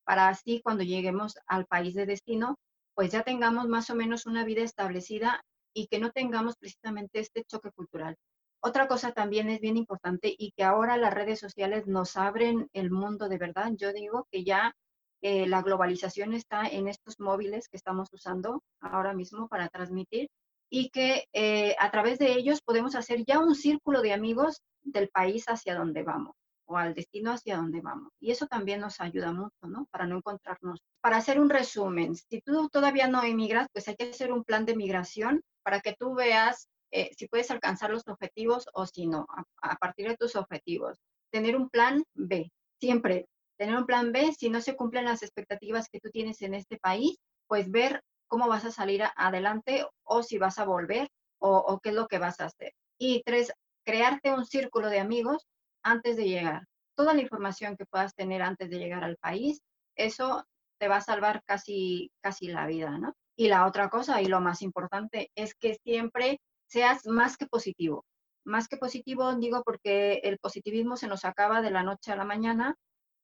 para 0.09 0.27
así 0.27 0.59
cuando 0.63 0.83
lleguemos 0.83 1.37
al 1.45 1.65
país 1.67 1.93
de 1.93 2.05
destino, 2.05 2.57
pues 2.95 3.11
ya 3.11 3.21
tengamos 3.21 3.67
más 3.67 3.89
o 3.91 3.95
menos 3.95 4.25
una 4.25 4.43
vida 4.43 4.63
establecida 4.63 5.41
y 5.73 5.85
que 5.85 5.99
no 5.99 6.11
tengamos 6.11 6.55
precisamente 6.57 7.19
este 7.19 7.43
choque 7.43 7.71
cultural. 7.71 8.15
Otra 8.61 8.87
cosa 8.87 9.13
también 9.13 9.49
es 9.49 9.61
bien 9.61 9.77
importante 9.77 10.33
y 10.37 10.51
que 10.51 10.63
ahora 10.63 10.97
las 10.97 11.13
redes 11.13 11.39
sociales 11.39 11.87
nos 11.87 12.17
abren 12.17 12.69
el 12.73 12.91
mundo 12.91 13.29
de 13.29 13.37
verdad. 13.37 13.71
Yo 13.75 13.93
digo 13.93 14.27
que 14.31 14.43
ya 14.43 14.75
eh, 15.21 15.47
la 15.47 15.61
globalización 15.61 16.33
está 16.33 16.67
en 16.67 16.87
estos 16.87 17.19
móviles 17.19 17.69
que 17.69 17.77
estamos 17.77 18.09
usando 18.11 18.63
ahora 18.81 19.13
mismo 19.13 19.47
para 19.47 19.69
transmitir 19.69 20.29
y 20.69 20.89
que 20.89 21.25
eh, 21.33 21.75
a 21.79 21.89
través 21.89 22.19
de 22.19 22.33
ellos 22.33 22.61
podemos 22.61 22.95
hacer 22.95 23.23
ya 23.25 23.39
un 23.39 23.55
círculo 23.55 24.01
de 24.01 24.13
amigos 24.13 24.61
del 24.81 25.09
país 25.09 25.45
hacia 25.47 25.75
donde 25.75 26.03
vamos 26.03 26.35
o 26.65 26.77
al 26.77 26.93
destino 26.93 27.31
hacia 27.31 27.57
donde 27.57 27.81
vamos. 27.81 28.11
Y 28.19 28.31
eso 28.31 28.45
también 28.45 28.79
nos 28.79 29.01
ayuda 29.01 29.33
mucho, 29.33 29.67
¿no? 29.67 29.87
Para 29.89 30.05
no 30.05 30.17
encontrarnos. 30.17 30.79
Para 31.01 31.17
hacer 31.17 31.39
un 31.39 31.49
resumen, 31.49 32.15
si 32.15 32.41
tú 32.41 32.69
todavía 32.69 33.07
no 33.07 33.23
emigras, 33.23 33.67
pues 33.73 33.87
hay 33.87 33.95
que 33.95 34.11
hacer 34.11 34.31
un 34.31 34.43
plan 34.43 34.65
de 34.65 34.75
migración 34.75 35.41
para 35.63 35.81
que 35.81 35.95
tú 35.97 36.13
veas 36.13 36.69
eh, 36.91 37.11
si 37.17 37.27
puedes 37.27 37.51
alcanzar 37.51 37.91
los 37.91 38.07
objetivos 38.07 38.67
o 38.73 38.85
si 38.85 39.07
no, 39.07 39.27
a, 39.61 39.75
partir 39.75 40.07
de 40.07 40.17
tus 40.17 40.35
objetivos. 40.35 40.99
Tener 41.31 41.55
un 41.55 41.69
plan 41.69 42.03
B, 42.15 42.51
siempre 42.79 43.27
tener 43.59 43.75
un 43.75 43.85
plan 43.85 44.13
B, 44.13 44.31
si 44.31 44.49
no 44.49 44.61
se 44.61 44.77
cumplen 44.77 45.03
las 45.03 45.21
expectativas 45.21 45.89
que 45.89 45.99
tú 45.99 46.09
tienes 46.11 46.41
en 46.41 46.53
este 46.53 46.77
país, 46.77 47.17
pues 47.45 47.69
ver 47.69 48.01
cómo 48.27 48.47
vas 48.47 48.63
a 48.63 48.71
salir 48.71 49.03
adelante 49.17 49.85
o 50.03 50.23
si 50.23 50.37
vas 50.37 50.59
a 50.59 50.65
volver 50.65 51.09
o, 51.39 51.57
o 51.57 51.79
qué 51.79 51.89
es 51.89 51.95
lo 51.95 52.07
que 52.07 52.19
vas 52.19 52.39
a 52.39 52.45
hacer. 52.45 52.71
Y 52.97 53.21
tres, 53.23 53.51
crearte 53.85 54.31
un 54.31 54.45
círculo 54.45 54.87
de 54.87 54.99
amigos 54.99 55.45
antes 55.83 56.15
de 56.15 56.29
llegar. 56.29 56.63
Toda 56.95 57.13
la 57.13 57.21
información 57.21 57.75
que 57.75 57.85
puedas 57.85 58.15
tener 58.15 58.41
antes 58.41 58.69
de 58.69 58.79
llegar 58.79 59.03
al 59.03 59.17
país, 59.17 59.59
eso 59.95 60.45
te 60.79 60.87
va 60.87 60.97
a 60.97 61.01
salvar 61.01 61.43
casi, 61.43 62.11
casi 62.21 62.47
la 62.47 62.65
vida, 62.65 62.97
¿no? 62.97 63.13
Y 63.35 63.49
la 63.49 63.65
otra 63.65 63.89
cosa, 63.89 64.21
y 64.21 64.25
lo 64.27 64.39
más 64.39 64.61
importante, 64.61 65.31
es 65.35 65.53
que 65.53 65.75
siempre 65.83 66.39
seas 66.69 67.05
más 67.07 67.37
que 67.37 67.47
positivo. 67.47 68.05
Más 68.45 68.67
que 68.67 68.77
positivo, 68.77 69.35
digo, 69.35 69.63
porque 69.63 70.21
el 70.23 70.39
positivismo 70.39 70.95
se 70.97 71.07
nos 71.07 71.25
acaba 71.25 71.61
de 71.61 71.71
la 71.71 71.83
noche 71.83 72.11
a 72.11 72.15
la 72.15 72.25
mañana 72.25 72.75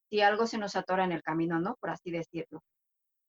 si 0.10 0.22
algo 0.22 0.48
se 0.48 0.58
nos 0.58 0.76
atora 0.76 1.04
en 1.04 1.12
el 1.12 1.24
camino, 1.24 1.60
¿no? 1.60 1.76
Por 1.80 1.90
así 1.90 2.12
decirlo. 2.12 2.62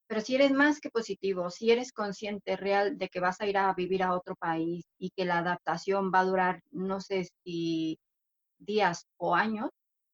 Pero 0.09 0.21
si 0.21 0.37
eres 0.37 0.53
más 0.53 0.81
que 0.81 0.91
positivo, 0.91 1.51
si 1.51 1.71
eres 1.71 1.93
consciente 1.93 2.57
real 2.57 2.97
de 2.97 3.09
que 3.09 3.21
vas 3.21 3.41
a 3.41 3.47
ir 3.47 3.59
a 3.59 3.73
vivir 3.75 4.03
a 4.03 4.15
otro 4.15 4.37
país 4.37 4.85
y 4.99 5.11
que 5.11 5.25
la 5.25 5.39
adaptación 5.39 6.13
va 6.15 6.21
a 6.21 6.25
durar, 6.25 6.61
no 6.71 7.01
sé 7.01 7.29
si 7.45 7.99
días 8.59 9.07
o 9.17 9.35
años, 9.35 9.71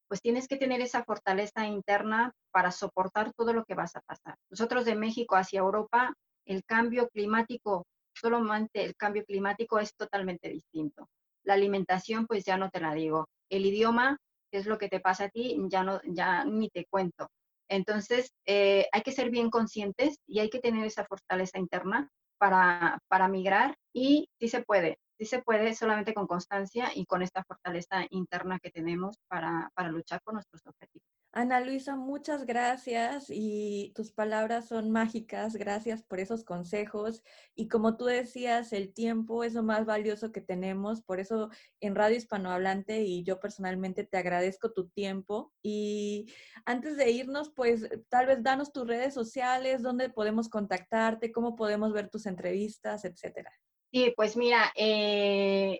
pues 0.09 0.21
tienes 0.23 0.49
que 0.49 0.57
tener 0.57 0.81
esa 0.81 1.05
fortaleza 1.05 1.67
interna 1.67 2.33
para 2.53 2.71
soportar 2.71 3.33
todo 3.35 3.53
lo 3.53 3.65
que 3.65 3.75
vas 3.75 3.97
a 3.97 4.01
pasar. 4.01 4.37
Nosotros 4.51 4.85
de 4.85 4.95
México 4.95 5.37
hacia 5.37 5.61
Europa, 5.61 6.15
el 6.47 6.65
cambio 6.65 7.09
climático 7.09 7.87
solamente 8.23 8.85
el 8.85 8.97
cambio 8.97 9.25
climático 9.25 9.79
es 9.79 9.95
totalmente 9.95 10.49
distinto. 10.49 11.09
La 11.45 11.55
alimentación, 11.55 12.27
pues 12.27 12.45
ya 12.45 12.57
no 12.57 12.71
te 12.71 12.81
la 12.81 12.95
digo. 12.95 13.29
El 13.51 13.67
idioma, 13.67 14.19
que 14.51 14.59
es 14.59 14.67
lo 14.67 14.79
que 14.79 14.89
te 14.89 15.01
pasa 15.01 15.25
a 15.25 15.29
ti, 15.29 15.59
ya, 15.69 15.83
no, 15.83 16.01
ya 16.05 16.45
ni 16.45 16.71
te 16.71 16.87
cuento. 16.87 17.29
Entonces, 17.69 18.33
eh, 18.47 18.87
hay 18.93 19.03
que 19.03 19.13
ser 19.13 19.31
bien 19.31 19.51
conscientes 19.51 20.19
y 20.27 20.41
hay 20.41 20.51
que 20.51 20.61
tener 20.61 20.87
esa 20.87 21.05
fortaleza 21.05 21.59
interna 21.59 22.11
para, 22.39 22.99
para 23.09 23.29
migrar 23.29 23.77
y 23.95 24.29
sí 24.39 24.49
se 24.49 24.63
puede, 24.63 24.99
sí 25.19 25.27
se 25.27 25.43
puede 25.43 25.75
solamente 25.75 26.15
con 26.15 26.27
constancia 26.27 26.91
y 26.95 27.07
con 27.07 27.23
esta 27.23 27.45
fortaleza 27.45 28.07
interna 28.11 28.59
que 28.59 28.71
tenemos 28.71 29.17
para, 29.29 29.71
para 29.75 29.89
luchar 29.91 30.21
por 30.23 30.35
nuestros 30.35 30.67
objetivos. 30.67 31.13
Ana 31.35 31.61
Luisa, 31.61 31.97
muchas 31.97 32.45
gracias 32.45 33.29
y 33.31 33.93
tus 33.95 34.13
palabras 34.13 34.69
son 34.69 34.91
mágicas. 34.91 35.57
Gracias 35.57 36.03
por 36.03 36.21
esos 36.21 36.45
consejos. 36.45 37.23
Y 37.55 37.69
como 37.69 37.97
tú 37.97 38.05
decías, 38.05 38.75
el 38.75 38.93
tiempo 38.93 39.43
es 39.43 39.55
lo 39.55 39.63
más 39.63 39.87
valioso 39.87 40.31
que 40.31 40.43
tenemos. 40.43 41.01
Por 41.01 41.21
eso 41.21 41.49
en 41.81 41.95
Radio 41.95 42.19
Hispanohablante 42.19 43.01
y 43.01 43.23
yo 43.25 43.41
personalmente 43.41 44.05
te 44.05 44.19
agradezco 44.19 44.73
tu 44.75 44.91
tiempo. 44.91 45.55
Y 45.63 46.31
antes 46.67 46.99
de 46.99 47.11
irnos, 47.11 47.51
pues 47.57 47.89
tal 48.11 48.27
vez 48.27 48.43
danos 48.43 48.71
tus 48.71 48.87
redes 48.87 49.15
sociales, 49.15 49.81
dónde 49.81 50.11
podemos 50.11 50.51
contactarte, 50.51 51.33
cómo 51.33 51.57
podemos 51.57 51.95
ver 51.95 52.11
tus 52.11 52.27
entrevistas, 52.27 53.07
etcétera. 53.07 53.51
Sí, 53.93 54.13
pues 54.17 54.37
mira, 54.37 54.73
eh, 54.75 55.79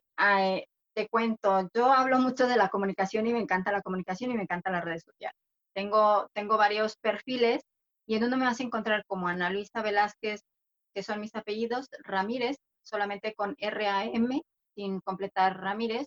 te 0.95 1.09
cuento, 1.09 1.69
yo 1.75 1.93
hablo 1.93 2.19
mucho 2.19 2.47
de 2.47 2.57
la 2.57 2.69
comunicación 2.69 3.27
y 3.27 3.33
me 3.33 3.41
encanta 3.41 3.73
la 3.73 3.83
comunicación 3.83 4.31
y 4.31 4.35
me 4.35 4.43
encantan 4.43 4.75
las 4.75 4.85
redes 4.85 5.03
sociales. 5.05 5.37
Tengo, 5.75 6.29
tengo 6.35 6.59
varios 6.59 6.97
perfiles 6.99 7.63
y 8.07 8.17
en 8.17 8.25
uno 8.25 8.37
me 8.37 8.45
vas 8.45 8.61
a 8.61 8.65
encontrar 8.65 9.05
como 9.07 9.29
Ana 9.29 9.49
Luisa 9.51 9.81
Velázquez, 9.83 10.43
que 10.95 11.03
son 11.03 11.21
mis 11.21 11.35
apellidos, 11.35 11.89
Ramírez, 12.05 12.57
solamente 12.83 13.35
con 13.35 13.55
R-A-M, 13.59 14.43
sin 14.75 15.01
completar 15.01 15.59
Ramírez, 15.61 16.07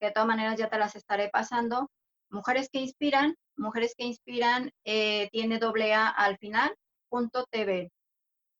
de 0.00 0.10
todas 0.10 0.26
maneras 0.28 0.58
ya 0.58 0.68
te 0.68 0.78
las 0.78 0.94
estaré 0.96 1.30
pasando. 1.30 1.88
Mujeres 2.30 2.68
que 2.70 2.80
inspiran, 2.80 3.34
mujeres 3.56 3.94
que 3.96 4.04
inspiran, 4.04 4.70
eh, 4.84 5.30
tiene 5.32 5.58
doble 5.58 5.94
A 5.94 6.08
al 6.08 6.36
final, 6.38 6.74
punto 7.08 7.46
TV 7.50 7.90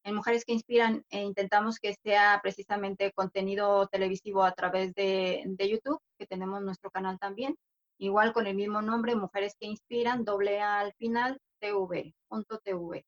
en 0.06 0.14
Mujeres 0.14 0.44
que 0.44 0.52
Inspiran 0.52 1.04
e 1.10 1.20
intentamos 1.20 1.80
que 1.80 1.94
sea 1.94 2.38
precisamente 2.40 3.12
contenido 3.12 3.88
televisivo 3.88 4.44
a 4.44 4.52
través 4.52 4.94
de, 4.94 5.44
YouTube, 5.58 6.00
que 6.16 6.28
tenemos 6.28 6.62
nuestro 6.62 6.92
canal 6.92 7.18
también. 7.18 7.56
Igual 7.98 8.32
con 8.32 8.46
el 8.46 8.54
mismo 8.54 8.80
nombre, 8.82 9.16
Mujeres 9.16 9.56
que 9.58 9.66
Inspiran, 9.66 10.24
doble 10.24 10.60
A 10.60 10.78
al 10.78 10.92
final, 10.94 11.40
TV, 11.58 12.14
punto 12.28 12.58
TV. 12.58 13.04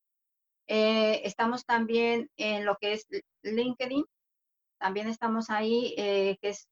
Eh, 0.66 1.20
estamos 1.22 1.64
también 1.64 2.30
en 2.36 2.64
lo 2.64 2.76
que 2.80 2.94
es 2.94 3.06
LinkedIn. 3.44 4.04
También 4.80 5.06
estamos 5.08 5.50
ahí, 5.50 5.94
eh, 5.98 6.36
que 6.42 6.48
es 6.48 6.66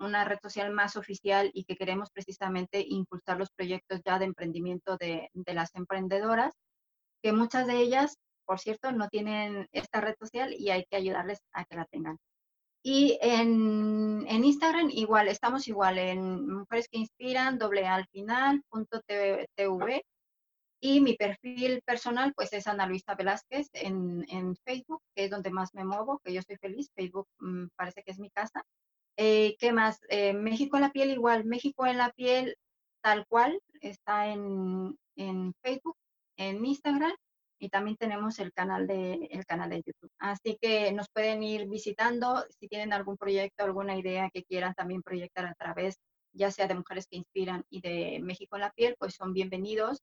una 0.00 0.24
red 0.24 0.38
social 0.42 0.72
más 0.72 0.96
oficial 0.96 1.52
y 1.54 1.62
que 1.62 1.76
queremos 1.76 2.10
precisamente 2.10 2.84
impulsar 2.84 3.38
los 3.38 3.52
proyectos 3.52 4.00
ya 4.04 4.18
de 4.18 4.24
emprendimiento 4.24 4.96
de, 4.96 5.30
de 5.34 5.54
las 5.54 5.72
emprendedoras, 5.76 6.52
que 7.22 7.32
muchas 7.32 7.68
de 7.68 7.76
ellas 7.76 8.18
por 8.48 8.60
cierto, 8.60 8.92
no 8.92 9.08
tienen 9.08 9.68
esta 9.72 10.00
red 10.00 10.14
social 10.18 10.54
y 10.54 10.70
hay 10.70 10.86
que 10.86 10.96
ayudarles 10.96 11.40
a 11.52 11.66
que 11.66 11.76
la 11.76 11.84
tengan. 11.84 12.16
Y 12.82 13.18
en, 13.20 14.26
Instagram 14.26 14.88
igual, 14.90 15.28
estamos 15.28 15.68
igual 15.68 15.98
en 15.98 16.48
Mujeres 16.48 16.88
que 16.90 16.96
Inspiran, 16.96 17.58
doble 17.58 17.86
al 17.86 18.06
final, 18.06 18.62
punto 18.70 19.02
TV. 19.02 20.02
Y 20.80 21.00
mi 21.02 21.14
perfil 21.14 21.82
personal, 21.84 22.32
pues 22.34 22.50
es 22.54 22.66
Ana 22.66 22.86
Luisa 22.86 23.14
Velázquez 23.14 23.68
en, 23.74 24.56
Facebook, 24.64 25.02
que 25.14 25.24
es 25.24 25.30
donde 25.30 25.50
más 25.50 25.74
me 25.74 25.84
muevo, 25.84 26.18
que 26.24 26.32
yo 26.32 26.40
estoy 26.40 26.56
feliz. 26.56 26.88
Facebook 26.94 27.26
mm, 27.40 27.66
parece 27.76 28.02
que 28.02 28.12
es 28.12 28.18
mi 28.18 28.30
casa. 28.30 28.62
Eh, 29.18 29.56
¿Qué 29.58 29.72
más? 29.72 30.00
Eh, 30.08 30.32
México 30.32 30.78
en 30.78 30.82
la 30.84 30.92
piel 30.92 31.10
igual. 31.10 31.44
México 31.44 31.86
en 31.86 31.98
la 31.98 32.12
piel 32.12 32.56
tal 33.02 33.26
cual 33.26 33.60
está 33.82 34.28
en, 34.28 34.96
en 35.16 35.52
Facebook, 35.62 35.96
en 36.38 36.64
Instagram 36.64 37.14
y 37.58 37.68
también 37.68 37.96
tenemos 37.96 38.38
el 38.38 38.52
canal 38.52 38.86
de 38.86 39.28
el 39.30 39.44
canal 39.46 39.70
de 39.70 39.82
YouTube. 39.84 40.10
Así 40.18 40.56
que 40.60 40.92
nos 40.92 41.08
pueden 41.08 41.42
ir 41.42 41.68
visitando 41.68 42.44
si 42.58 42.68
tienen 42.68 42.92
algún 42.92 43.16
proyecto, 43.16 43.64
alguna 43.64 43.96
idea 43.96 44.30
que 44.32 44.44
quieran 44.44 44.74
también 44.74 45.02
proyectar 45.02 45.46
a 45.46 45.54
través 45.54 45.98
ya 46.32 46.50
sea 46.50 46.68
de 46.68 46.74
Mujeres 46.74 47.06
que 47.08 47.16
Inspiran 47.16 47.64
y 47.68 47.80
de 47.80 48.20
México 48.22 48.56
en 48.56 48.62
la 48.62 48.70
piel, 48.70 48.94
pues 48.98 49.14
son 49.14 49.32
bienvenidos. 49.32 50.02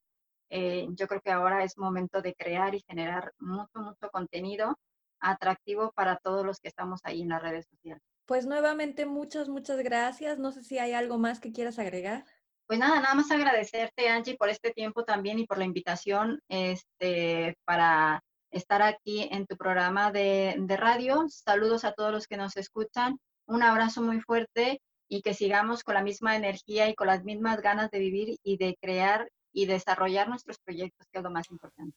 Eh, 0.49 0.87
yo 0.91 1.07
creo 1.07 1.21
que 1.21 1.31
ahora 1.31 1.63
es 1.63 1.77
momento 1.77 2.21
de 2.21 2.35
crear 2.35 2.75
y 2.75 2.83
generar 2.87 3.33
mucho, 3.39 3.79
mucho 3.79 4.09
contenido 4.11 4.77
atractivo 5.19 5.91
para 5.95 6.17
todos 6.17 6.45
los 6.45 6.59
que 6.59 6.67
estamos 6.67 6.99
ahí 7.03 7.21
en 7.21 7.29
las 7.29 7.41
redes 7.41 7.65
sociales. 7.67 8.03
Pues 8.25 8.45
nuevamente 8.45 9.05
muchas, 9.05 9.49
muchas 9.49 9.79
gracias. 9.79 10.39
No 10.39 10.51
sé 10.51 10.63
si 10.63 10.77
hay 10.77 10.93
algo 10.93 11.17
más 11.17 11.39
que 11.39 11.51
quieras 11.51 11.79
agregar. 11.79 12.25
Pues 12.67 12.79
nada, 12.79 12.99
nada 12.99 13.13
más 13.13 13.29
agradecerte, 13.29 14.09
Angie, 14.09 14.37
por 14.37 14.49
este 14.49 14.71
tiempo 14.71 15.03
también 15.03 15.37
y 15.37 15.45
por 15.45 15.59
la 15.59 15.65
invitación 15.65 16.41
este, 16.49 17.55
para 17.63 18.23
estar 18.49 18.81
aquí 18.81 19.27
en 19.31 19.45
tu 19.45 19.55
programa 19.55 20.11
de, 20.11 20.55
de 20.57 20.77
radio. 20.77 21.25
Saludos 21.29 21.85
a 21.85 21.93
todos 21.93 22.11
los 22.11 22.27
que 22.27 22.37
nos 22.37 22.57
escuchan. 22.57 23.19
Un 23.45 23.61
abrazo 23.61 24.01
muy 24.01 24.19
fuerte 24.19 24.81
y 25.07 25.21
que 25.21 25.35
sigamos 25.35 25.83
con 25.83 25.93
la 25.93 26.01
misma 26.01 26.35
energía 26.35 26.89
y 26.89 26.95
con 26.95 27.05
las 27.05 27.23
mismas 27.23 27.61
ganas 27.61 27.91
de 27.91 27.99
vivir 27.99 28.37
y 28.43 28.57
de 28.57 28.75
crear 28.81 29.29
y 29.53 29.67
desarrollar 29.67 30.27
nuestros 30.27 30.57
proyectos, 30.59 31.07
que 31.11 31.19
es 31.19 31.23
lo 31.23 31.29
más 31.29 31.49
importante. 31.51 31.95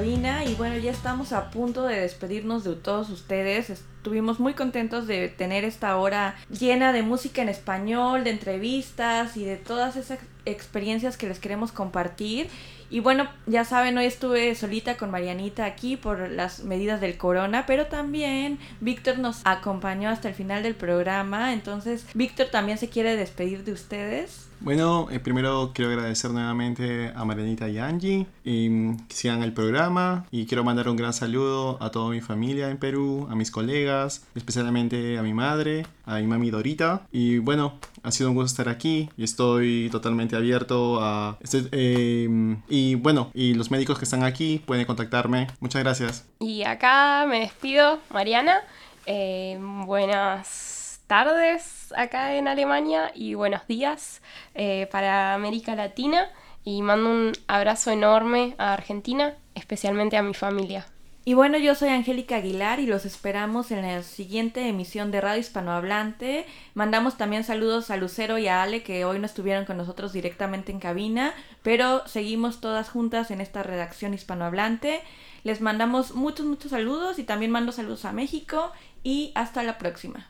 Y 0.00 0.54
bueno, 0.54 0.76
ya 0.76 0.92
estamos 0.92 1.32
a 1.32 1.50
punto 1.50 1.82
de 1.82 2.00
despedirnos 2.00 2.62
de 2.62 2.76
todos 2.76 3.10
ustedes. 3.10 3.68
Estuvimos 3.68 4.38
muy 4.38 4.54
contentos 4.54 5.08
de 5.08 5.28
tener 5.28 5.64
esta 5.64 5.96
hora 5.96 6.36
llena 6.50 6.92
de 6.92 7.02
música 7.02 7.42
en 7.42 7.48
español, 7.48 8.22
de 8.22 8.30
entrevistas 8.30 9.36
y 9.36 9.44
de 9.44 9.56
todas 9.56 9.96
esas 9.96 10.20
experiencias 10.44 11.16
que 11.16 11.26
les 11.26 11.40
queremos 11.40 11.72
compartir. 11.72 12.48
Y 12.90 13.00
bueno, 13.00 13.28
ya 13.46 13.64
saben, 13.64 13.98
hoy 13.98 14.04
estuve 14.04 14.54
solita 14.54 14.96
con 14.96 15.10
Marianita 15.10 15.64
aquí 15.64 15.96
por 15.96 16.30
las 16.30 16.62
medidas 16.62 17.00
del 17.00 17.16
corona, 17.16 17.66
pero 17.66 17.86
también 17.86 18.60
Víctor 18.80 19.18
nos 19.18 19.40
acompañó 19.44 20.10
hasta 20.10 20.28
el 20.28 20.34
final 20.34 20.62
del 20.62 20.76
programa. 20.76 21.52
Entonces, 21.52 22.06
Víctor 22.14 22.48
también 22.52 22.78
se 22.78 22.88
quiere 22.88 23.16
despedir 23.16 23.64
de 23.64 23.72
ustedes. 23.72 24.47
Bueno, 24.60 25.08
eh, 25.10 25.20
primero 25.20 25.70
quiero 25.72 25.92
agradecer 25.92 26.30
nuevamente 26.32 27.12
a 27.14 27.24
Marianita 27.24 27.68
y 27.68 27.78
Angie 27.78 28.26
y 28.44 28.68
mm, 28.68 29.06
que 29.06 29.14
sigan 29.14 29.42
el 29.42 29.52
programa 29.52 30.26
y 30.30 30.46
quiero 30.46 30.64
mandar 30.64 30.88
un 30.88 30.96
gran 30.96 31.12
saludo 31.12 31.82
a 31.82 31.90
toda 31.90 32.10
mi 32.10 32.20
familia 32.20 32.68
en 32.70 32.78
Perú, 32.78 33.28
a 33.30 33.36
mis 33.36 33.50
colegas, 33.50 34.26
especialmente 34.34 35.16
a 35.16 35.22
mi 35.22 35.32
madre, 35.32 35.86
a 36.06 36.16
mi 36.16 36.26
mami 36.26 36.50
Dorita 36.50 37.02
y 37.12 37.38
bueno, 37.38 37.78
ha 38.02 38.10
sido 38.10 38.30
un 38.30 38.34
gusto 38.34 38.46
estar 38.46 38.68
aquí 38.68 39.08
y 39.16 39.24
estoy 39.24 39.88
totalmente 39.90 40.34
abierto 40.34 41.00
a... 41.02 41.38
Em, 41.72 42.60
y 42.68 42.96
bueno, 42.96 43.30
y 43.34 43.54
los 43.54 43.70
médicos 43.70 43.98
que 43.98 44.04
están 44.04 44.24
aquí 44.24 44.62
pueden 44.66 44.86
contactarme. 44.86 45.46
Muchas 45.60 45.82
gracias. 45.82 46.26
Y 46.40 46.64
acá 46.64 47.26
me 47.28 47.40
despido, 47.40 48.00
Mariana. 48.10 48.60
Eh, 49.06 49.58
buenas 49.86 50.77
tardes 51.08 51.92
acá 51.96 52.34
en 52.34 52.48
Alemania 52.48 53.10
y 53.14 53.32
buenos 53.32 53.66
días 53.66 54.20
eh, 54.54 54.86
para 54.92 55.32
América 55.32 55.74
Latina 55.74 56.30
y 56.64 56.82
mando 56.82 57.10
un 57.10 57.32
abrazo 57.46 57.90
enorme 57.90 58.54
a 58.58 58.74
Argentina, 58.74 59.34
especialmente 59.54 60.18
a 60.18 60.22
mi 60.22 60.34
familia. 60.34 60.86
Y 61.24 61.32
bueno, 61.32 61.56
yo 61.56 61.74
soy 61.74 61.88
Angélica 61.88 62.36
Aguilar 62.36 62.78
y 62.78 62.86
los 62.86 63.06
esperamos 63.06 63.70
en 63.70 63.82
la 63.82 64.02
siguiente 64.02 64.68
emisión 64.68 65.10
de 65.10 65.22
Radio 65.22 65.40
Hispanohablante. 65.40 66.46
Mandamos 66.74 67.16
también 67.16 67.42
saludos 67.42 67.90
a 67.90 67.96
Lucero 67.96 68.36
y 68.36 68.48
a 68.48 68.62
Ale 68.62 68.82
que 68.82 69.06
hoy 69.06 69.18
no 69.18 69.26
estuvieron 69.26 69.64
con 69.64 69.78
nosotros 69.78 70.12
directamente 70.12 70.72
en 70.72 70.78
cabina, 70.78 71.32
pero 71.62 72.06
seguimos 72.06 72.60
todas 72.60 72.90
juntas 72.90 73.30
en 73.30 73.40
esta 73.40 73.62
redacción 73.62 74.12
hispanohablante. 74.12 75.00
Les 75.42 75.62
mandamos 75.62 76.14
muchos, 76.14 76.44
muchos 76.44 76.70
saludos 76.70 77.18
y 77.18 77.24
también 77.24 77.50
mando 77.50 77.72
saludos 77.72 78.04
a 78.04 78.12
México 78.12 78.72
y 79.02 79.32
hasta 79.34 79.62
la 79.62 79.78
próxima. 79.78 80.28